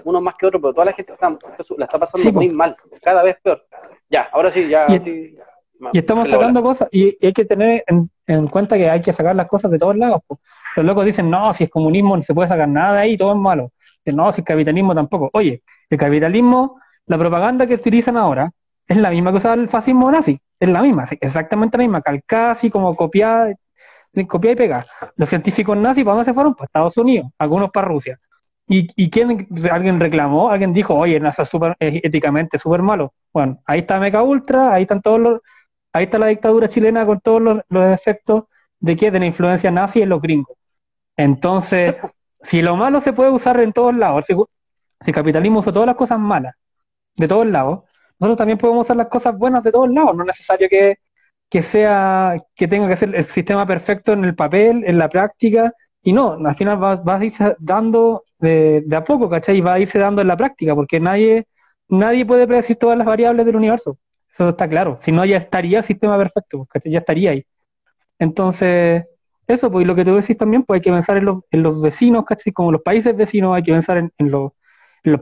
[0.04, 1.30] unos más que otros, pero toda la gente está,
[1.78, 3.64] la está pasando muy mal, cada vez peor.
[4.10, 4.86] Ya, ahora sí, ya.
[5.00, 5.38] sí,
[5.92, 8.10] y estamos sacando cosas, y hay que tener en,
[8.50, 10.22] cuenta que hay que sacar las cosas de todos lados.
[10.76, 13.32] Los locos dicen, no, si es comunismo no se puede sacar nada de ahí, todo
[13.32, 13.70] es malo.
[14.06, 15.30] no, si es capitalismo tampoco.
[15.32, 18.50] Oye, el capitalismo, la propaganda que utilizan ahora,
[18.86, 22.50] es la misma que usaba el fascismo nazi, es la misma, exactamente la misma, calcada
[22.50, 23.54] así como copiada,
[24.28, 24.86] copiada y pegada.
[25.16, 26.54] Los científicos nazis, ¿para dónde se fueron?
[26.54, 28.18] Para Estados Unidos, algunos para Rusia.
[28.66, 30.50] ¿Y, y quién, alguien reclamó?
[30.50, 33.12] Alguien dijo, oye, NASA es, super, éticamente súper malo.
[33.32, 35.40] Bueno, ahí está Meca Ultra, ahí están todos los,
[35.94, 38.44] ahí está la dictadura chilena con todos los, los efectos
[38.80, 40.56] de que de la influencia nazi en los gringos.
[41.16, 41.96] Entonces,
[42.42, 45.86] si lo malo se puede usar en todos lados, si, si el capitalismo usa todas
[45.86, 46.54] las cosas malas
[47.16, 47.84] de todos lados,
[48.18, 50.14] nosotros también podemos usar las cosas buenas de todos lados.
[50.16, 50.96] No es necesario que,
[51.48, 55.72] que sea, que tenga que ser el sistema perfecto en el papel, en la práctica,
[56.02, 59.58] y no, al final va, va a irse dando de, de, a poco, ¿cachai?
[59.58, 61.46] Y va a irse dando en la práctica, porque nadie,
[61.88, 63.98] nadie puede predecir todas las variables del universo.
[64.34, 64.98] Eso está claro.
[65.00, 66.92] Si no, ya estaría el sistema perfecto, ¿cachai?
[66.92, 67.46] Ya estaría ahí.
[68.18, 69.04] Entonces,
[69.46, 72.52] eso, pues lo que tú decís también, pues hay que pensar en los, vecinos, ¿cachai?
[72.52, 74.52] Como los países vecinos, hay que pensar en, los,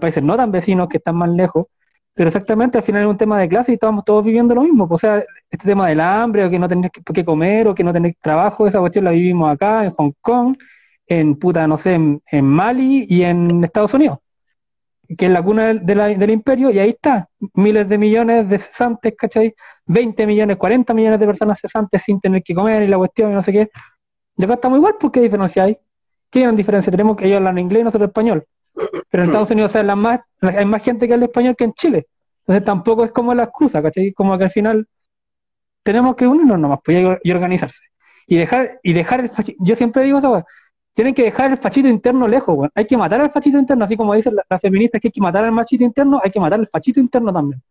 [0.00, 1.66] países no tan vecinos que están más lejos.
[2.14, 4.88] Pero exactamente, al final es un tema de clase y estamos todos viviendo lo mismo.
[4.88, 7.84] Pues, o sea, este tema del hambre, o que no tenés que, comer, o que
[7.84, 10.56] no tenés trabajo, esa cuestión la vivimos acá, en Hong Kong,
[11.06, 14.18] en puta, no sé, en Mali y en Estados Unidos,
[15.16, 18.58] que es la cuna de la, del imperio, y ahí está, miles de millones de
[18.58, 19.54] cesantes, ¿cachai?
[19.86, 23.34] 20 millones, 40 millones de personas cesantes sin tener que comer y la cuestión y
[23.34, 23.70] no sé qué.
[24.36, 25.78] Y acá estamos igual, ¿por qué diferencia hay?
[26.30, 26.90] ¿Qué gran diferencia?
[26.90, 28.44] Tenemos que ellos hablan inglés y nosotros español.
[29.10, 32.06] Pero en Estados Unidos hablan más, hay más gente que habla español que en Chile.
[32.40, 34.12] Entonces tampoco es como la excusa, ¿cachai?
[34.12, 34.86] Como que al final
[35.82, 37.84] tenemos que unirnos nomás pues, y organizarse.
[38.26, 40.44] Y dejar, y dejar el Yo siempre digo eso,
[40.94, 42.68] tienen que dejar el fachito interno lejos.
[42.74, 45.20] Hay que matar al fachito interno, así como dicen las la feministas que hay que
[45.20, 47.62] matar al machito interno, hay que matar al fachito interno también.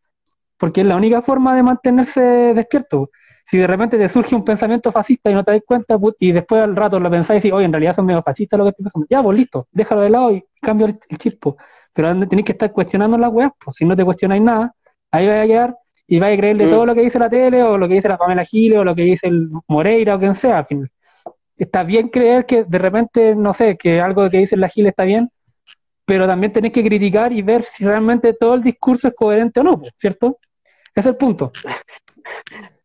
[0.57, 3.11] Porque es la única forma de mantenerse despierto.
[3.45, 6.63] Si de repente te surge un pensamiento fascista y no te das cuenta, y después
[6.63, 8.83] al rato lo pensáis y decís, oye, en realidad son medio fascistas lo que estoy
[8.83, 11.57] pensando, ya, pues listo, déjalo de lado y cambia el, el chispo.
[11.93, 14.73] Pero tenéis que estar cuestionando las weas, pues si no te cuestionáis nada,
[15.11, 16.69] ahí vais a quedar y vais a creerle mm.
[16.69, 18.95] todo lo que dice la tele, o lo que dice la Pamela Giles, o lo
[18.95, 20.89] que dice el Moreira, o quien sea, al final
[21.63, 25.03] está bien creer que de repente, no sé, que algo que dice la Gil está
[25.03, 25.29] bien,
[26.05, 29.63] pero también tenés que criticar y ver si realmente todo el discurso es coherente o
[29.63, 30.39] no, ¿cierto?
[30.95, 31.51] Es el punto.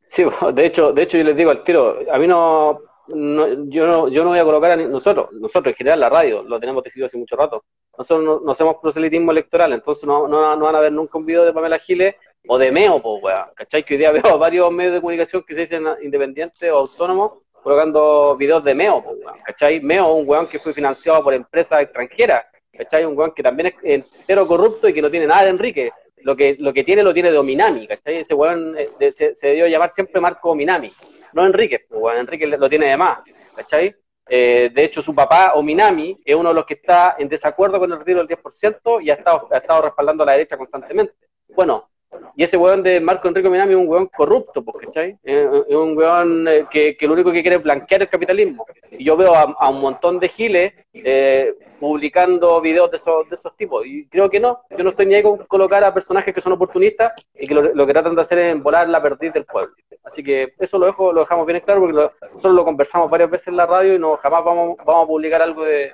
[0.09, 4.09] Sí, de hecho, de hecho yo les digo al tiro, a mí no, yo no,
[4.09, 7.07] yo no voy a colocar a nosotros, nosotros en general la radio, lo tenemos decidido
[7.07, 7.65] hace mucho rato,
[7.97, 11.25] nosotros no, no hacemos proselitismo electoral, entonces no, no, no, van a ver nunca un
[11.25, 12.15] video de Pamela Giles
[12.47, 13.85] o de Meo, pues, weá, ¿cachai?
[13.85, 18.37] Que hoy día veo varios medios de comunicación que se dicen independientes o autónomos colocando
[18.37, 19.03] videos de Meo,
[19.45, 19.81] ¿cachai?
[19.81, 23.05] Meo, un weón que fue financiado por empresas extranjeras, ¿cachai?
[23.05, 25.91] Un weón que también es entero corrupto y que no tiene nada de Enrique.
[26.19, 28.19] Lo que, lo que tiene lo tiene de Ominami, ¿cachai?
[28.19, 30.93] Ese weón eh, se, se, debió llamar siempre Marco Ominami,
[31.33, 33.19] no Enrique, weón, Enrique lo tiene de más,
[33.57, 33.93] ¿cachai?
[34.29, 37.91] Eh, de hecho, su papá, Ominami, es uno de los que está en desacuerdo con
[37.91, 41.15] el retiro del 10% y ha estado, ha estado respaldando a la derecha constantemente.
[41.49, 41.89] Bueno,
[42.37, 45.17] y ese weón de Marco Enrique Minami es un weón corrupto, ¿cachai?
[45.23, 48.67] Es un weón eh, que, que, lo único que quiere es blanquear el capitalismo.
[48.91, 53.37] Y yo veo a, a un montón de giles eh, publicando videos de esos, de
[53.37, 53.87] esos tipos.
[53.87, 54.61] Y creo que no.
[54.77, 57.75] Yo no estoy ni ahí con colocar a personajes que son oportunistas y que lo,
[57.75, 59.75] lo que tratan de hacer es volar la perdiz del pueblo.
[60.05, 63.31] Así que eso lo, dejo, lo dejamos bien claro porque lo, nosotros lo conversamos varias
[63.31, 65.93] veces en la radio y no jamás vamos, vamos a publicar algo de,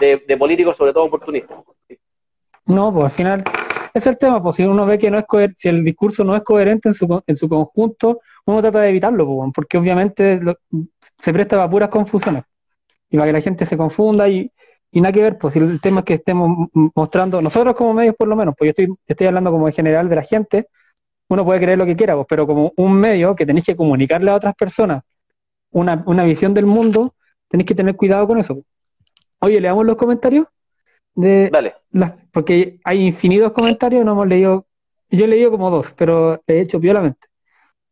[0.00, 1.58] de, de políticos, sobre todo oportunistas.
[2.66, 3.44] No, pues al final
[3.94, 6.34] es el tema, pues si uno ve que no es coher si el discurso no
[6.34, 10.40] es coherente en su, en su conjunto, uno trata de evitarlo, pues, porque obviamente
[11.18, 12.44] se presta para puras confusiones
[13.10, 14.50] y para que la gente se confunda y,
[14.90, 18.16] y nada que ver, pues si el tema es que estemos mostrando, nosotros como medios
[18.16, 20.68] por lo menos, pues yo estoy, estoy hablando como en general de la gente,
[21.28, 24.30] uno puede creer lo que quiera, pues, pero como un medio que tenéis que comunicarle
[24.30, 25.02] a otras personas
[25.70, 27.14] una, una visión del mundo,
[27.48, 28.58] tenéis que tener cuidado con eso.
[29.40, 30.46] Oye, leamos los comentarios
[31.14, 31.74] de Dale.
[31.90, 34.66] Las, porque hay infinitos comentarios, no hemos leído,
[35.10, 37.26] yo he leído como dos, pero he hecho violamente.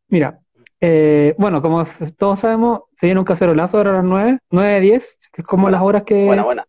[0.08, 0.40] Mira,
[0.80, 1.84] eh, bueno, como
[2.16, 5.64] todos sabemos, se viene un cacerolazo ahora a las 9, 9 10, que es como
[5.64, 6.66] buena, las horas que, buena, buena.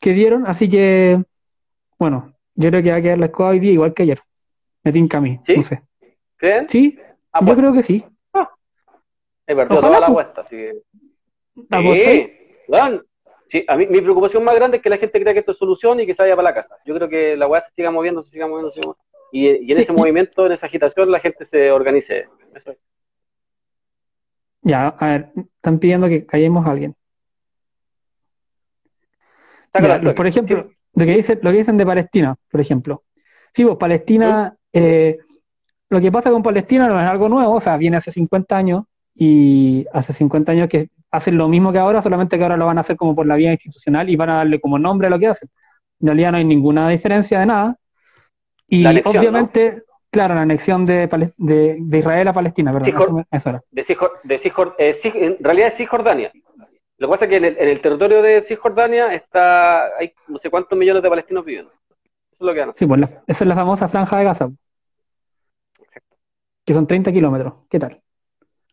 [0.00, 1.22] que dieron, así que,
[1.98, 4.20] bueno, yo creo que va a quedar la escoba hoy día igual que ayer.
[4.84, 5.56] Me tinca a mí, ¿Sí?
[5.56, 5.82] no sé.
[6.36, 6.68] ¿Creen?
[6.68, 6.98] Sí,
[7.32, 7.60] Ah, yo bueno.
[7.60, 8.04] creo que sí.
[9.48, 10.26] He perdido Ojalá, toda la pues.
[10.26, 10.72] apuesta, así que...
[11.68, 12.30] ¿La Sí, apostáis?
[13.48, 15.58] Sí, a mí mi preocupación más grande es que la gente crea que esto es
[15.58, 16.76] solución y que se vaya para la casa.
[16.84, 19.06] Yo creo que la weá se siga moviendo, se siga moviendo, se siga moviendo.
[19.32, 19.82] Y, y en Sí.
[19.84, 22.26] ese movimiento, en esa agitación, la gente se organice.
[22.54, 22.78] Eso es.
[24.62, 26.94] Ya, a ver, están pidiendo que callemos a alguien.
[29.74, 33.04] Ya, lo- por ejemplo, lo que dicen, lo que dicen de Palestina, por ejemplo.
[33.52, 35.18] Sí, pues Palestina, eh,
[35.90, 38.84] lo que pasa con Palestina no es algo nuevo, o sea, viene hace 50 años
[39.14, 42.78] y hace 50 años que hacen lo mismo que ahora, solamente que ahora lo van
[42.78, 45.18] a hacer como por la vía institucional y van a darle como nombre a lo
[45.18, 45.48] que hacen.
[46.00, 47.76] En realidad no hay ninguna diferencia de nada.
[48.68, 51.06] Y anexión, obviamente, claro, la anexión de,
[51.36, 53.62] de, de Israel a Palestina, perdón, era.
[53.70, 56.32] De Cisjor- de Cisjor- eh, Cis- en realidad es Cisjordania.
[56.98, 60.38] Lo que pasa es que en el, en el territorio de Cisjordania está, hay no
[60.38, 61.70] sé cuántos millones de palestinos viviendo.
[62.32, 62.78] Eso es lo que van a hacer.
[62.80, 64.48] Sí, pues la- esa es la famosa franja de Gaza.
[66.64, 67.54] que son 30 kilómetros.
[67.70, 68.02] ¿Qué tal?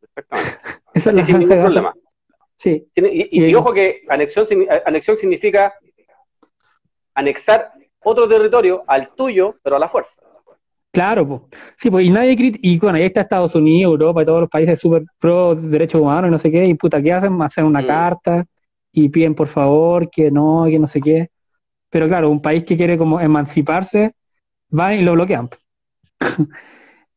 [0.02, 0.60] Exactamente.
[0.96, 1.94] Esa es la sin ningún problema.
[2.64, 4.46] Sí, Tiene- Y, y- Y- y ojo que anexión,
[4.86, 5.74] anexión significa
[7.14, 7.74] anexar
[8.04, 10.22] otro territorio al tuyo, pero a la fuerza.
[10.94, 11.42] claro, pues.
[11.78, 14.50] Sí, pues, y nadie crit- y bueno, ahí está Estados Unidos, Europa y todos los
[14.50, 17.42] países súper pro derechos humanos y no sé qué, y puta, ¿qué hacen?
[17.42, 17.88] Hacen una Mm.
[17.88, 18.46] carta
[18.94, 21.30] y piden por favor que no, que no sé qué.
[21.90, 24.14] Pero claro, un país que quiere como emanciparse,
[24.70, 25.50] van y lo bloquean.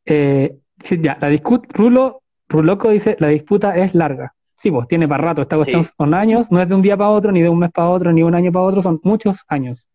[0.09, 4.35] Eh, sí, ya, la discut Rulo, Ruloco dice, la disputa es larga.
[4.57, 5.91] Sí, pues tiene para rato, esta cuestión Sí.
[5.99, 8.11] son años, no es de un día para otro, ni de un mes para otro,
[8.12, 9.89] ni de un año para otro, son muchos años.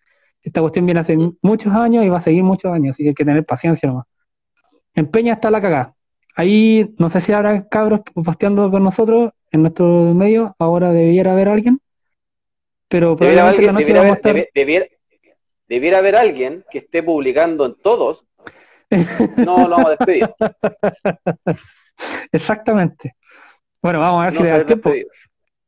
[0.43, 3.15] Esta cuestión viene hace muchos años y va a seguir muchos años, así que hay
[3.15, 4.05] que tener paciencia nomás.
[4.93, 5.93] En Peña está la cagada.
[6.35, 11.49] Ahí no sé si habrá cabros posteando con nosotros en nuestro medio, ahora debiera haber
[11.49, 11.79] alguien,
[12.87, 14.85] pero Debiera, probablemente en la alguien- noche debiera debiera-
[15.67, 18.25] debiera haber alguien que esté publicando en todos.
[19.37, 20.29] No, lo vamos a despedir.
[22.31, 23.15] Exactamente.
[23.81, 24.91] Bueno, vamos a ver No si le da el tiempo.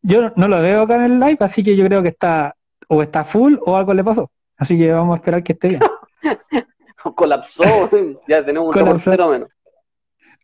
[0.02, 2.56] Yo no- lo veo acá en el live, así que yo creo que está
[2.90, 4.30] o está full o algo le pasó.
[4.57, 5.81] Así que vamos a esperar que esté bien.
[7.15, 7.64] Colapsó,
[8.27, 9.49] ya tenemos un menos.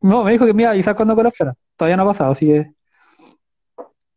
[0.02, 1.54] No, me dijo que me iba a avisar cuando colapsara.
[1.76, 2.72] Todavía no ha pasado, así que.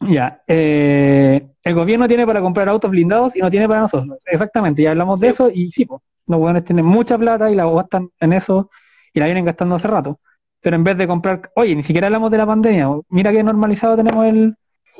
[0.01, 0.43] Ya.
[0.49, 4.19] eh, el gobierno tiene para comprar autos blindados y no tiene para nosotros.
[4.27, 7.66] Exactamente, ya hablamos de eso y sí, pues, los buenos tienen mucha plata y la
[7.70, 8.70] gastan en eso
[9.12, 10.19] y la vienen gastando hace rato.
[10.62, 12.89] Pero en vez de comprar, oye, ni siquiera hablamos de la pandemia.
[13.09, 14.56] Mira qué normalizado tenemos el.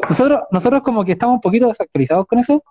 [0.09, 2.63] Nosotros, nosotros como que estamos un poquito desactualizados con eso.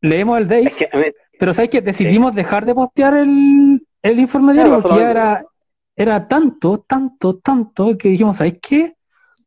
[0.00, 4.52] Leemos el Days, Es que, pero ¿sabes que Decidimos dejar de postear el, el informe
[4.52, 5.44] diario Claro, porque ya era,
[5.96, 8.94] era tanto, tanto, tanto que dijimos, ¿sabes qué?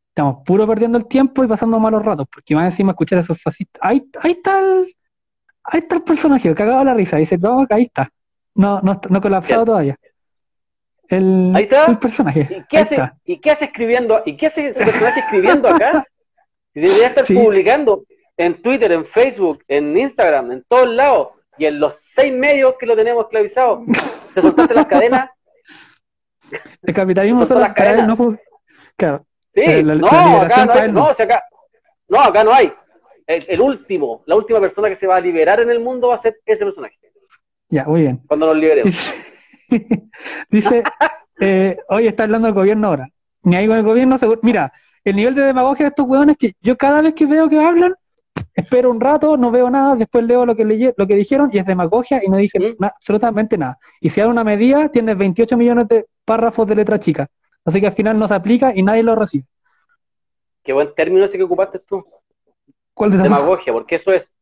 [0.08, 3.40] Estamos puro perdiendo el tiempo y pasando malos ratos, porque más encima escuchar a esos
[3.40, 3.80] fascistas.
[3.82, 4.94] Ahí, ahí está el,
[5.64, 7.18] ahí está el personaje, cagado la risa.
[7.18, 8.10] Dice, no, ahí está.
[8.54, 9.98] No, no, no colapsado todavía.
[11.08, 11.86] El, Ahí está.
[11.86, 12.40] el personaje.
[12.50, 13.16] ¿Y qué, Ahí hace, está.
[13.24, 14.22] ¿Y qué hace escribiendo?
[14.26, 16.04] ¿Y qué hace ese personaje escribiendo acá?
[16.74, 17.32] Si Debería estar Sí.
[17.34, 18.04] publicando
[18.36, 21.28] en Twitter, en Facebook, en Instagram, en todos lados.
[21.56, 23.82] Y en los seis medios que lo tenemos esclavizado.
[24.34, 25.30] ¿Te soltaste las cadenas?
[26.82, 28.18] El capitalismo Son las cadenas.
[28.18, 28.36] no
[28.96, 29.24] Claro,
[29.54, 30.92] Sí, Eh, la- no, la acá no hay.
[30.92, 31.08] no.
[31.08, 31.42] No, si acá,
[32.08, 32.70] no, acá no hay.
[33.26, 36.16] El, el último, la última persona que se va a liberar en el mundo va
[36.16, 36.98] a ser ese personaje.
[37.70, 38.20] ya, muy bien.
[38.28, 38.94] Cuando nos liberemos.
[40.50, 40.82] Dice,
[41.40, 43.08] eh, hoy está hablando el gobierno ahora.
[43.42, 44.72] Ni ahí con el gobierno, seguro- mira,
[45.04, 47.94] el nivel de demagogia de estos hueones que yo cada vez que veo que hablan,
[48.54, 51.58] espero un rato, no veo nada, después leo lo que leye- lo que dijeron y
[51.58, 53.78] es demagogia y no dije na- absolutamente nada.
[54.00, 57.28] Y si hay una medida, tiene 28 millones de párrafos de letra chica.
[57.64, 59.44] Así que al final no se aplica y nadie lo recibe.
[60.62, 62.04] Qué buen término ese que ocupaste tú.
[62.94, 64.32] ¿Cuál de Demagogia, porque eso es.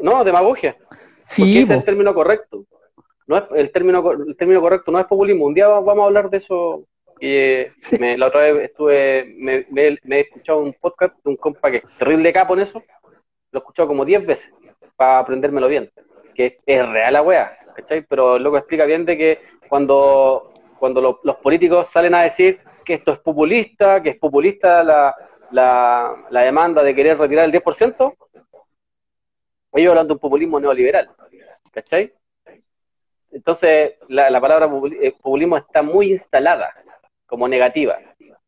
[0.00, 0.76] No, demagogia.
[0.78, 0.96] Porque
[1.28, 2.64] Sí, ese es el término correcto.
[3.26, 5.46] No es, el, término, el término correcto no es populismo.
[5.46, 6.84] Un día va- vamos a hablar de eso.
[7.20, 7.96] Eh, Sí.
[7.98, 11.70] me- la otra vez estuve, me, me- me he escuchado un podcast de un compa
[11.70, 12.82] que es terrible capo en eso.
[13.52, 14.52] Lo he escuchado como 10 veces
[14.96, 15.90] para aprendérmelo bien.
[16.34, 18.02] Que es real la wea, ¿cachai?
[18.02, 22.94] Pero luego explica bien de que cuando, cuando lo- los políticos salen a decir que
[22.94, 25.14] esto es populista, que es populista la,
[25.50, 28.14] la, la demanda de querer retirar el 10%,
[29.72, 31.10] ellos hablan de un populismo neoliberal,
[31.72, 32.12] ¿cachai?
[33.36, 34.66] Entonces, la, la palabra
[35.02, 36.72] eh, populismo está muy instalada
[37.26, 37.96] como negativa.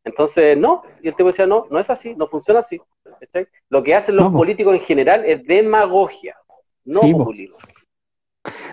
[0.02, 2.80] Entonces, no, y el tipo decía, no, no es así, no funciona así.
[3.68, 6.36] Lo que hacen los No, políticos en general es demagogia,
[6.86, 7.58] no Sí, populismo.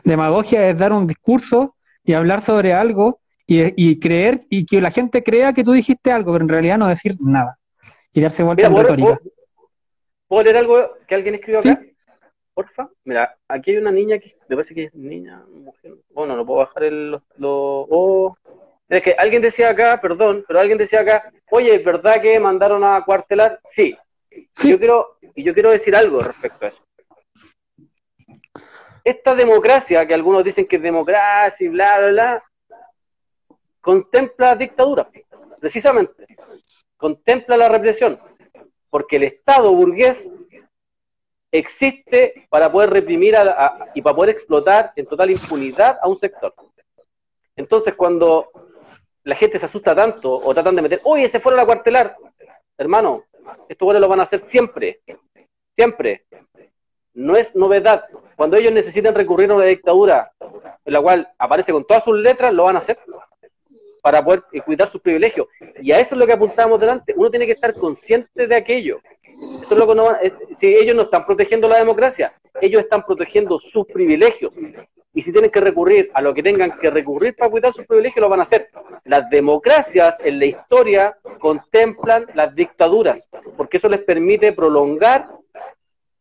[0.05, 4.91] Demagogia es dar un discurso y hablar sobre algo y, y creer y que la
[4.91, 7.57] gente crea que tú dijiste algo, pero en realidad no decir nada.
[8.13, 9.19] Y darse vuelta Mira, en ¿puedo, retórica.
[9.19, 9.35] puedo-
[10.27, 11.69] puedo leer algo que alguien escribió Sí.
[12.55, 12.89] Porfa.
[13.03, 15.93] Mira, aquí hay una niña que me parece que es niña, mujer.
[16.11, 17.11] Bueno, no puedo bajar el.
[17.11, 18.37] Lo, lo- oh.
[18.87, 22.83] Es que alguien decía acá, perdón, pero alguien decía acá, oye, ¿es verdad que mandaron
[22.83, 23.59] a cuartelar?
[23.65, 23.97] Sí.
[24.57, 24.69] Sí.
[24.71, 26.83] Yo quiero, y yo quiero decir algo respecto a eso.
[29.03, 32.43] Esta democracia, que algunos dicen que es democracia y bla, bla, bla,
[33.81, 35.07] contempla dictadura,
[35.59, 36.25] precisamente.
[36.97, 38.19] Contempla la represión.
[38.89, 40.29] Porque el Estado burgués
[41.57, 46.53] existe para poder reprimir a y para poder explotar en total impunidad a un sector.
[47.55, 48.49] Entonces, cuando
[49.23, 52.15] la gente se asusta tanto o tratan de meter, oye, se fueron a cuartelar,
[52.77, 53.23] hermano,
[53.69, 55.01] estos buenos lo van a hacer siempre,
[55.75, 56.25] siempre.
[57.13, 58.05] No es novedad.
[58.35, 60.31] Cuando ellos necesitan recurrir a una dictadura
[60.83, 62.99] en la cual aparece con todas sus letras, lo van a hacer
[64.05, 65.47] para poder eh, cuidar sus privilegios.
[65.81, 67.15] Y a eso es lo que apuntábamos delante.
[67.17, 68.99] Uno tiene que estar consciente de aquello.
[69.63, 72.83] Esto es lo que no van- eh, si ellos no están protegiendo la democracia, ellos
[72.83, 74.53] están protegiendo sus privilegios.
[75.17, 78.21] y si tienen que recurrir a lo que tengan que recurrir para cuidar sus privilegios,
[78.21, 78.69] lo van a hacer.
[79.05, 83.25] Las democracias en la historia contemplan las dictaduras,
[83.57, 85.29] porque eso les permite prolongar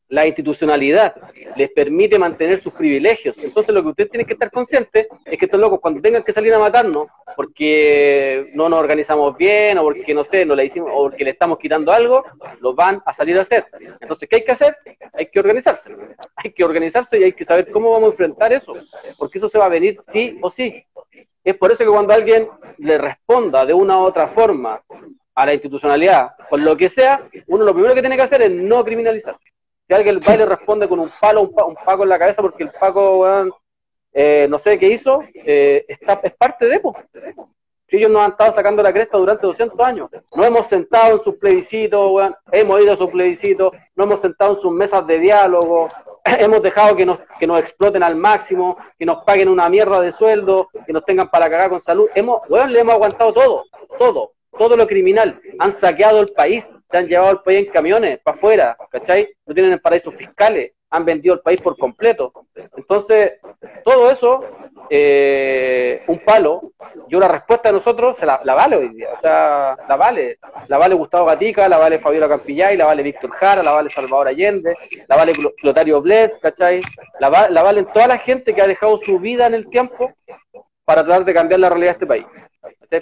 [0.08, 1.14] la institucionalidad,
[1.56, 3.36] les permite mantener sus privilegios.
[3.38, 6.32] Entonces lo que ustedes tienen que estar conscientes es que estos locos cuando tengan que
[6.32, 10.90] salir a matarnos porque no nos organizamos bien o porque no sé, no le hicimos
[10.92, 12.24] o porque le estamos quitando algo,
[12.60, 13.66] lo van a salir a hacer.
[14.00, 14.76] Entonces, ¿qué hay que hacer?
[15.12, 15.90] Hay que organizarse.
[16.36, 18.72] Hay que organizarse y hay que saber cómo vamos a enfrentar eso,
[19.18, 20.84] porque eso se va a venir sí o sí.
[21.42, 22.48] Es por eso que cuando alguien
[22.78, 24.82] le responda de una u otra forma
[25.34, 28.50] a la institucionalidad, con lo que sea, uno lo primero que tiene que hacer es
[28.50, 29.36] no criminalizar.
[29.86, 32.40] Si alguien va y le responde con un palo, un, un paco en la cabeza
[32.40, 33.26] porque el paco,
[34.12, 36.94] eh, no sé qué hizo, eh, está, es parte de eso.
[37.88, 40.10] Si ellos nos han estado sacando la cresta durante 200 años.
[40.34, 44.60] No hemos sentado en sus plebiscitos, hemos ido a sus plebiscitos, no hemos sentado en
[44.60, 45.88] sus mesas de diálogo,
[46.24, 50.12] hemos dejado que nos, que nos exploten al máximo, que nos paguen una mierda de
[50.12, 52.08] sueldo, que nos tengan para cagar con salud.
[52.14, 53.64] Hemos, bueno, le hemos aguantado todo,
[53.98, 55.40] todo, todo lo criminal.
[55.58, 59.28] Han saqueado el país, se han llevado el país en camiones para afuera, ¿cachai?
[59.46, 62.32] No tienen paraísos fiscales, han vendido el país por completo.
[62.76, 63.32] Entonces,
[63.84, 64.44] todo eso,
[64.88, 66.72] eh, un palo,
[67.08, 70.38] yo la respuesta de nosotros se la, vale hoy día, o sea, la vale.
[70.68, 74.28] La vale Gustavo Gatica, la vale Fabiola Campillay, la vale Víctor Jara, la vale Salvador
[74.28, 74.76] Allende,
[75.08, 76.80] la vale Clotario Bles, ¿cachai?
[77.18, 80.12] La, la valen toda la gente que ha dejado su vida en el tiempo
[80.84, 82.26] para tratar de cambiar la realidad de este país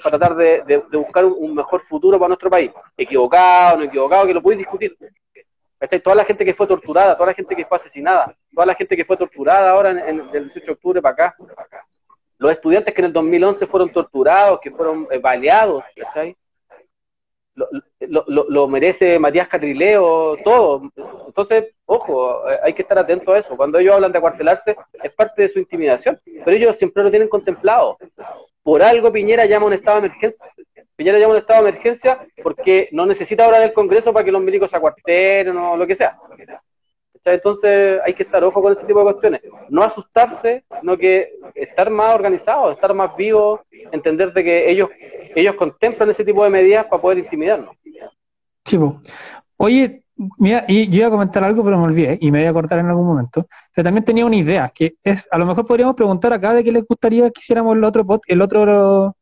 [0.03, 2.71] para tratar de, buscar un, mejor futuro para nuestro país.
[2.97, 4.97] Equivocado, no equivocado, que lo podéis discutir.
[6.03, 8.97] Toda la gente que fue torturada, toda la gente que fue asesinada, toda la gente
[8.97, 11.37] que fue torturada ahora en, el 18 de octubre para acá.
[12.39, 15.85] Los estudiantes que en el 2011 fueron torturados, que fueron eh, baleados,
[17.55, 20.91] Lo, lo, merece Matías Catrileo, todo.
[21.27, 23.57] Entonces, ojo, eh, hay que estar atento a eso.
[23.57, 27.29] Cuando ellos hablan de acuartelarse, es parte de su intimidación, pero ellos siempre lo tienen
[27.29, 27.99] contemplado.
[28.63, 30.47] Por algo Piñera llama un estado de emergencia.
[30.97, 34.43] Piñera llama un estado de emergencia porque no necesita ahora del Congreso para que los
[34.43, 36.17] milicos se acuarteren o lo que sea.
[37.25, 39.43] Entonces hay que estar ojo con ese tipo de cuestiones.
[39.69, 44.91] No asustarse, sino que estar más organizado, estar más vivo, entender de que ellos,
[45.35, 47.77] ellos contemplan ese tipo de medidas para poder intimidarnos.
[48.65, 48.79] Sí,
[49.57, 50.02] Oye,
[50.39, 52.79] Mira, y yo iba a comentar algo, pero me olvidé y me voy a cortar
[52.79, 53.47] en algún momento.
[53.75, 56.73] Pero también tenía una idea, que es, a lo mejor podríamos preguntar acá de qué
[56.73, 59.17] les gustaría que hiciéramos el otro el otro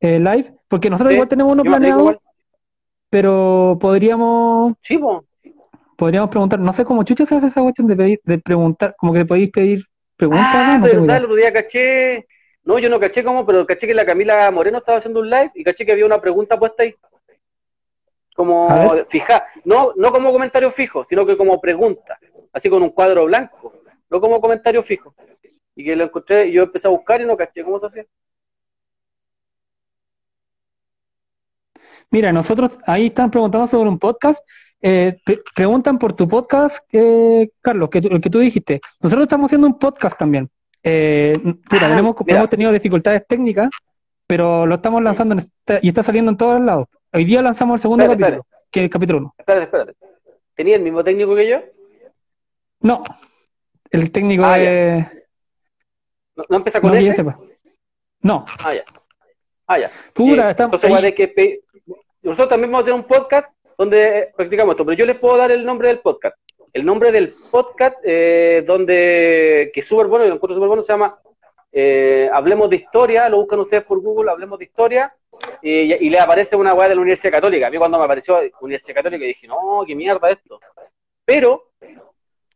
[0.00, 2.20] eh, live, porque nosotros igual tenemos uno planeado,
[3.10, 4.74] pero podríamos...
[4.82, 5.00] Sí,
[5.96, 9.14] Podríamos preguntar, no sé cómo chucha se hace esa cuestión de pedir, de preguntar, como
[9.14, 9.82] que podéis pedir
[10.14, 10.54] preguntas.
[10.54, 10.86] Ah, ¿no?
[10.86, 12.26] el otro día caché,
[12.64, 15.52] no, yo no caché cómo, pero caché que la Camila Moreno estaba haciendo un live
[15.54, 16.94] y caché que había una pregunta puesta ahí
[18.36, 18.68] como
[19.08, 22.18] fija, no, no como comentario fijo, sino que como pregunta,
[22.52, 23.72] así con un cuadro blanco,
[24.10, 25.14] no como comentario fijo.
[25.74, 28.06] Y que lo encontré y yo empecé a buscar y no caché cómo se hacía.
[32.10, 34.44] Mira, nosotros ahí están preguntando sobre un podcast.
[34.80, 35.18] Eh,
[35.54, 38.80] preguntan por tu podcast, eh, Carlos, que, el que tú dijiste.
[39.00, 40.48] Nosotros estamos haciendo un podcast también.
[40.82, 43.70] Eh, mira, ah, hemos, tenido dificultades técnicas,
[44.26, 45.42] pero lo estamos lanzando
[45.82, 46.86] y está saliendo en todos lados.
[47.16, 49.34] Hoy día lanzamos el segundo capítulo, que es el capítulo 1.
[49.38, 49.94] Espérate, espérate.
[50.54, 51.60] ¿Tenía el mismo técnico que yo?
[52.80, 53.02] No.
[53.90, 55.06] El técnico ah, es...
[56.50, 57.24] ¿No, empieza con no, ese?
[58.20, 58.44] No.
[58.62, 58.84] Ah, ya.
[59.66, 59.90] Ah, ya.
[60.12, 61.62] Pura, eh, entonces, que
[62.20, 63.48] nosotros también vamos a tener un podcast
[63.78, 66.36] donde practicamos esto, pero yo les puedo dar el nombre del podcast.
[66.74, 70.82] El nombre del podcast, eh, donde, que es súper bueno, y lo encuentro súper bueno,
[70.82, 71.18] se llama
[71.72, 75.14] eh, Hablemos de Historia, lo buscan ustedes por Google, Hablemos de Historia,
[75.62, 77.66] y, le aparece una weá de la Universidad Católica.
[77.66, 80.60] A mí cuando me apareció Universidad Católica dije, no, qué mierda esto.
[81.24, 81.70] Pero,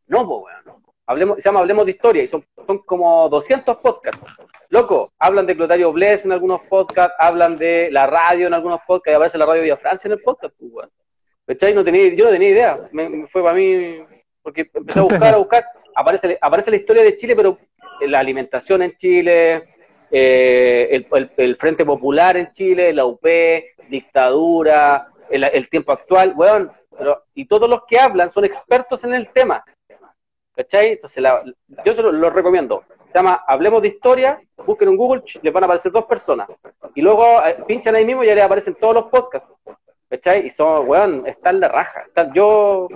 [0.06, 0.80] no, pues weón.
[1.06, 4.24] Hablemos, se llama Hablemos de Historia y son, son como 200 podcasts.
[4.68, 9.12] Loco, hablan de Clotario Bless en algunos podcasts, hablan de la radio en algunos podcasts,
[9.12, 10.90] y aparece la radio Vía Francia en el podcast, pues, weón.
[11.74, 12.88] No tenía, yo no tenía idea.
[12.92, 13.98] Me, fue para mí,
[14.40, 15.64] porque empecé a buscar, a buscar.
[15.96, 17.58] Aparece, aparece la historia de Chile, pero
[18.02, 19.64] la alimentación en Chile,
[20.10, 21.06] eh,
[21.36, 23.24] el, Frente Popular en Chile, la UP,
[23.88, 29.28] dictadura, el, tiempo actual, weón, pero, y todos los que hablan son expertos en el
[29.30, 29.64] tema.
[30.54, 30.92] ¿Cachai?
[30.92, 31.24] Entonces,
[31.84, 32.84] yo se lo, recomiendo.
[33.12, 36.48] Se llama Hablemos de Historia, busquen en Google, les van a aparecer dos personas.
[36.94, 39.48] Y luego eh, pinchan ahí mismo y ya les aparecen todos los podcasts.
[40.08, 40.46] ¿Cachai?
[40.46, 42.04] Y son, weón, están de raja.
[42.34, 42.88] yo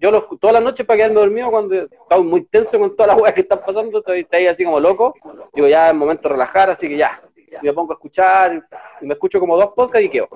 [0.00, 3.22] yo lo, todas las noches para quedarme dormido cuando estaba muy tenso con todas las
[3.22, 5.14] weas que están pasando, estoy, ahí así como loco,
[5.54, 7.20] digo ya es momento de relajar, así que ya,
[7.62, 8.62] me pongo a escuchar
[9.00, 10.28] y me escucho como dos podcasts y quedo,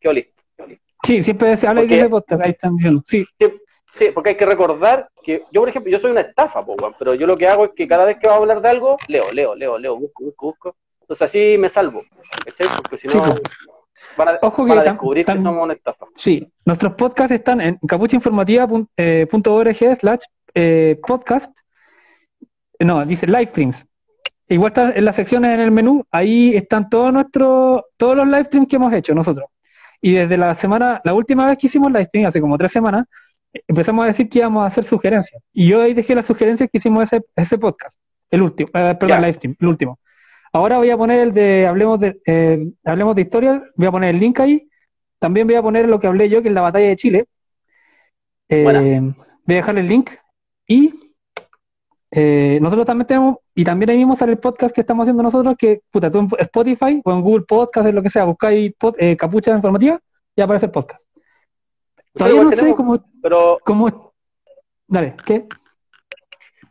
[0.00, 0.42] quedo listo.
[1.04, 3.24] Sí, siempre se habla de podcast, ahí están diciendo, sí.
[3.94, 7.14] Sí, porque hay que recordar que yo, por ejemplo, yo soy una estafa, po, pero
[7.14, 9.32] yo lo que hago es que cada vez que va a hablar de algo, leo,
[9.32, 10.76] leo, leo, leo, busco, busco, busco.
[11.00, 12.04] Entonces así me salvo,
[12.44, 12.68] ¿cachai?
[12.76, 13.34] Porque si no.
[14.16, 16.06] Van a, Ojo que van a tan- descubrir que somos una estafa.
[16.14, 20.20] Sí, nuestros podcasts están en capuchainformativa.org slash
[20.54, 21.54] eh, podcast.
[22.80, 23.84] No, dice live streams.
[24.48, 28.44] Igual está en las secciones en el menú, ahí están todos nuestros, todos los live
[28.44, 29.46] streams que hemos hecho nosotros.
[30.00, 33.04] Y desde la semana, la última vez que hicimos live stream, hace como tres semanas,
[33.52, 35.42] eh, empezamos a decir que íbamos a hacer sugerencias.
[35.52, 37.98] Y yo ahí dejé las sugerencias que hicimos ese, ese podcast,
[38.30, 39.18] el último, eh, perdón, Ya.
[39.20, 39.98] live stream, el último.
[40.52, 44.14] Ahora voy a poner el de Hablemos de, eh, Hablemos de Historia, voy a poner
[44.14, 44.68] el link ahí.
[45.18, 47.26] También voy a poner lo que hablé yo, que es la batalla de Chile.
[48.48, 49.00] Eh,
[49.44, 50.10] voy a dejar el link.
[50.66, 50.92] Y
[52.10, 55.54] eh, nosotros también tenemos, y también ahí mismo sale el podcast que estamos haciendo nosotros,
[55.58, 58.96] que puta, tú en Spotify o en Google Podcast, en lo que sea, buscáis pod-
[58.98, 60.00] eh, capucha informativa
[60.34, 61.02] y aparece el podcast.
[62.14, 64.14] Todavía no sé cómo, pero cómo.
[64.86, 65.46] Dale, ¿qué?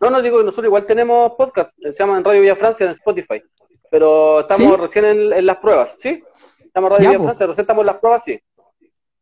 [0.02, 2.92] no, no digo que nosotros igual tenemos podcast, se llama en Radio Villa Francia en
[2.94, 3.42] Spotify,
[3.90, 4.78] pero estamos ¿Sí?
[4.82, 6.24] recién en, en las pruebas, ¿sí?
[6.64, 7.20] Estamos Radio Ya.
[7.20, 8.42] Francia, recién estamos en las pruebas, sí.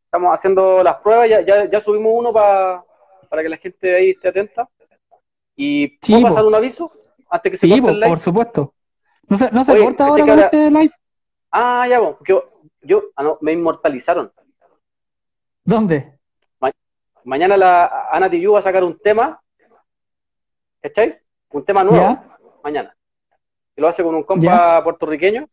[0.06, 2.84] Estamos haciendo las pruebas, ya, ya, ya subimos uno pa-
[3.30, 4.68] para que la gente ahí esté atenta.
[5.56, 6.30] ¿Y Sí, puedo po.
[6.30, 6.92] pasar un aviso
[7.30, 8.10] antes que se Sí, corte po, el live?
[8.10, 8.74] por supuesto.
[9.28, 10.94] No se, no se Oye, corta ¿cachai ahora con este live.
[11.52, 12.44] Ah, ya, po, porque yo,
[12.82, 14.32] yo ah, no, me inmortalizaron.
[15.64, 16.14] ¿Dónde?
[17.24, 19.42] Mañana la Ana Tijoux va a sacar un tema,
[20.80, 21.20] ¿cachai?
[21.50, 22.38] Un tema nuevo, ¿Ya?
[22.64, 22.96] mañana.
[23.76, 25.48] Y lo hace con un compa puertorriqueño,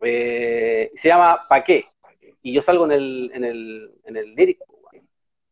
[0.00, 1.86] eh, y se llama Pa' qué.
[2.42, 5.08] Y yo salgo en el, en el, en el weón.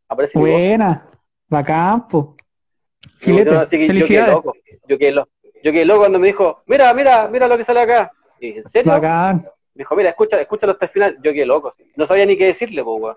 [0.09, 0.39] aparece.
[0.39, 1.09] Buena.
[1.49, 2.37] Bacán, po.
[3.03, 3.51] Yo- Filete.
[3.51, 4.55] yo- así que yo quedé loco,
[4.87, 5.31] yo quedé loco.
[5.63, 8.11] Yo quedé loco cuando me dijo, mira, mira, mira lo que sale acá.
[8.41, 8.93] Y dije, ¿en serio?
[8.93, 9.43] Bacán.
[9.75, 11.17] Me dijo, mira, escucha, escúchalo hasta el final.
[11.23, 11.71] Yo quedé loco.
[11.97, 13.17] No sabía ni qué decirle, po, weón.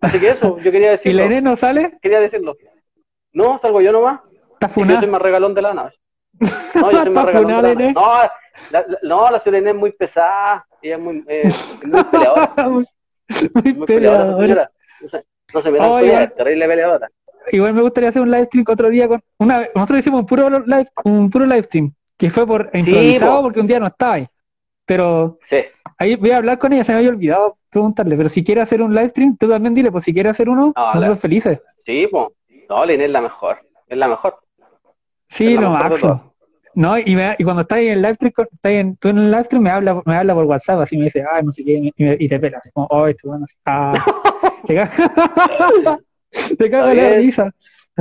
[0.00, 1.20] Así que eso, yo quería ¿Y decirlo.
[1.20, 1.98] la Inés no sale?
[2.00, 2.56] Quería decirlo.
[3.32, 4.20] No, salgo yo nomás.
[4.54, 5.90] Está Es que Yo soy más regalón de la nave.
[6.40, 7.94] No, yo soy más Está regalón de funada, la Inés.
[7.94, 8.08] No,
[8.70, 10.66] la, la- no, la señora Inés es muy pesada.
[10.82, 11.48] Ella es muy, eh,
[11.84, 12.54] muy peleadora.
[13.54, 14.70] Muy Muy peleadora, peleadora.
[15.02, 17.08] No se, no se Oh, es terrible peleadora.
[17.50, 20.48] Igual me gustaría hacer un live stream otro día con una nosotros hicimos un puro
[20.48, 23.42] live, un puro live stream, que fue por improvisado po.
[23.44, 24.28] porque un día no estaba ahí.
[24.84, 25.58] Pero Sí.
[25.98, 28.80] ahí voy a hablar con ella, se me había olvidado preguntarle, pero si quiere hacer
[28.82, 31.60] un live stream, tú también dile, pues si quiere hacer uno, No, nosotros la- felices.
[31.78, 32.28] Sí, pues.
[32.68, 33.58] No, la Inés es la mejor.
[33.88, 34.36] Es la mejor.
[35.28, 36.32] Sí, lo máximo.
[36.74, 39.30] No, y, me- y cuando estás en el live stream, estás en, tú en el
[39.30, 41.90] live stream me habla, me habla por WhatsApp, así me dice, ay, no sé qué,
[41.96, 43.92] y, me- y te pelas, como, oh, este bueno, así, ah,
[44.66, 45.98] te caga,
[46.58, 47.50] te Está la risa.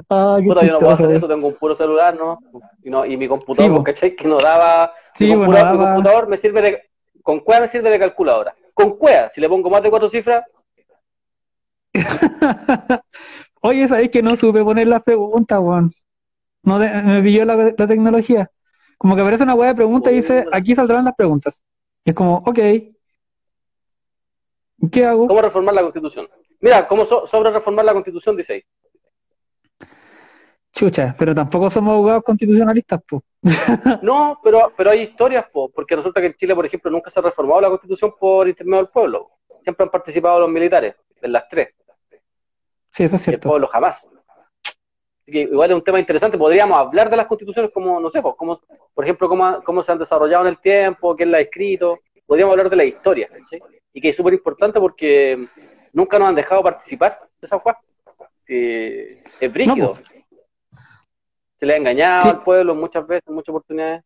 [0.09, 2.37] Ah, yo no puedo hacer eso, tengo un puro celular, ¿no?
[2.83, 3.83] Y, no, y mi computador, Sí.
[3.85, 4.13] ¿cachai?
[4.13, 4.91] Que no daba.
[5.15, 6.81] Sí, mi, bueno, computador, mi daba- computador me sirve de.
[7.23, 8.53] Con cueva me sirve de calculadora.
[8.73, 10.43] Con cueva, si le pongo más de cuatro cifras,
[13.61, 15.91] Oye, ¿sabéis que no supe poner las preguntas, weón?
[16.65, 18.49] No de- me pilló la, la tecnología.
[18.97, 21.63] Como que aparece una weá de preguntas y dice, aquí saldrán las preguntas.
[22.03, 22.59] Y es como, ok.
[24.77, 25.27] ¿Y ¿Qué hago?
[25.27, 26.27] ¿cómo reformar la constitución?
[26.59, 28.35] Mira, ¿cómo so- sobre reformar la constitución?
[28.35, 28.63] Dice ahí.
[30.73, 33.23] Chucha, pero tampoco somos abogados constitucionalistas, pues.
[34.01, 37.19] No, pero, pero hay historias, po, porque resulta que en Chile, por ejemplo, nunca se
[37.19, 39.29] ha reformado la constitución por intermedio del pueblo.
[39.63, 41.69] Siempre han participado los militares, en las tres.
[42.89, 43.49] Sí, eso es y el cierto.
[43.49, 44.07] pueblo jamás.
[45.27, 46.37] Igual es un tema interesante.
[46.37, 48.59] Podríamos hablar de las constituciones como, no sé, pues, como,
[48.93, 51.99] por ejemplo, cómo, cómo se han desarrollado en el tiempo, quién las ha escrito.
[52.27, 53.29] Podríamos hablar de la historia.
[53.93, 55.47] Y que es súper importante porque
[55.93, 57.81] nunca nos han dejado participar de esa cosas.
[58.47, 59.87] es brígido.
[59.87, 59.99] No, po.
[61.59, 62.29] se le ha engañado Sí.
[62.29, 64.03] al pueblo muchas veces, en muchas oportunidades.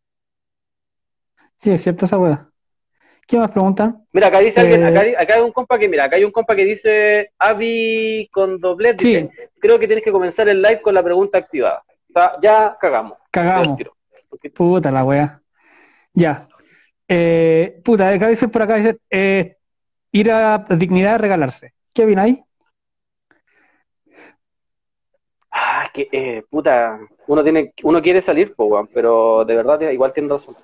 [1.58, 2.50] Sí, es cierto esa weá.
[3.30, 4.08] ¿Qué más preguntan?
[4.12, 6.24] Mira, acá dice alguien, Eh, acá, hay- acá hay un compa que, mira, acá hay
[6.24, 10.60] un compa que dice, Avi con doblez, dice, Sí, creo que tienes que comenzar el
[10.64, 11.84] live con la pregunta activada.
[12.10, 13.20] O sea, ya cagamos.
[13.30, 13.80] cagamos.
[14.56, 15.40] Puta la wea.
[16.12, 16.48] Ya.
[17.08, 19.58] Eh, puta, acá dicen por acá, dicen, eh,
[20.12, 21.74] ir a dignidad es regalarse.
[21.94, 22.40] ¿Qué opináis?
[25.52, 30.14] Ah, es que, eh, puta, uno tiene, uno quiere salir, po, pero de verdad igual
[30.14, 30.56] tiene razón.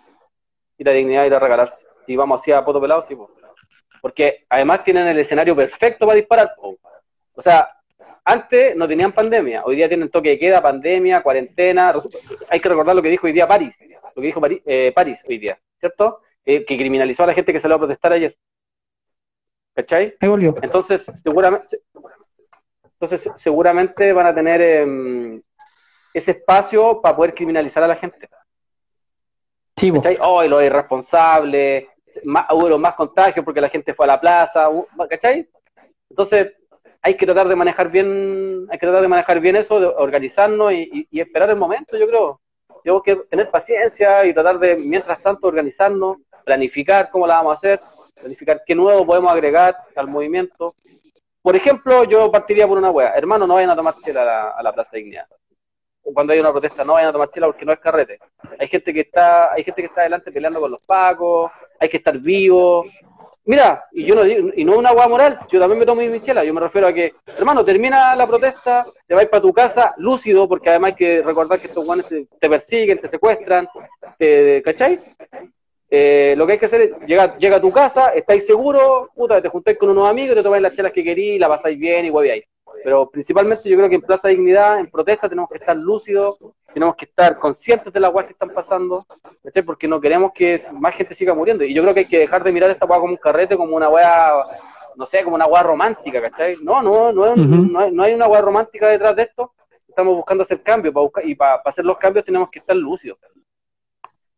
[0.79, 1.85] Ir a dignidad, ir a regalarse.
[2.05, 3.31] Si vamos así a poto pelado, sí, po.
[4.01, 6.77] Porque además tienen el escenario perfecto para disparar, po.
[7.33, 7.69] O sea,
[8.27, 11.93] antes no tenían pandemia, hoy día tienen toque de queda, pandemia, cuarentena.
[12.49, 13.77] Hay que recordar lo que dijo hoy día París,
[14.15, 16.21] lo que dijo París, eh, París hoy día, ¿cierto?
[16.43, 18.35] Eh, que criminalizó a la gente que salió a protestar ayer.
[19.75, 20.15] ¿Cachai?
[20.19, 20.55] Ahí volvió.
[20.61, 21.81] Entonces, seguramente,
[22.83, 25.41] entonces, seguramente van a tener em,
[26.13, 28.27] ese espacio para poder criminalizar a la gente.
[29.75, 30.01] Chivo.
[30.01, 30.17] ¿Cachai?
[30.21, 31.85] Oh, y los irresponsables,
[32.23, 34.69] más, hubo más contagios porque la gente fue a la plaza,
[35.09, 35.47] ¿cachai?
[36.09, 36.53] Entonces,
[37.01, 40.73] hay que tratar de manejar bien, hay que tratar de manejar bien eso, de organizarnos
[40.73, 42.41] y, esperar el momento, yo creo.
[42.83, 47.55] Tengo que tener paciencia y tratar de, mientras tanto, organizarnos, planificar cómo la vamos a
[47.55, 47.81] hacer,
[48.13, 50.73] planificar qué nuevo podemos agregar al movimiento.
[51.41, 54.49] Por ejemplo, yo partiría por una wea, hermano, no vayan a tomar chela a la,
[54.49, 55.27] a la Plaza Dignidad
[56.13, 58.19] cuando hay una protesta no vayan a tomar chela porque no es carrete.
[58.59, 61.97] Hay gente que está, hay gente que está adelante peleando con los pacos, hay que
[61.97, 62.85] estar vivo.
[63.47, 66.43] Mira, y yo no y no una agua moral, yo también me tomo mi chela,
[66.43, 70.47] yo me refiero a que, hermano, termina la protesta, te vas para tu casa lúcido,
[70.47, 73.67] porque además hay que recordar que estos guanes te, persiguen, te secuestran,
[74.17, 74.99] te, ¿cachai?
[75.91, 79.39] Eh, lo que hay que hacer es, llega, llega a tu casa, estáis seguros, puta,
[79.39, 82.09] te juntáis con unos amigos, te tomáis las chelas que querís, la pasáis bien y
[82.09, 82.45] hueveáis.
[82.83, 86.37] Pero principalmente yo creo que en Plaza Dignidad, en protesta, tenemos que estar lúcidos,
[86.73, 89.05] tenemos que estar conscientes de las guas que están pasando,
[89.65, 91.63] porque no queremos que más gente siga muriendo.
[91.63, 93.75] Y yo creo que hay que dejar de mirar esta guay como un carrete, como
[93.75, 94.31] una weá,
[94.95, 96.57] no sé, como una guay romántica, ¿cachai?
[96.61, 99.53] No, no, no, no, hay, una guay romántica detrás de esto.
[99.87, 103.17] Estamos buscando hacer cambios, para buscar, y para hacer los cambios tenemos que estar lúcidos.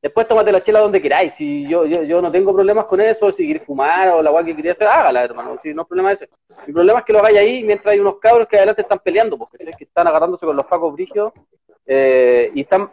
[0.01, 1.33] Después tómate la chela donde queráis.
[1.33, 4.45] Si yo, yo, yo no tengo problemas con eso, si quieres fumar o la guay
[4.45, 5.57] que querías hacer, hágala, hermano.
[5.61, 6.29] Si no es problema ese.
[6.67, 9.37] El problema es que lo hagáis ahí mientras hay unos cabros que adelante están peleando,
[9.37, 11.33] porque que están agarrándose con los pacos brígidos
[11.87, 12.91] eh, y están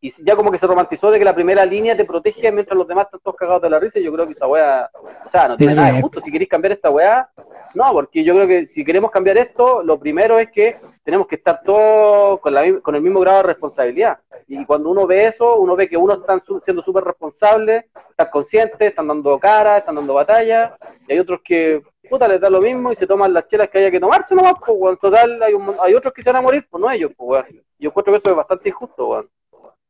[0.00, 2.86] y ya como que se romantizó de que la primera línea te protege mientras los
[2.86, 3.98] demás están todos cagados de la risa.
[3.98, 6.20] Y yo creo que esta weá, o sea, no tiene nada de justo.
[6.20, 7.28] Si queréis cambiar esta weá,
[7.74, 11.36] no, porque yo creo que si queremos cambiar esto, lo primero es que tenemos que
[11.36, 14.18] estar todos con, con el mismo grado de responsabilidad.
[14.46, 18.80] Y cuando uno ve eso, uno ve que uno está siendo súper responsable, están conscientes,
[18.80, 20.76] están dando cara, están dando batalla,
[21.08, 23.78] y hay otros que, puta, les da lo mismo y se toman las chelas que
[23.78, 26.66] haya que tomarse nomás, pues, en total hay, hay otros que se van a morir,
[26.70, 27.44] pues no ellos, pues,
[27.78, 29.28] Yo encuentro que eso es bastante injusto, weón.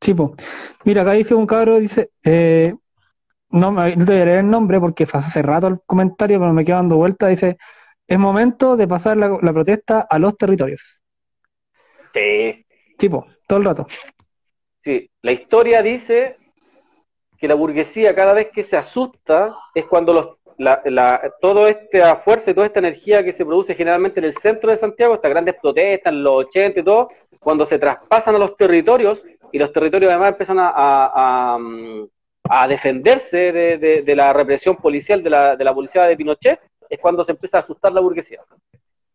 [0.01, 0.31] Sí, pues.
[0.85, 2.75] Mira, acá dice un cabro, dice, eh,
[3.51, 6.65] no, no te voy a leer el nombre porque hace rato el comentario, pero me
[6.65, 7.57] quedo dando vuelta, dice,
[8.07, 11.03] es momento de pasar la, la protesta a los territorios.
[12.13, 12.65] Sí.
[12.99, 13.87] Tipo, todo el rato.
[14.83, 16.37] Sí, la historia dice
[17.39, 22.17] que la burguesía cada vez que se asusta es cuando los, la, la, toda esta
[22.17, 25.31] fuerza y toda esta energía que se produce generalmente en el centro de Santiago, estas
[25.31, 27.11] grandes protestas en los 80 y todo,
[27.41, 31.59] cuando se traspasan a los territorios y los territorios además empiezan a,
[32.69, 37.25] defenderse de, de, la represión policial de la, de la policía de Pinochet, es cuando
[37.25, 38.41] se empieza a asustar la burguesía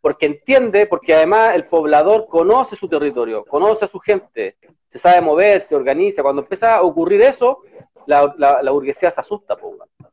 [0.01, 4.55] porque entiende, porque además el poblador conoce su territorio, conoce a su gente,
[4.89, 6.23] se sabe mover, se organiza.
[6.23, 7.59] Cuando empieza a ocurrir eso,
[8.05, 9.57] la, la, burguesía se asusta,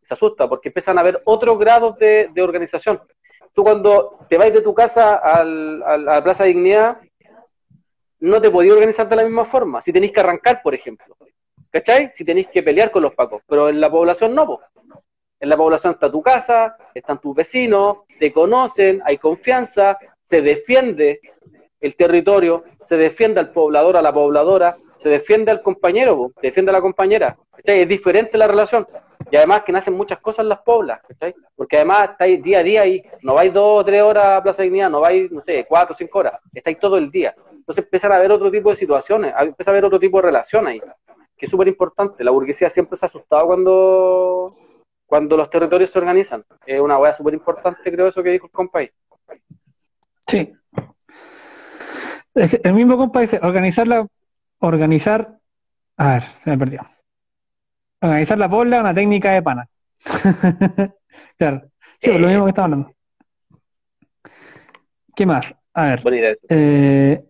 [0.03, 3.01] se asusta porque empiezan a haber otros grados de, organización.
[3.53, 6.99] Tú cuando te vas de tu casa a la Plaza de Dignidad,
[8.21, 9.83] no te podías organizar de la misma forma.
[9.83, 11.17] Si tenéis que arrancar, por ejemplo.
[11.71, 12.11] ¿Cachai?
[12.15, 13.43] Si tenéis que pelear con los pacos.
[13.47, 14.61] Pero en la población no,
[15.41, 21.21] En la población está tu casa, están tus vecinos, te conocen, hay confianza, se defiende
[21.81, 26.71] el territorio, se defiende al poblador, a la pobladora, se defiende al compañero, se defiende
[26.71, 27.37] a la compañera.
[27.65, 28.87] Es diferente la relación.
[29.31, 31.01] Y además que nacen muchas cosas en las poblas,
[31.55, 34.63] porque además estáis día a día ahí, no vais dos o tres horas a Plaza
[34.63, 37.35] Dignidad, no vais, no sé, cuatro o cinco horas, estáis todo el día.
[37.53, 40.67] Entonces empiezan a haber otro tipo de situaciones, empieza a haber otro tipo de relación
[40.67, 40.81] ahí,
[41.37, 42.25] que es súper importante.
[42.25, 44.57] La burguesía siempre se ha asustado cuando
[45.05, 46.45] cuando los territorios se organizan.
[46.67, 48.81] Es una hueá súper importante, creo, eso que dijo el compa
[50.27, 50.53] Sí.
[52.35, 54.07] el mismo compa dice, organizar la,
[54.61, 55.39] organizar,
[55.97, 56.81] a ver, se me perdió.
[58.01, 59.69] Organizar la es una técnica de pana.
[61.39, 61.63] claro.
[62.01, 62.93] Sí, lo mismo que estaba hablando.
[65.17, 65.55] ¿Qué más?
[65.75, 66.39] A ver.
[66.49, 67.25] Eh,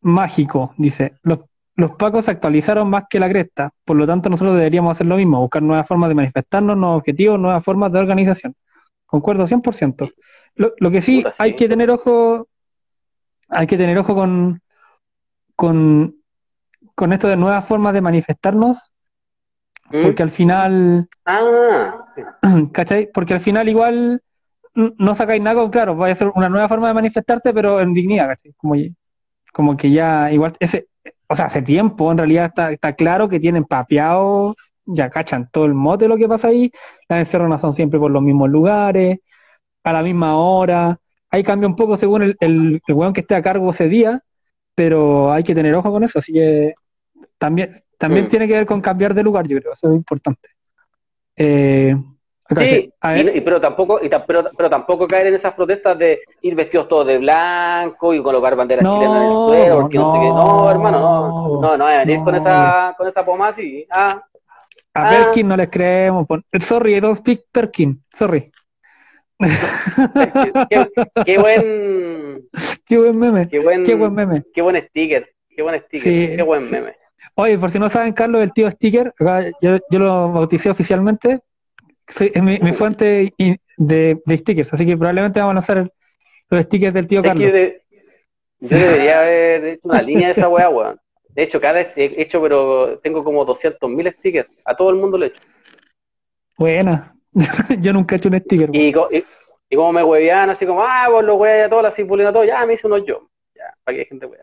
[0.00, 1.18] mágico, dice.
[1.22, 1.40] Los
[1.76, 5.16] los pacos se actualizaron más que la cresta, por lo tanto nosotros deberíamos hacer lo
[5.16, 8.54] mismo, buscar nuevas formas de manifestarnos, nuevos objetivos, nuevas formas de organización.
[9.04, 10.10] Concuerdo 100%.
[10.54, 12.48] Lo, lo que sí, hay que tener ojo,
[13.48, 14.62] hay que tener ojo con,
[15.54, 16.15] con,
[16.96, 18.90] con esto de nuevas formas de manifestarnos,
[19.90, 20.02] ¿Mm?
[20.02, 22.06] porque al final, ah.
[22.72, 23.08] ¿cachai?
[23.12, 24.20] Porque al final igual
[24.74, 28.28] no sacáis nada, claro, va a ser una nueva forma de manifestarte, pero en dignidad,
[28.28, 28.52] ¿cachai?
[28.56, 28.74] Como,
[29.52, 30.88] como que ya, igual, ese,
[31.28, 34.56] o sea, hace tiempo en realidad está, está claro que tienen papeado,
[34.86, 36.70] ya cachan todo el mote lo que pasa ahí,
[37.08, 39.18] las encerronas son siempre por los mismos lugares,
[39.84, 40.98] a la misma hora,
[41.30, 44.22] ahí cambia un poco según el, el, weón que esté a cargo ese día,
[44.74, 46.74] pero hay que tener ojo con eso, así que
[47.38, 48.28] también, también mm.
[48.28, 50.48] tiene que ver con cambiar de lugar, yo creo, eso es importante.
[51.36, 51.94] Eh,
[52.48, 52.92] Sí,
[53.34, 57.04] y, pero tampoco y pero, pero, tampoco caer en esas protestas de ir vestidos todos
[57.04, 60.28] de blanco y colocar banderas chilenas en el suelo, porque no, sé qué.
[60.28, 61.60] No, hermano, no.
[61.60, 63.84] No, no, venir con esa con esa poma así.
[63.90, 64.22] Ah,
[64.94, 65.08] a ah.
[65.08, 66.26] Perkin no les creemos.
[66.60, 68.00] Sorry, I don't speak Perkin.
[68.14, 68.52] Sorry.
[70.70, 70.88] qué,
[71.24, 72.48] qué, buen
[72.86, 73.48] qué buen meme.
[73.48, 74.44] Qué buen, Qué buen meme.
[74.54, 75.28] Qué buen sticker.
[75.48, 76.00] Qué buen sticker.
[76.00, 76.36] Sí.
[76.36, 76.94] Qué buen meme.
[77.34, 81.40] Oye, por si no saben, Carlos, el tío Sticker, acá yo, yo lo bauticé oficialmente,
[82.08, 83.32] soy- es mi, mi fuente
[83.76, 85.92] de, de stickers, así que probablemente vamos a lanzar
[86.50, 87.52] los stickers del tío Es Carlos.
[87.52, 87.82] de-
[88.60, 90.98] yo debería haber hecho una línea de esa weá, weón.
[91.34, 94.48] De hecho, cada he hecho, pero tengo como 200.000 stickers.
[94.64, 95.42] A todo el mundo le he hecho.
[96.56, 97.14] Buena.
[97.80, 98.70] yo nunca he hecho un sticker.
[98.72, 99.22] Y, co- y,
[99.68, 102.44] y como me huevean, así como, ah, vos los weas a todos, así puliendo todo,
[102.44, 103.28] ya me hice unos yo.
[103.54, 104.40] Ya, para que hay gente wea.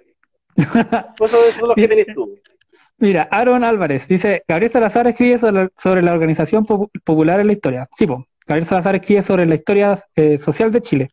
[1.18, 2.38] Pues eso, eso es lo que tenés tú.
[3.04, 7.54] Mira, Aaron Álvarez dice, Gabriel Salazar escribe sobre, sobre la organización popu- popular en la
[7.54, 7.90] historia.
[7.98, 11.10] Sí, po, Gabriel Salazar escribe sobre la historia eh, social de Chile,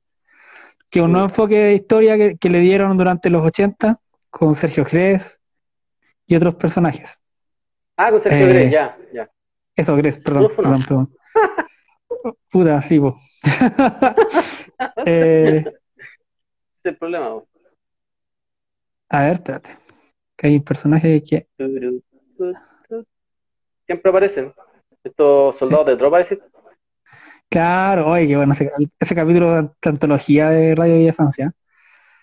[0.89, 3.99] que es un nuevo enfoque de historia que, que le dieron durante los 80
[4.31, 5.41] con Sergio Gres
[6.29, 7.19] y otros personajes.
[7.97, 9.29] Ah, con Sergio Eh, Grey, ya, ya.
[9.75, 11.15] Eso, Gres, perdón, No fue perdón, perdón.
[12.53, 13.19] Puta, sí, po.
[15.07, 15.75] Eh, es
[16.85, 17.31] el problema.
[17.35, 17.45] weón.
[19.09, 19.71] a ver, espérate.
[20.41, 21.47] Que hay un personaje que...
[23.85, 24.55] Siempre aparecen.
[25.05, 26.41] Estos soldados de tropa, decir.
[27.51, 31.53] Claro, oye, qué bueno ese, capítulo de antología de Radio Villa Francia.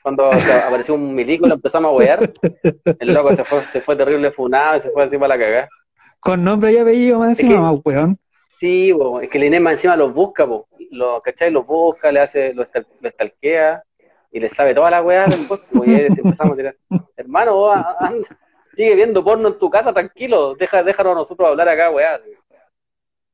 [0.01, 2.31] Cuando o sea, apareció un milico y lo empezamos a huear,
[2.97, 5.69] el loco se fue, se fue terrible funado y se fue para la cagada.
[6.19, 8.17] Con nombre y apellido más Es encima, que- más weón.
[8.59, 10.67] Sí, bo, es que el INEMA encima los busca, po.
[10.89, 11.51] Lo, ¿cachai?
[11.51, 13.83] Los busca, le hace, lo, estal- lo estalquea
[14.31, 16.75] y le sabe toda la weá después, po, y ahí empezamos a tirar.
[17.15, 18.27] Hermano, vos, a- anda,
[18.75, 22.19] sigue viendo porno en tu casa, tranquilo, deja, déjanos a nosotros hablar acá, weá.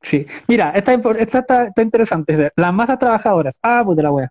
[0.02, 0.26] Sí.
[0.48, 2.52] Mira, esta está, está interesante.
[2.56, 3.58] Las masas trabajadoras.
[3.62, 4.30] Ah, puta la wea.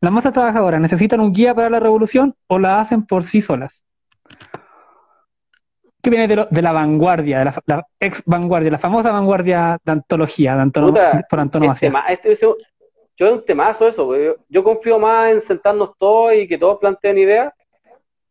[0.00, 3.84] Las masas trabajadoras necesitan un guía para la revolución o la hacen por sí solas.
[6.02, 9.92] ¿Qué viene de, lo- de la vanguardia, de la, ex vanguardia, la famosa vanguardia de
[9.92, 11.90] antología, de antono- Puta, por Este, antonomasia?
[11.90, 12.56] ma- este, eso-
[13.20, 14.10] yo es un temazo eso,
[14.48, 17.52] yo, confío más en sentarnos todos y que todos planteen ideas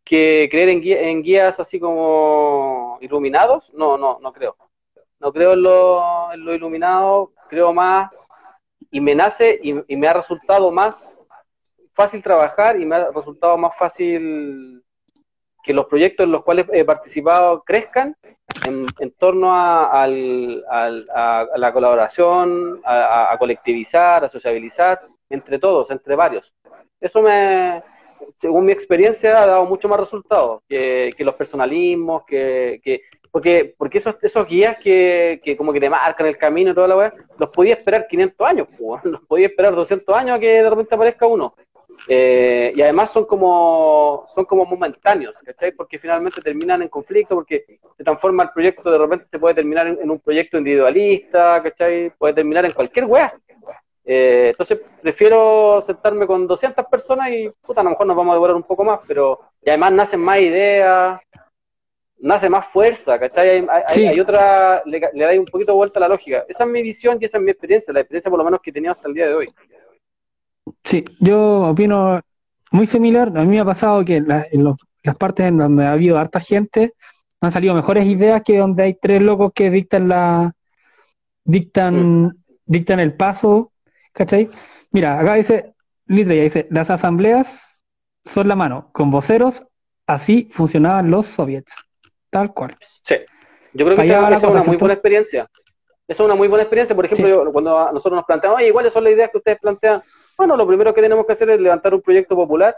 [0.03, 4.55] que creer en, guía- en guías así como iluminados, no, no, no creo.
[5.19, 8.09] No creo en lo, en lo iluminado, creo más
[8.89, 11.15] y me nace y me ha resultado más
[11.93, 14.83] fácil trabajar y me ha resultado más fácil
[15.63, 18.15] que los proyectos en los cuales he participado crezcan
[18.65, 26.53] en, en torno a, la colaboración, a, colectivizar, a sociabilizar, entre todos, entre varios.
[26.99, 27.81] Eso me,
[28.37, 33.75] según mi experiencia, ha dado mucho más resultados que, que los personalismos, que, que- porque,
[33.77, 36.97] porque esos, esos guías que, que como que te marcan el camino y toda la
[36.97, 38.67] weá, los podía esperar 500 años,
[39.03, 41.53] los podía esperar 200 años a que de repente aparezca uno.
[42.07, 45.71] Eh, y además son como son como momentáneos, ¿cachai?
[45.73, 47.65] Porque finalmente terminan en conflicto, porque
[47.97, 52.11] se transforma el proyecto, de repente se puede terminar en, en un proyecto individualista, ¿cachai?
[52.17, 53.33] Puede terminar en cualquier weá.
[54.05, 58.35] Eh, entonces prefiero sentarme con 200 personas y, puta, a lo mejor nos vamos a
[58.35, 61.19] devorar un poco más, pero y además nacen más ideas,
[62.17, 63.49] nace más fuerza, ¿cachai?
[63.49, 64.07] Hay, hay- Sí.
[64.07, 66.43] hay otra, le, le da un poquito de vuelta a la lógica.
[66.47, 68.71] Esa es mi visión y esa es mi experiencia, la experiencia por lo menos que
[68.71, 69.53] he tenido hasta el día de hoy.
[70.83, 72.21] Sí, yo opino
[72.71, 73.29] muy similar.
[73.35, 76.17] A mí me ha pasado que la- en los- las partes en donde ha habido
[76.17, 76.93] harta gente
[77.41, 80.53] han salido mejores ideas que donde hay tres locos que dictan la
[81.43, 82.35] dictan
[82.65, 83.71] dictan el paso,
[84.13, 84.49] ¿cachai?
[84.91, 85.73] Mira, acá dice
[86.05, 87.83] Litre ya dice, las asambleas
[88.23, 89.63] son la mano, con voceros,
[90.07, 91.73] así funcionaban los soviets.
[92.29, 92.75] Tal cual.
[93.03, 93.15] Sí.
[93.73, 95.47] Yo creo que esa, es una muy buena experiencia.
[96.07, 96.95] Esa es una muy buena experiencia.
[96.95, 97.31] Por ejemplo, Sí.
[97.31, 100.01] yo- cuando nosotros nos planteamos, oye, ¿cuáles son las ideas que ustedes plantean?
[100.39, 102.73] Bueno, lo primero que tenemos que hacer es levantar un proyecto popular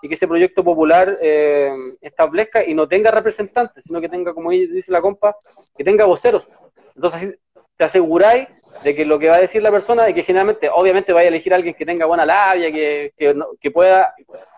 [0.00, 1.70] y que ese proyecto popular eh,
[2.00, 5.36] establezca y no tenga representantes, sino que tenga, como dice la compa,
[5.76, 6.48] que tenga voceros.
[6.96, 7.38] Entonces,
[7.76, 8.48] te aseguráis
[8.82, 11.28] de que lo que va a decir la persona y que generalmente, obviamente, vaya a
[11.28, 14.14] elegir a alguien que tenga buena labia, que, que, no- que pueda,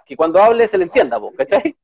[0.07, 1.75] que cuando hable se le entienda, po, ¿cachai?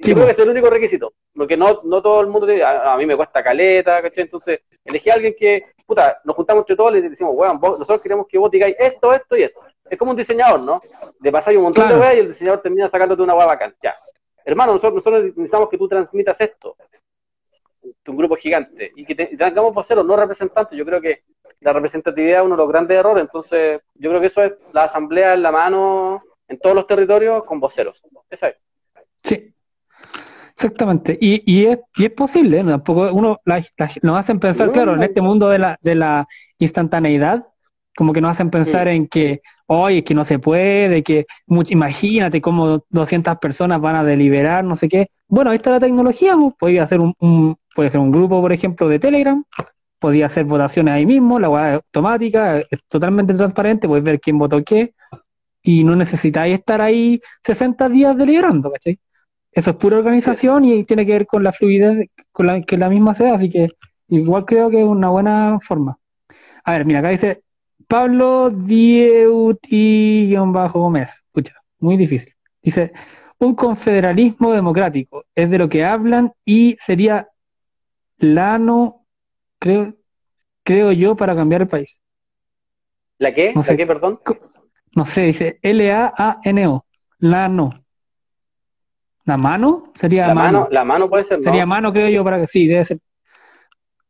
[0.00, 2.62] Sí, Yo creo que es el único requisito, porque no, no todo el mundo, tiene-
[2.62, 4.24] a, a mí me cuesta caleta, ¿cachai?
[4.24, 8.00] Entonces, elegí a alguien que, puta, nos juntamos entre todos y decimos, weón, vos- nosotros
[8.00, 9.60] queremos que vos digáis esto, esto y esto.
[9.88, 10.80] Es como un diseñador, ¿no?
[11.20, 11.96] De pasar un montón Claro.
[11.96, 13.74] de weas y el diseñador termina sacándote una wea bacán.
[13.82, 13.94] Ya.
[14.44, 16.76] Hermano, nosotros, nosotros necesitamos que tú transmitas esto,
[18.06, 20.76] un grupo gigante, y que te- y tengamos voceros, no representantes.
[20.78, 21.22] Yo creo que
[21.60, 24.84] la representatividad es uno de los grandes errores, entonces yo creo que eso es la
[24.84, 28.02] asamblea en la mano en todos los territorios con voceros.
[28.28, 28.56] Esa es.
[29.22, 29.54] Sí,
[30.54, 31.16] exactamente.
[31.20, 32.70] Y, y, es, y es posible, ¿no?
[32.72, 35.94] Tampoco uno la- la- nos hacen pensar, No, claro, en este mundo de la, de
[35.94, 36.26] la
[36.58, 37.46] instantaneidad,
[37.96, 41.70] como que nos hacen pensar en que, oye, es que no se puede, que much-
[41.70, 45.08] imagínate cómo 200 personas van a deliberar, no sé qué.
[45.28, 48.52] Bueno, ahí está la tecnología, pues, podía hacer un, un- puede ser un grupo, por
[48.52, 49.42] ejemplo, de Telegram,
[50.00, 54.38] podía hacer votaciones ahí mismo, la weá es automática, es totalmente transparente, puedes ver quién
[54.38, 54.94] votó qué.
[55.62, 58.98] y no necesitáis estar ahí 60 días deliberando, ¿cachai?
[59.52, 62.88] Eso es pura organización y tiene que ver con la fluidez con la que la
[62.90, 63.68] misma sea, así que
[64.08, 65.98] igual creo que es una buena forma.
[66.64, 67.42] A ver, mira, acá dice
[67.88, 71.10] Pablo Dieuti-Gómez.
[71.26, 72.34] Escucha, muy difícil.
[72.62, 72.92] Dice,
[73.38, 77.28] un confederalismo democrático es de lo que hablan y sería
[78.18, 79.06] lano,
[79.58, 79.94] creo,
[80.62, 82.00] creo yo, para cambiar el país.
[83.18, 83.52] ¿La qué?
[83.54, 83.76] No ¿La sé.
[83.76, 84.20] qué, perdón?
[84.96, 86.84] No sé, dice L-A-A-N-O,
[87.18, 87.84] lano.
[89.24, 89.92] ¿La mano?
[89.94, 90.60] Sería La mano.
[90.60, 91.44] mano, la mano puede ser, ¿no?
[91.44, 92.98] Sería mano, creo yo, para que sí, debe ser.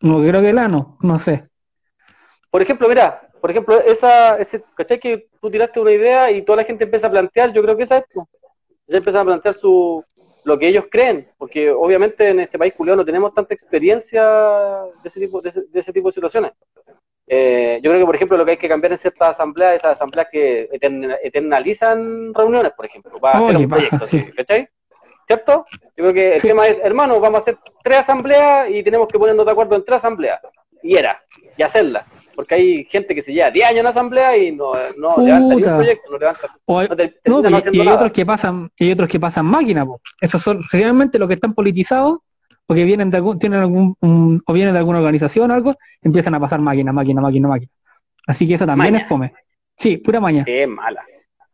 [0.01, 1.49] No creo que lano, no sé.
[2.51, 4.99] Por ejemplo, mira, por ejemplo, esa, ese, ¿cachai?
[4.99, 7.83] Que tú tiraste una idea y toda la gente empieza a plantear, yo creo que
[7.83, 8.27] esa es, pues.
[8.87, 10.03] ya empiezan a plantear su,
[10.45, 14.25] lo que ellos creen, porque obviamente en este país culiao no tenemos tanta experiencia
[15.03, 16.53] de ese tipo de, ese, de ese tipo de situaciones.
[17.27, 19.93] Eh, yo creo que, por ejemplo, lo que hay que cambiar en ciertas asambleas, esas
[19.93, 24.35] asambleas que etern- eternalizan reuniones, por ejemplo, para hacer Oye, un paja, proyecto.
[24.37, 24.69] ¿cachai?
[25.27, 25.67] ¿Cierto?
[25.97, 26.49] Yo creo que el Sí.
[26.49, 29.85] tema es, hermano, vamos a hacer tres asambleas y tenemos que ponernos de acuerdo en
[29.85, 30.41] tres asambleas.
[30.83, 31.21] Y era,
[31.59, 32.07] y hacerlas.
[32.35, 35.55] Porque hay gente que se lleva 10 años en asamblea y no, no levanta ni
[35.63, 35.71] Puta.
[35.73, 36.57] un proyecto, no levanta.
[36.67, 37.97] O hay- No te- no, termina no y- hay nada.
[37.97, 40.01] otros que pasan, y hay otros que pasan máquina, po.
[40.21, 42.19] Esos son generalmente los que están politizados,
[42.67, 45.75] o que vienen de algún, tienen algún, un- o vienen de alguna organización o algo,
[46.03, 47.71] empiezan a pasar máquina, máquina, máquina, máquina.
[48.27, 49.03] Así que eso también Maña.
[49.05, 49.35] es fome.
[49.77, 50.45] Sí, pura maña.
[50.45, 51.05] Qué mala.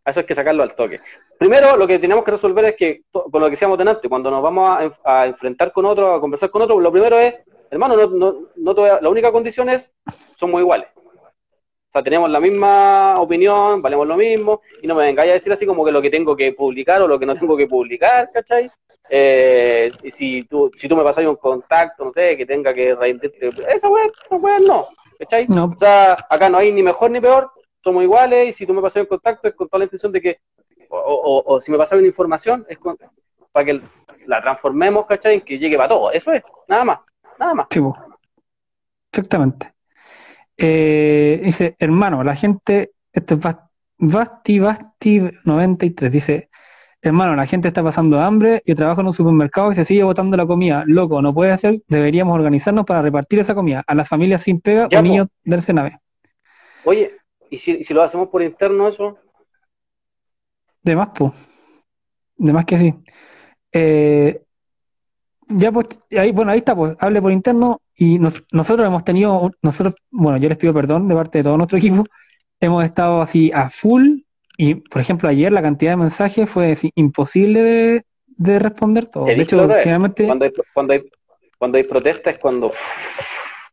[0.06, 1.00] Eso hay que sacarlo al toque.
[1.38, 4.42] Primero, lo que tenemos que resolver es que, con lo que decíamos delante, cuando nos
[4.42, 4.70] vamos
[5.04, 7.34] a, a enfrentar con otro, a conversar con otro, lo primero es,
[7.70, 9.90] hermano, no, no, no te voy a- la única condición es,
[10.36, 10.88] somos iguales.
[10.96, 15.52] O sea, tenemos la misma opinión, valemos lo mismo, y no me vengáis a decir
[15.52, 18.30] así como que lo que tengo que publicar o lo que no tengo que publicar,
[18.32, 18.70] ¿cachai?
[19.08, 22.94] Eh, y si tú, si tú me pasas un contacto, no sé, que tenga que
[22.94, 24.86] rendirte, esa weá, esa weá no,
[25.18, 25.48] ¿cachai?
[25.48, 27.50] No, O sea, acá no hay ni mejor ni peor,
[27.82, 30.20] somos iguales y si tú me pasas en contacto es con toda la intención de
[30.20, 30.38] que,
[30.90, 32.96] o, o- o si me pasas una información es con-
[33.50, 33.80] para que
[34.26, 35.34] la transformemos, ¿cachai?
[35.34, 36.14] En que llegue para todos.
[36.14, 36.98] Eso es, nada más,
[37.40, 37.68] nada más.
[37.70, 37.96] sí, po.
[39.12, 39.74] Exactamente.
[40.56, 43.68] Eh, dice, hermano, la gente, este es Bas-
[43.98, 46.50] Basti Basti 93, dice,
[47.02, 50.36] hermano, la gente está pasando hambre, yo trabajo en un supermercado y se sigue botando
[50.36, 50.84] la comida.
[50.86, 54.88] Loco, no puede ser, deberíamos organizarnos para repartir esa comida a las familias sin pega
[54.90, 55.02] Ya, o po.
[55.02, 55.98] niños del Sename.
[56.84, 57.12] Oye,
[57.50, 59.18] ¿y si, lo hacemos por interno eso?
[60.82, 61.32] De más, pues.
[62.36, 62.94] De más que sí.
[63.72, 64.42] Eh,
[65.50, 65.86] ya, pues,
[66.16, 70.38] ahí, bueno, ahí está, pues, hable por interno y nos- nosotros hemos tenido, nosotros, bueno,
[70.38, 72.04] yo les pido perdón de parte de todo nuestro equipo,
[72.60, 74.20] hemos estado así a full
[74.56, 79.24] y, por ejemplo, ayer la cantidad de mensajes fue así, imposible de, de responder todo.
[79.26, 81.02] De hecho, generalmente, Cuando hay, cuando hay,
[81.58, 82.70] cuando hay protesta es cuando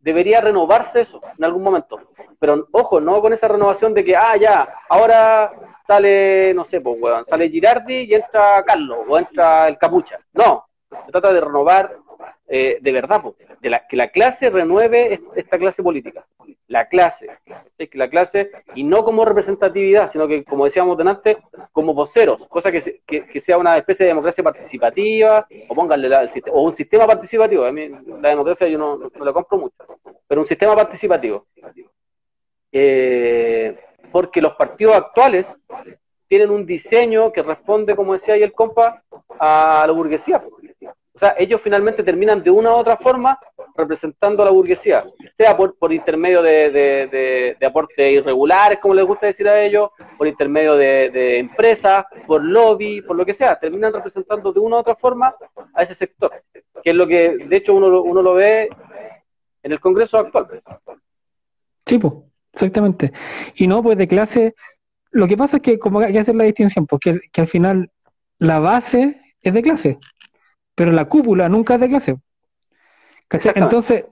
[0.00, 2.00] Debería renovarse eso en algún momento.
[2.38, 5.52] Pero ojo, no con esa renovación de que, ah, ya, ahora
[5.86, 10.16] sale, no sé, pues weón, sale Girardi y entra Carlos o entra el Capucha.
[10.32, 10.64] No,
[11.04, 11.96] se trata de renovar
[12.48, 13.22] eh, de verdad,
[13.60, 16.24] de la, que la clase renueve esta clase política.
[16.68, 17.28] La clase,
[17.92, 21.36] la clase, y no como representatividad, sino que, como decíamos antes,
[21.72, 26.08] como voceros, cosa que, que, sea una especie de democracia participativa, o pónganle
[26.50, 27.64] o un sistema participativo.
[27.64, 27.88] A mí
[28.20, 29.76] la democracia yo no, no la compro mucho,
[30.26, 31.46] pero un sistema participativo.
[32.72, 33.76] Eh,
[34.10, 35.46] porque los partidos actuales
[36.28, 39.02] tienen un diseño que responde, como decía ahí el compa,
[39.38, 40.42] a la burguesía.
[41.16, 43.38] O sea, ellos finalmente terminan de una u otra forma
[43.74, 45.02] representando a la burguesía,
[45.34, 49.88] sea por, por intermedio de, aportes irregulares, como les gusta decir a ellos,
[50.18, 54.80] por intermedio de, empresas, por lobby, por lo que sea, terminan representando de una u
[54.80, 55.34] otra forma
[55.72, 56.32] a ese sector,
[56.84, 58.68] que es lo que de hecho uno, uno lo ve
[59.62, 60.62] en el Congreso actual.
[61.86, 62.12] Sí, pues,
[62.52, 63.10] exactamente.
[63.54, 64.54] Y no, pues de clase,
[65.12, 67.90] lo que pasa es que como hay que hacer la distinción, porque que al final
[68.38, 69.98] la base es de clase
[70.76, 72.16] pero la cúpula nunca es de clase.
[73.56, 74.04] Entonces,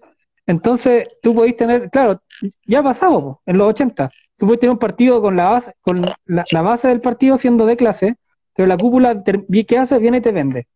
[0.46, 2.20] entonces tú podés tener, claro,
[2.66, 6.02] ya ha pasado en los 80, tú podés tener un partido con la base, con
[6.24, 8.16] la, base del partido siendo de clase,
[8.54, 9.22] pero la cúpula,
[9.68, 9.98] ¿qué hace?
[9.98, 10.66] Viene y te vende.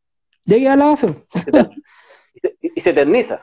[0.45, 1.15] Llega a la base.
[2.63, 3.43] y se eterniza.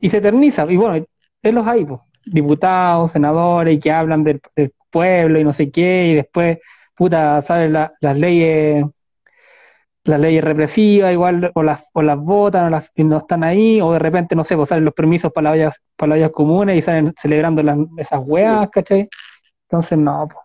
[0.00, 0.66] Y se eterniza.
[0.70, 1.06] Y bueno,
[1.42, 1.86] es los hay,
[2.24, 4.40] diputados, senadores, y que hablan del,
[4.90, 6.58] pueblo y no sé qué, y después,
[6.94, 8.82] puta, salen las leyes
[10.06, 13.80] las leyes represivas, igual, o las, o las votan, o las, y no están ahí,
[13.80, 17.12] o de repente, no sé, pues salen los permisos para las para comunes y salen
[17.16, 17.62] celebrando
[17.98, 19.08] esas weas, ¿cachai?
[19.68, 20.44] Entonces, no, pues.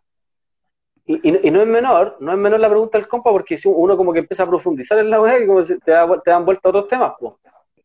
[1.05, 3.97] Y, y, no es menor, no es menor la pregunta del compa, porque si uno
[3.97, 6.69] como que empieza a profundizar en la wea y como te, te dan vuelta a
[6.69, 7.33] otros temas, pues.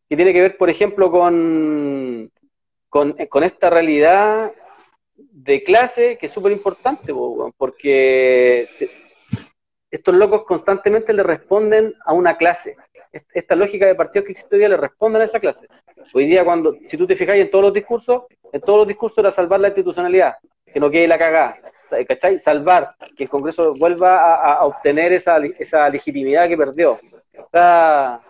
[0.09, 2.31] Que tiene que ver, por ejemplo, con,
[2.87, 4.53] con, con esta realidad
[5.17, 7.13] de clase que es súper importante,
[7.57, 8.67] porque
[9.89, 12.75] estos locos constantemente le responden a una clase.
[13.33, 15.67] Esta lógica de partidos que existe hoy día le responden a esa clase.
[16.13, 19.17] Hoy día, cuando, si tú te fijáis en todos los discursos, en todos los discursos
[19.19, 20.35] era salvar la institucionalidad,
[20.71, 21.57] que no quede la cagada,
[22.07, 22.39] ¿cachai?
[22.39, 26.99] Salvar, que el Congreso vuelva a, obtener esa, esa legitimidad que perdió.
[27.37, 28.21] O sea,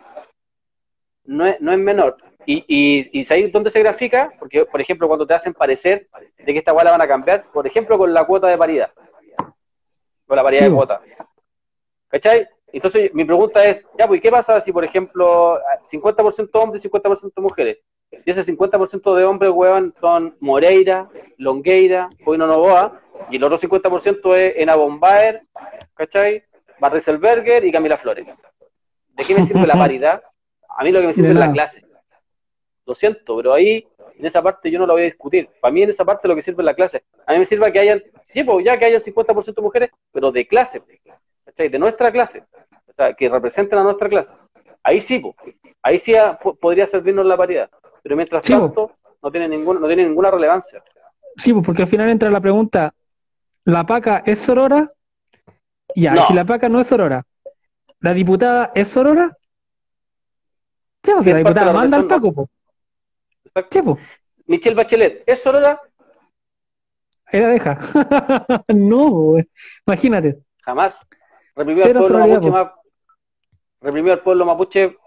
[1.25, 2.17] no es, no es menor.
[2.45, 4.31] Y, y, y dónde se grafica?
[4.39, 6.07] Porque, por ejemplo, cuando te hacen parecer
[6.37, 8.91] de que esta guay la van a cambiar, por ejemplo, con la cuota de paridad.
[10.25, 11.01] Con la paridad de cuota.
[12.09, 12.47] ¿Cachai?
[12.71, 15.57] Entonces, mi pregunta es, ya, pues, ¿qué pasa si, por ejemplo,
[15.91, 17.79] 50% hombres y 50% mujeres?
[18.11, 24.35] Y ese 50% de hombres, weón, son Moreira, Longueira, Poino Novoa, y el otro 50%
[24.35, 25.43] es Ena Bombaer,
[25.93, 26.43] ¿cachai?
[26.79, 28.27] Barriselberger y Camila Flores.
[29.09, 30.21] ¿De qué me sirve la paridad?
[30.69, 31.83] A mí lo que me sirve es la clase.
[32.85, 35.49] Lo siento, pero ahí, en esa parte yo no lo voy a discutir.
[35.59, 37.03] Para mí en esa parte lo que sirve es la clase.
[37.25, 40.47] A mí me sirve que hayan, sí, pues ya que hayan 50% mujeres, pero de
[40.47, 40.81] clase.
[41.55, 42.43] De nuestra clase,
[42.87, 44.33] o sea, que representen a nuestra clase.
[44.83, 45.21] Ahí sí,
[45.81, 46.13] ahí sí
[46.61, 47.69] podría servirnos la paridad,
[48.03, 48.91] pero mientras tanto
[49.21, 50.83] no tiene, ningún, no tiene ninguna relevancia.
[51.35, 52.93] Sí, porque al final entra la pregunta,
[53.65, 54.91] ¿la PACA es sorora?
[55.95, 57.25] Ya, si la PACA no es sorora,
[58.01, 59.35] ¿la diputada es sorora?
[61.03, 62.49] Sí, porque la diputada manda al PACO,
[64.45, 65.81] Michelle Bachelet, ¿es sorora?
[67.31, 67.77] La deja.
[68.69, 69.35] no,
[69.85, 70.39] imagínate.
[70.61, 71.05] Jamás
[71.57, 72.71] reprimió al pueblo mapuche más,
[73.81, 74.97] reprimió al pueblo mapuche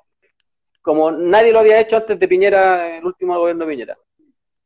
[0.83, 3.99] como nadie lo había hecho antes de Piñera, el último gobierno de Piñera.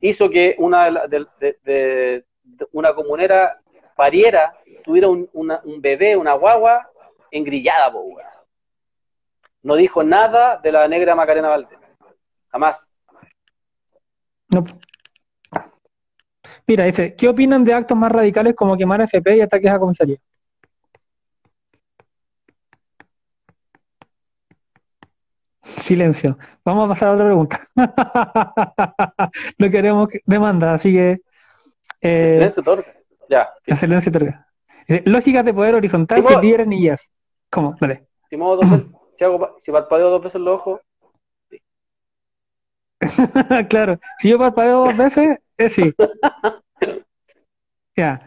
[0.01, 2.24] Hizo que una de,
[2.73, 3.61] una comunera
[3.97, 5.28] pariera, tuviera un,
[5.81, 6.89] bebé, una guagua,
[7.31, 7.93] engrillada,
[9.62, 11.78] No dijo nada de la negra Macarena Valdés.
[12.51, 12.89] Jamás.
[14.52, 14.65] No.
[16.66, 20.19] Mira, dice, ¿qué opinan de actos más radicales como quemar FP y ataques a comisaría?
[25.85, 26.39] Silencio.
[26.65, 27.69] Vamos a pasar a otra pregunta.
[29.59, 31.20] no queremos demanda, así que.
[32.01, 32.86] Eh, silencio torga.
[33.28, 33.77] Ya.
[33.77, 34.47] silencio torga.
[35.05, 37.11] Lógicas de poder horizontal si líderes ni ellas.
[37.51, 37.77] ¿Cómo?
[37.81, 38.06] Vale.
[38.31, 38.86] Si, dos veces,
[39.19, 40.81] si, hago, si parpadeo dos veces los ojos.
[41.51, 41.61] Sí.
[43.69, 43.98] claro.
[44.20, 45.94] Si yo parpadeo dos veces, es sí.
[47.97, 48.27] ya.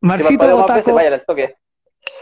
[0.00, 1.56] Marcito si Otaco, veces, vaya, les toque.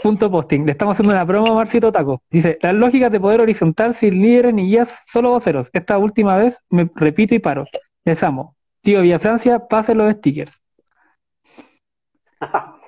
[0.02, 0.64] Punto posting.
[0.66, 2.22] Le estamos haciendo una promo a Marcito Taco.
[2.28, 5.70] Dice, las lógicas de poder horizontal sin líderes ni guías, solo voceros.
[5.72, 7.64] Esta última vez me repito y paro.
[8.04, 8.56] Les amo.
[8.80, 10.60] Tío Villa Francia, pase los stickers.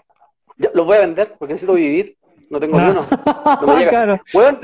[0.57, 2.17] los voy a vender porque necesito vivir.
[2.51, 3.07] No tengo ni uno.
[3.61, 4.21] No me llega.
[4.33, 4.59] Bueno,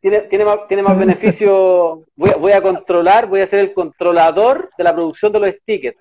[0.00, 2.02] tiene, tiene más, tiene más beneficio.
[2.16, 5.50] Voy a, voy a controlar, voy a ser el controlador de la producción de los
[5.50, 5.98] stickers.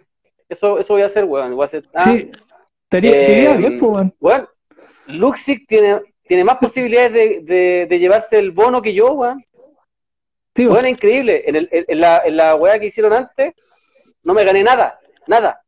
[0.48, 1.54] Eso, eso voy a hacer, weón.
[1.56, 2.32] Voy a hacer, ah, sí,
[2.92, 4.48] eh, bien, pues, weón.
[5.08, 7.12] Luxic tiene, tiene más posibilidades
[7.46, 9.44] de, de, llevarse el bono que yo, weón.
[10.56, 11.44] Sí, Bueno, increíble.
[11.46, 13.54] En, el, en, la, en la weá que hicieron antes,
[14.24, 15.00] no me gané nada.
[15.28, 15.62] Nada.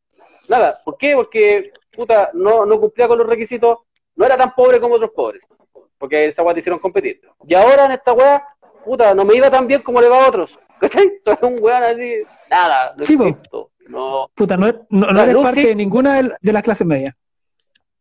[0.47, 0.77] Nada.
[0.85, 1.15] ¿Por qué?
[1.15, 3.79] Porque, puta, no, no cumplía con los requisitos.
[4.15, 5.41] No era tan pobre como otros pobres.
[5.97, 7.21] Porque esa weá te hicieron competir.
[7.47, 8.47] Y ahora en esta weá,
[8.83, 10.57] puta, no me iba tan bien como le va a otros.
[10.79, 11.19] ¿Cachai?
[11.23, 12.21] Soy un weón así.
[12.49, 12.93] Nada.
[12.95, 13.17] No Sí.
[13.87, 14.29] No.
[14.33, 17.15] Puta, no, no, no eres parte de ninguna de, de las clases medias.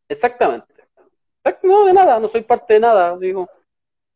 [0.08, 0.73] Exactamente.
[1.62, 3.16] No, de nada, no soy parte de nada.
[3.18, 3.48] Digo,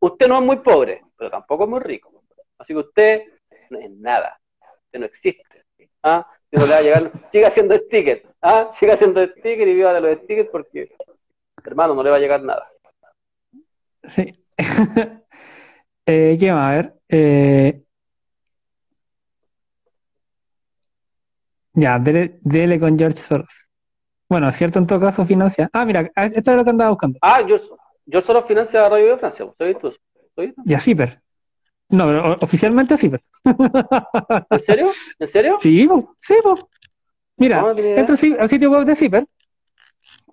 [0.00, 2.22] usted no es muy pobre, pero tampoco es muy rico.
[2.58, 3.22] Así que usted
[3.70, 4.38] no es nada.
[4.86, 5.64] Usted no existe.
[6.02, 6.26] ¿Ah?
[6.50, 8.22] Le va a llegar, siga haciendo stickers.
[8.40, 8.70] ¿Ah?
[8.72, 10.94] Siga haciendo stickers y viva de los stickers porque,
[11.64, 12.70] hermano, no le va a llegar nada.
[14.08, 14.44] Sí.
[16.06, 16.50] eh, ¿qué?
[16.50, 16.94] A ver.
[17.08, 17.82] Eh,
[21.74, 23.67] ya, dele, dele con George Soros.
[24.28, 25.70] Bueno, cierto en todo caso financia.
[25.72, 27.18] Ah, mira, ah, esto es lo que andaba buscando.
[27.22, 27.56] Ah, yo,
[28.06, 29.44] yo solo financia a Radio de Francia.
[29.44, 29.98] ¿Usted visto eso?
[30.28, 30.62] ¿Usted visto?
[30.66, 31.20] Y a Zipper.
[31.90, 33.22] No, pero oficialmente a Zipper.
[34.50, 34.90] ¿En serio?
[35.18, 35.56] ¿En serio?
[35.60, 36.68] Sí, po, sí, po.
[37.38, 38.00] Mira, No, idea.
[38.00, 39.26] entra al si- al sitio web de Zipper,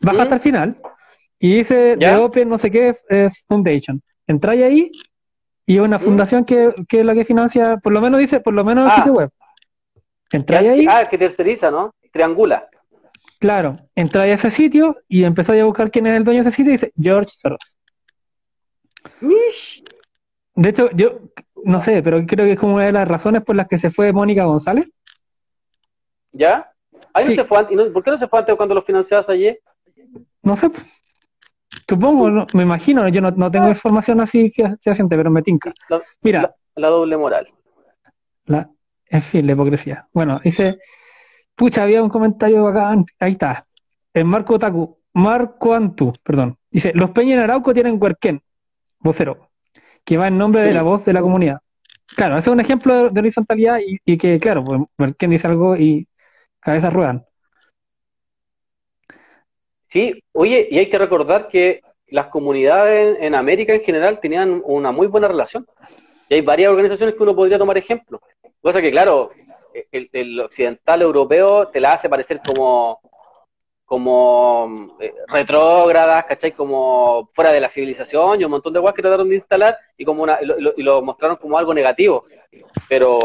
[0.01, 0.21] baja ¿Mm?
[0.21, 0.77] hasta el final
[1.39, 2.11] y dice ¿Ya?
[2.11, 4.01] The Open no sé qué es Foundation.
[4.27, 4.91] Entráis ahí
[5.65, 6.01] y una ¿Mm?
[6.01, 8.91] fundación que, que es la que financia, por lo menos dice, por lo menos el
[8.91, 8.95] Ah.
[8.95, 9.29] sitio web.
[10.31, 11.93] Entráis ahí, Ah, que terceriza, ¿no?
[12.11, 12.67] Triangula.
[13.39, 16.55] Claro, entráis a ese sitio y empezáis a buscar quién es el dueño de ese
[16.57, 17.77] sitio y dice George Soros.
[20.55, 21.19] De hecho, yo
[21.63, 23.91] no sé, pero creo que es como una de las razones por las que se
[23.91, 24.87] fue Mónica González.
[26.31, 26.69] ¿Ya?
[27.13, 27.29] Ahí Sí.
[27.31, 27.73] no se fue antes.
[27.73, 29.59] ¿y no- ¿Por qué no se fue antes cuando lo financiabas ayer?
[30.43, 30.69] No sé,
[31.87, 35.73] supongo, no- me imagino, yo no, no tengo información así que fehaciente, pero me tinca.
[35.89, 37.47] La, Mira, la- la doble moral.
[38.45, 38.69] La,
[39.09, 40.07] en fin, la hipocresía.
[40.13, 40.77] Bueno, dice,
[41.55, 43.05] pucha, había un comentario bacán.
[43.19, 43.65] Ahí está.
[44.13, 46.57] En Marco Taku, Marco Antu, perdón.
[46.69, 48.41] Dice, los Peña en Arauco tienen Huerquén,
[48.99, 49.49] vocero,
[50.03, 51.59] que va en nombre de la voz de la comunidad.
[52.15, 55.47] Claro, ese es un ejemplo de, de horizontalidad y, y que, claro, pues Huerquén dice
[55.47, 56.07] algo y
[56.59, 57.25] cabezas ruedan.
[59.87, 64.61] Sí, oye, y hay que recordar que las comunidades en, en América en general tenían
[64.65, 65.65] una muy buena relación.
[66.27, 68.19] Y hay varias organizaciones que uno podría tomar ejemplo.
[68.61, 69.31] Cosa que, claro,
[69.91, 72.99] el, el occidental europeo te la hace parecer como,
[73.85, 76.51] como eh, retrógradas, ¿cachai?
[76.51, 80.05] Como fuera de la civilización y un montón de cosas que trataron de instalar y,
[80.05, 82.25] como una, y, lo, y mostraron como algo negativo.
[82.87, 83.19] Pero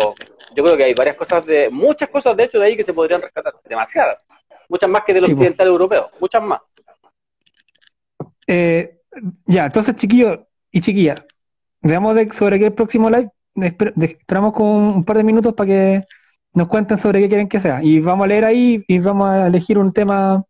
[0.54, 2.92] yo creo que hay varias cosas, de muchas cosas de hecho de ahí que se
[2.92, 4.26] podrían rescatar, demasiadas.
[4.68, 5.32] Muchas más que del po.
[5.32, 6.60] occidental europeo, muchas más.
[8.46, 8.98] Eh,
[9.46, 10.40] ya, entonces, chiquillos
[10.70, 11.22] y chiquillas,
[11.80, 13.30] veamos de, sobre qué el próximo live.
[13.56, 16.04] Esper- de- esperamos con un par de minutos para que
[16.52, 17.82] nos cuenten sobre qué quieren que sea.
[17.82, 20.44] Y vamos a leer ahí y vamos a elegir un tema,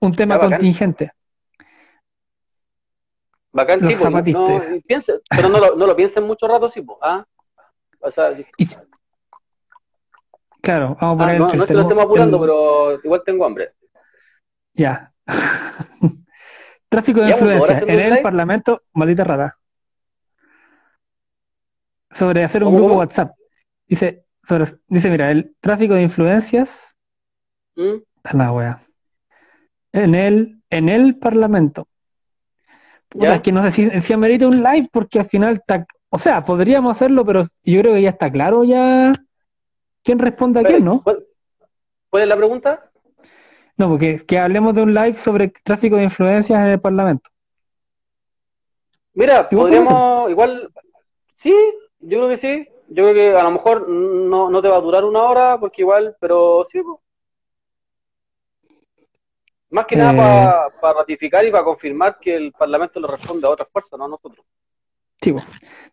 [0.00, 0.58] un tema Ya, bacán.
[0.58, 1.12] contingente.
[3.52, 6.68] Bacán, Los sí, pues, no, y piense- pero no lo, no lo piensen mucho rato,
[6.68, 7.24] sí, pues, ¿ah?
[7.98, 8.66] O sea, Y-
[10.62, 13.22] claro, vamos a ah, poner no, el no que lo estemos apurando, el- pero igual
[13.26, 13.72] tengo hambre.
[14.74, 15.12] Ya.
[16.88, 18.22] Tráfico de Llevamos dos horas influencia en el live.
[18.22, 19.56] Parlamento, maldita rata.
[22.12, 22.98] Sobre hacer un ¿Cómo, grupo?
[23.00, 23.32] WhatsApp.
[23.86, 26.90] Dice, sobre, dice, mira, el tráfico de influencias
[27.76, 28.02] ¿Mm?
[28.32, 28.82] La wea.
[29.92, 31.86] En el, en el Parlamento.
[33.08, 33.34] Puta, Ya.
[33.36, 36.44] es que no sé si, si amerita un live porque al final está, o sea,
[36.44, 39.12] podríamos hacerlo, pero yo creo que ya está claro ya
[40.02, 41.02] quién responde a quién, ¿no?
[41.02, 42.90] ¿Cuál, es la pregunta?
[43.76, 47.30] No, porque que hablemos de un live sobre tráfico de influencias en el Parlamento.
[49.14, 50.70] Mira, podríamos, igual,
[51.36, 51.54] sí,
[52.00, 52.68] yo creo que sí.
[52.92, 55.82] Yo creo que a lo mejor no, no te va a durar una hora, porque
[55.82, 56.98] igual, pero sí, pues.
[59.70, 59.98] Más que Eh.
[59.98, 64.06] nada para ratificar y para confirmar que el Parlamento le responde a otras fuerzas, no
[64.06, 64.44] a nosotros.
[65.22, 65.40] Sí, po.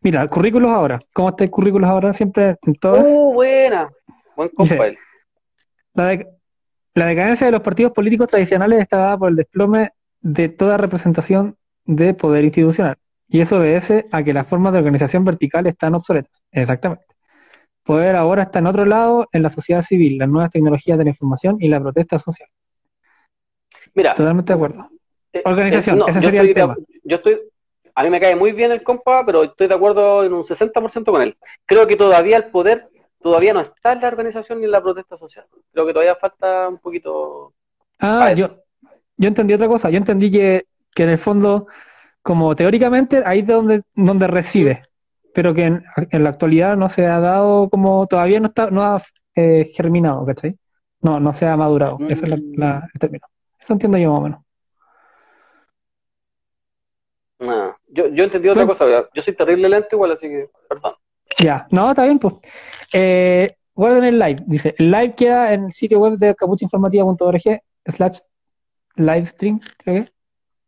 [0.02, 1.00] Mira, currículos ahora.
[1.14, 2.14] ¿Cómo está el currículos ahora?
[2.14, 3.04] Siempre en todas.
[3.06, 3.90] ¡Uh, buena!
[4.36, 4.98] Buen compa él.
[5.94, 6.28] La, de-
[6.96, 9.92] la decadencia de los partidos políticos tradicionales está dada por el desplome
[10.22, 11.56] de toda representación
[11.86, 12.98] de poder institucional.
[13.30, 16.42] Y eso obedece a que las formas de organización vertical están obsoletas.
[16.52, 17.06] Exactamente.
[17.84, 21.10] Poder ahora está en otro lado, en la sociedad civil, las nuevas tecnologías de la
[21.12, 22.50] información y la protesta social.
[23.94, 24.90] Mira, Totalmente de acuerdo.
[25.34, 26.78] eh, Organización, eh, no, ese yo sería estoy el de- tema.
[27.04, 27.40] yo estoy,
[27.96, 31.12] a mí me cae muy bien el compa, pero estoy de acuerdo en un 60%
[31.12, 31.38] con él.
[31.66, 32.90] Creo que todavía el poder
[33.22, 35.46] todavía no está en la organización ni en la protesta social.
[35.74, 37.54] Creo que todavía falta un poquito.
[38.00, 38.58] Ah, yo,
[39.18, 39.90] yo entendí otra cosa.
[39.90, 41.68] Yo entendí que, que en el fondo,
[42.28, 44.84] como teóricamente, ahí es donde, donde reside,
[45.34, 48.82] pero que en, en la actualidad no se ha dado como, todavía no está, no
[48.84, 49.02] ha
[49.34, 50.58] eh, germinado, ¿cachai?
[51.00, 51.98] No, no se ha madurado.
[52.10, 52.54] Ese es la- Mm.
[52.58, 53.26] la- el término.
[53.62, 54.40] Eso entiendo yo más o menos.
[57.40, 58.84] Ah, yo, yo entendí otra cosa.
[58.84, 59.08] ¿verdad?
[59.14, 60.96] Yo soy terrible lento igual, así que, perdón.
[61.42, 62.34] Ya, no, está bien, pues.
[62.92, 64.44] Eh, guarden el live.
[64.48, 68.20] Dice, el live queda en el sitio web de capuchainformativa.org slash
[68.98, 70.12] livestream, creo que.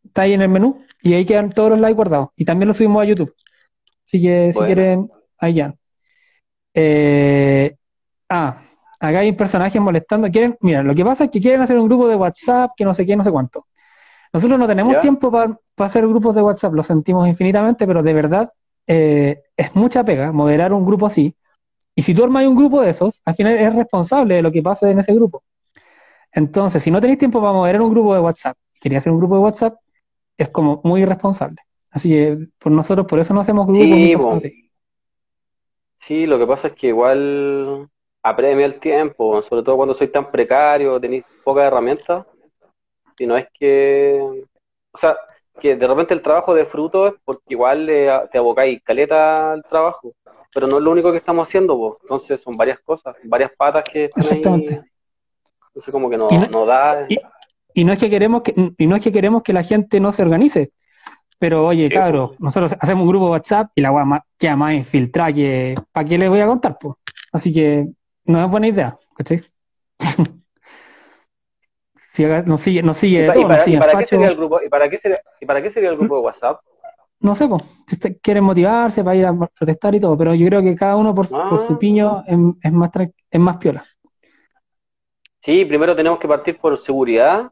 [0.06, 2.28] Está ahí en el menú y ahí quedan todos los lives guardados.
[2.36, 3.34] Y también lo subimos a YouTube.
[4.06, 4.66] Así que si Bueno.
[4.66, 5.74] quieren, ahí ya.
[6.74, 7.74] Eh,
[8.28, 8.62] ah,
[8.98, 10.30] acá hay personajes molestando.
[10.30, 12.94] Quieren, mira, lo que pasa es que quieren hacer un grupo de WhatsApp, que no
[12.94, 13.66] sé qué, no sé cuánto.
[14.32, 15.00] Nosotros no tenemos ¿Ya?
[15.00, 18.52] tiempo para hacer grupos de WhatsApp, lo sentimos infinitamente, pero de verdad
[18.86, 21.34] eh, es mucha pega moderar un grupo así.
[21.94, 24.62] Y si tú armas un grupo de esos, al final eres responsable de lo que
[24.62, 25.42] pase en ese grupo.
[26.32, 29.34] Entonces, si no tenéis tiempo para moderar un grupo de WhatsApp, quería hacer un grupo
[29.34, 29.74] de WhatsApp,
[30.44, 31.56] es como muy irresponsable.
[31.90, 34.14] Así que por nosotros, por eso no hacemos grupos Sí,
[34.46, 34.70] así.
[35.98, 37.88] Sí, lo que pasa es que igual
[38.22, 42.26] apremia el tiempo, sobre todo cuando soy tan precario, tenéis pocas herramientas.
[43.18, 44.18] Y no es que,
[44.92, 45.16] o sea,
[45.60, 49.62] que de repente el trabajo de fruto es porque igual le- te abocáis caleta al
[49.64, 50.14] trabajo,
[50.54, 51.98] pero no es lo único que estamos haciendo, po.
[52.02, 54.30] Entonces son varias cosas, varias patas que están ahí.
[54.30, 54.90] Exactamente.
[55.68, 57.06] Entonces como que no- no da.
[57.08, 57.18] y-
[57.74, 60.12] Y no es que queremos que, y no es que queremos que la gente no
[60.12, 60.72] se organice.
[61.38, 64.74] Pero oye, Sí, cabros, nosotros hacemos un grupo de WhatsApp y la más- queda más
[64.74, 66.76] infiltrada que ¿para qué les voy a contar?
[66.78, 66.94] pues?
[67.32, 67.86] Así que
[68.24, 69.42] no es buena idea, ¿cachai?
[72.12, 74.60] Si nos sigue, nos sigue ¿Y, nos para, y sigue para qué sería el grupo?
[74.64, 76.60] ¿Y para qué sería, y para qué sería el grupo de WhatsApp?
[77.22, 80.46] no sé, pues, si usted quieren motivarse para ir a protestar y todo, pero yo
[80.46, 81.48] creo que cada uno por, Ah.
[81.50, 82.90] por su piño es, es más
[83.30, 83.84] es más piola.
[85.40, 87.50] Sí, primero tenemos que partir por seguridad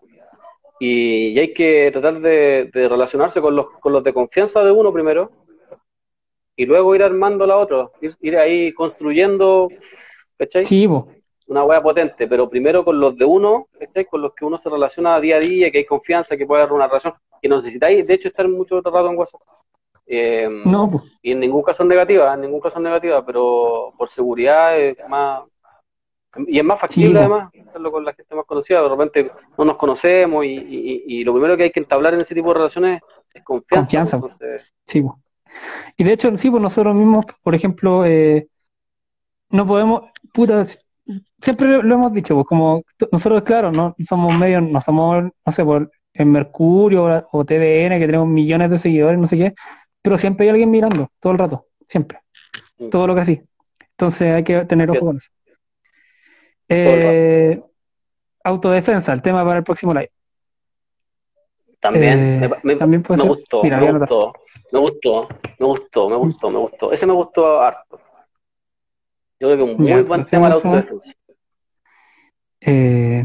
[0.81, 4.71] y, y hay que tratar de, de relacionarse con los, con los de confianza de
[4.71, 5.31] uno primero
[6.57, 9.69] y luego ir armando la otra, ir, ir ahí construyendo,
[10.37, 10.65] ¿cachai?
[10.65, 10.89] Sí,
[11.47, 14.05] Una hueá potente, pero primero con los de uno, ¿cachai?
[14.07, 16.75] Con los que uno se relaciona día a día, que hay confianza, que puede haber
[16.75, 19.41] una relación, que no necesitáis, de hecho, estar mucho rato en WhatsApp.
[20.11, 23.93] Eh, no, pues, y en ningún caso es negativa, en ningún caso es negativa, pero
[23.97, 25.43] por seguridad es más.
[26.47, 28.83] Y es más factible, Sí, además, hacerlo con la gente más conocida.
[28.83, 32.21] De repente no nos conocemos y, y- y lo primero que hay que entablar en
[32.21, 33.01] ese tipo de relaciones
[33.33, 33.81] es confianza.
[33.83, 35.05] Confianza, Entonces, Sí.
[35.97, 38.47] Y de hecho, sí, pues nosotros mismos, por ejemplo, eh,
[39.51, 40.03] no podemos,
[40.33, 40.65] puta,
[41.41, 45.65] siempre lo hemos dicho, pues como nosotros, claro, no somos medios, no somos, no sé,
[45.65, 49.55] por en Mercurio o, o TVN, que tenemos millones de seguidores, no sé qué,
[50.03, 52.21] pero siempre hay alguien mirando, todo el rato, siempre,
[52.79, 52.91] Mm.
[52.91, 53.43] todo lo que así.
[53.93, 55.29] Entonces hay que tener ojo con eso.
[56.69, 57.63] Eh,
[58.45, 60.11] autodefensa, el tema para el próximo live.
[61.81, 64.33] también Eh, me, me- también puede me gustó, Mira, me gustó,
[64.73, 65.29] me gustó,
[65.59, 66.93] me gustó, me gustó, me gustó.
[66.93, 68.01] Ese me gustó harto.
[69.41, 71.13] Yo creo que un muy buen tema la autodefensa.
[72.61, 73.25] Eh,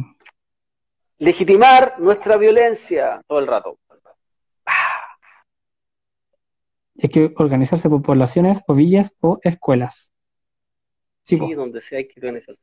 [1.18, 3.80] Legitimar nuestra violencia todo el rato.
[4.66, 5.18] Ah,
[7.02, 10.12] hay que organizarse por poblaciones o villas o escuelas.
[11.24, 12.56] Sí, sí, donde sea hay que organizar.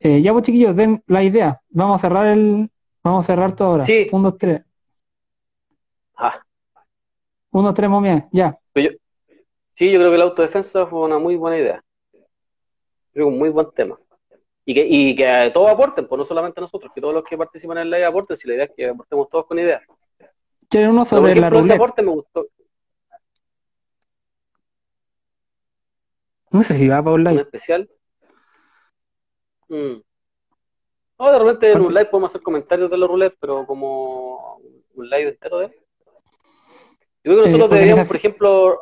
[0.00, 1.60] Eh, ya pues chiquillos, den la idea.
[1.68, 2.70] Vamos a cerrar el,
[3.04, 3.84] vamos a cerrar todo ahora.
[3.84, 4.06] Sí.
[4.12, 4.62] Un, dos, tres.
[6.16, 6.40] Ah.
[7.50, 8.26] Un, dos, tres, momia.
[8.32, 8.58] Ya.
[8.74, 8.90] Yo-
[9.74, 11.84] sí, yo creo que la autodefensa fue una muy buena idea.
[13.12, 13.98] Creo que un muy buen tema.
[14.64, 17.78] Y que, y que todos aporten, pues no solamente nosotros, que todos los que participan
[17.78, 19.82] en la idea aporten, si la idea es que aportemos todos con ideas.
[20.68, 21.74] ¿Quieren uno sobre la ejemplo, ese ruleta?
[21.74, 22.46] aporte me gustó.
[26.52, 27.42] No sé si va para un Un live.
[27.42, 27.88] especial.
[29.70, 30.02] Mm.
[31.18, 34.56] No, de repente en un live podemos hacer comentarios de la roulette, pero como
[34.94, 35.72] un live entero de él.
[37.22, 38.80] Yo creo que Eh, nosotros deberíamos, organización- por ejemplo,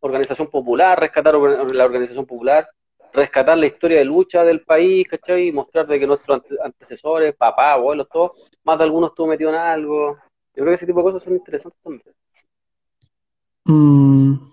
[0.00, 2.68] organización popular, rescatar la organización popular,
[3.12, 5.48] rescatar la historia de lucha del país, ¿cachai?
[5.48, 9.50] Y mostrar de que nuestros ante- antecesores, papá, abuelos, todos, más de algunos estuvo metido
[9.50, 10.16] en algo.
[10.54, 12.14] Yo creo que ese tipo de cosas son interesantes también.
[13.64, 14.52] Mm.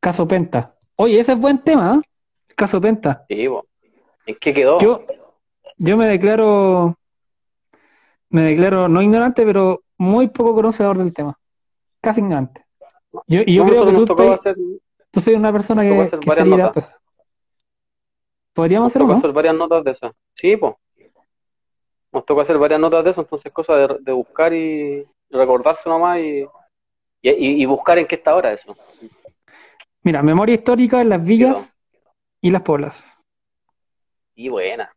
[0.00, 0.74] Caso Penta.
[0.96, 2.08] Oye, ese es buen tema, ¿eh?
[2.56, 3.24] Caso Penta.
[3.28, 3.66] Sí, bo.
[4.26, 4.80] ¿En qué quedó?
[4.80, 5.04] Yo,
[5.76, 6.96] yo me declaro,
[8.30, 11.38] me declaro no ignorante, pero muy poco conocedor del tema.
[12.00, 12.64] Casi ignorante.
[13.26, 14.56] Yo, y yo No, creo que tú, estás- hacer,
[15.10, 16.84] tú soy una persona que, hacer que varias sería, notas.
[16.86, 16.96] pues.
[18.52, 19.18] Podríamos Nos hacerlo, tocó ¿no?
[19.18, 20.12] hacer varias notas de esas.
[20.34, 20.74] Sí, pues.
[22.12, 26.18] Nos tocó hacer varias notas de eso, entonces cosa de, de buscar y recordarse nomás
[26.20, 26.40] y,
[27.22, 28.74] y- y buscar en qué está ahora eso.
[30.02, 31.75] Mira, memoria histórica en las villas
[32.40, 33.04] y las poblas.
[34.34, 34.94] Y buena.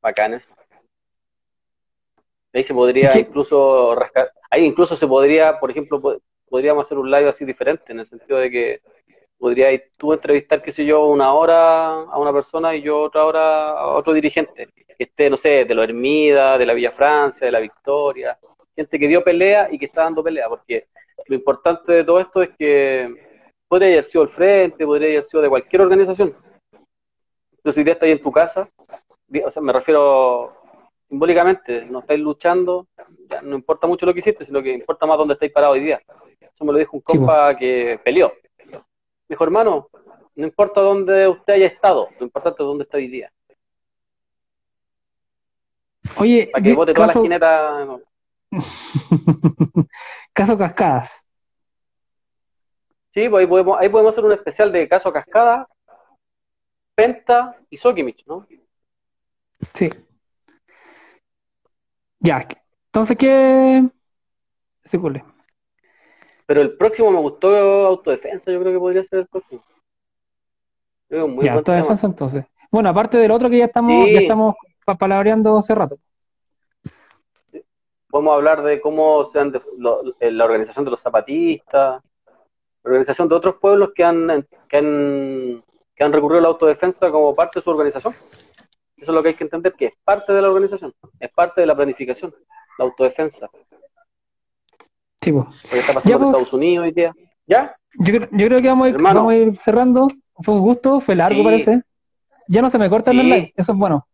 [0.00, 0.48] Bacán eso.
[2.52, 6.20] Ahí se podría incluso rascar, ahí incluso se podría, por ejemplo, po-
[6.50, 8.80] podríamos hacer un live así diferente, en el sentido de que
[9.38, 13.70] podrías tú entrevistar, qué sé yo, una hora a una persona y yo otra hora
[13.70, 17.52] a otro dirigente, que esté, no sé, de la Hermida, de la Villa Francia, de
[17.52, 18.38] la Victoria,
[18.76, 20.88] gente que dio pelea y que está dando pelea, porque
[21.28, 23.31] lo importante de todo esto es que
[23.72, 26.34] podría haber sido el frente, podría haber sido de cualquier organización.
[27.62, 28.68] Pero si ya estáis en tu casa,
[29.46, 30.52] o sea, me refiero
[31.08, 32.86] simbólicamente, no estáis luchando,
[33.30, 35.84] ya no importa mucho lo que hiciste, sino que importa más dónde estáis parados hoy
[35.84, 36.02] día.
[36.38, 38.34] Eso me lo dijo un compa que peleó.
[38.66, 38.78] Me
[39.30, 39.88] dijo, hermano,
[40.34, 43.32] no importa dónde usted haya estado, lo importante es dónde está hoy día.
[46.18, 47.84] Oye, Para que vote toda la caso, jineta.
[47.86, 48.00] no.
[50.34, 51.22] caso Cascadas.
[53.14, 55.68] Sí, pues ahí podemos, ahí podemos hacer un especial de caso Cascada,
[56.94, 58.46] Penta y Sokimich, ¿no?
[59.74, 59.90] Sí.
[62.20, 62.46] Ya.
[62.86, 63.82] Entonces, ¿qué?
[64.84, 65.24] Se cule.
[66.46, 67.48] Pero el próximo me gustó
[67.86, 69.62] autodefensa, yo creo que podría ser el próximo.
[71.10, 72.06] Muy Ya, autodefensa defensa.
[72.06, 72.44] entonces.
[72.70, 74.14] Bueno, aparte del otro que ya estamos, Sí.
[74.14, 75.98] ya estamos pa- palabreando hace rato.
[78.08, 82.02] Podemos hablar de cómo se han def- lo- eh, la organización de los zapatistas,
[82.84, 85.64] organización de otros pueblos que han, que han,
[85.94, 88.14] que han recurrido a la autodefensa como parte de su organización.
[88.96, 91.60] Eso es lo que hay que entender, que es parte de la organización, es parte
[91.60, 92.34] de la planificación,
[92.78, 93.48] la autodefensa.
[95.20, 95.44] Sí, pues.
[95.64, 96.30] Lo que está pasando Ya, en.
[96.30, 97.12] Estados Unidos hoy día.
[97.46, 97.76] ¿Ya?
[97.98, 99.16] Yo, creo- yo creo que vamos a, ir, Hermano.
[99.20, 100.08] vamos a ir cerrando.
[100.42, 101.44] Fue un gusto, fue largo, Sí.
[101.44, 101.82] parece.
[102.48, 103.22] Ya no se me corta el Sí.
[103.24, 104.06] live, eso es bueno.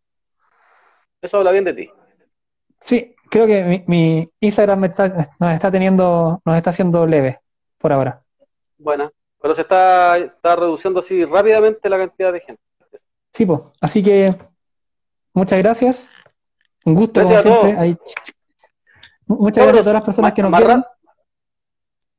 [1.22, 1.90] Eso habla bien de ti.
[2.80, 7.40] Sí, creo que mi, mi Instagram me está- nos está teniendo, nos está haciendo leve
[7.78, 8.22] por ahora.
[8.78, 9.10] Buena.
[9.40, 12.62] Pero se está, está reduciendo así rápidamente la cantidad de gente.
[13.32, 13.60] Sí, pues.
[13.80, 14.34] Así que
[15.32, 16.08] muchas gracias.
[16.84, 17.98] Un gusto, Gracias como siempre.
[19.26, 20.84] Muchas gracias a todas las personas que nos más vieron.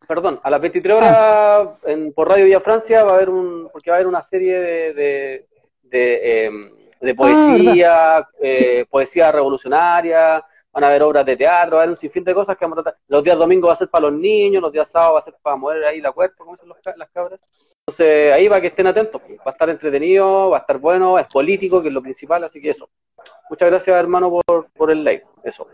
[0.08, 3.92] Perdón, a las 23 horas en, por Radio Vía Francia va a haber un, porque
[3.92, 5.48] va a haber una serie de, de,
[5.84, 11.84] de, em, de poesía, eh, poesía revolucionaria, van a haber obras de teatro, va a
[11.84, 13.02] haber un sinfín de cosas que vamos a tratar.
[13.08, 15.34] Los días domingos va a ser para los niños, los días sábados va a ser
[15.42, 17.42] para mover ahí la cuerpo, como dicen los las cabras.
[17.88, 19.40] Entonces ahí va que estén atentos, pues.
[19.40, 22.62] va a estar entretenido, va a estar bueno, es político, que es lo principal, así
[22.62, 22.90] que eso.
[23.50, 25.68] Muchas gracias hermano por, por el live, eso.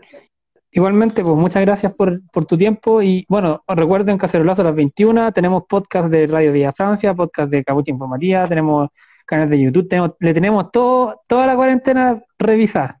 [0.70, 5.32] Igualmente, pues muchas gracias por, por tu tiempo y bueno, recuerden Cacerolazo a las 21,
[5.32, 8.90] tenemos podcast de Radio Vía Francia, podcast de Cabucha Informativa, tenemos
[9.24, 13.00] canales de YouTube, tenemos, le tenemos todo, toda la cuarentena revisada.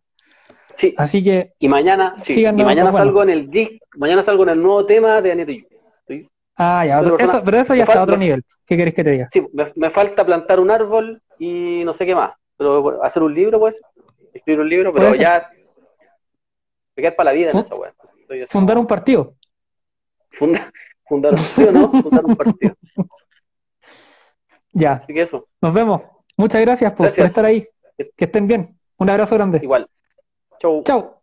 [0.76, 2.98] Sí, Así que y mañana, sí, y mañana bueno.
[3.06, 5.66] salgo en el disc, mañana salgo en el nuevo tema de Yu.
[6.06, 6.28] ¿sí?
[6.56, 8.42] Ah, ya, otro- persona- eso- pero eso ya está a otro nivel.
[8.66, 9.28] ¿Qué querés que te diga?
[9.32, 12.34] Sí, me, me falta plantar un árbol y no sé qué más.
[12.58, 13.80] Pero hacer un libro, pues.
[14.32, 15.50] Escribir un libro, pero ya.
[16.94, 17.94] Me quedar para la vida en Fu- esa weá.
[18.48, 19.34] Fundar un partido.
[20.32, 20.70] Funda-
[21.06, 22.02] fundar un partido, ¿no?
[22.02, 22.74] Fundar un partido.
[24.72, 26.02] Ya, Así que eso, nos vemos.
[26.36, 27.66] Muchas gracias por, estar ahí.
[28.14, 28.78] Que estén bien.
[28.98, 29.58] Un abrazo grande.
[29.62, 29.88] igual.
[30.58, 31.15] 就就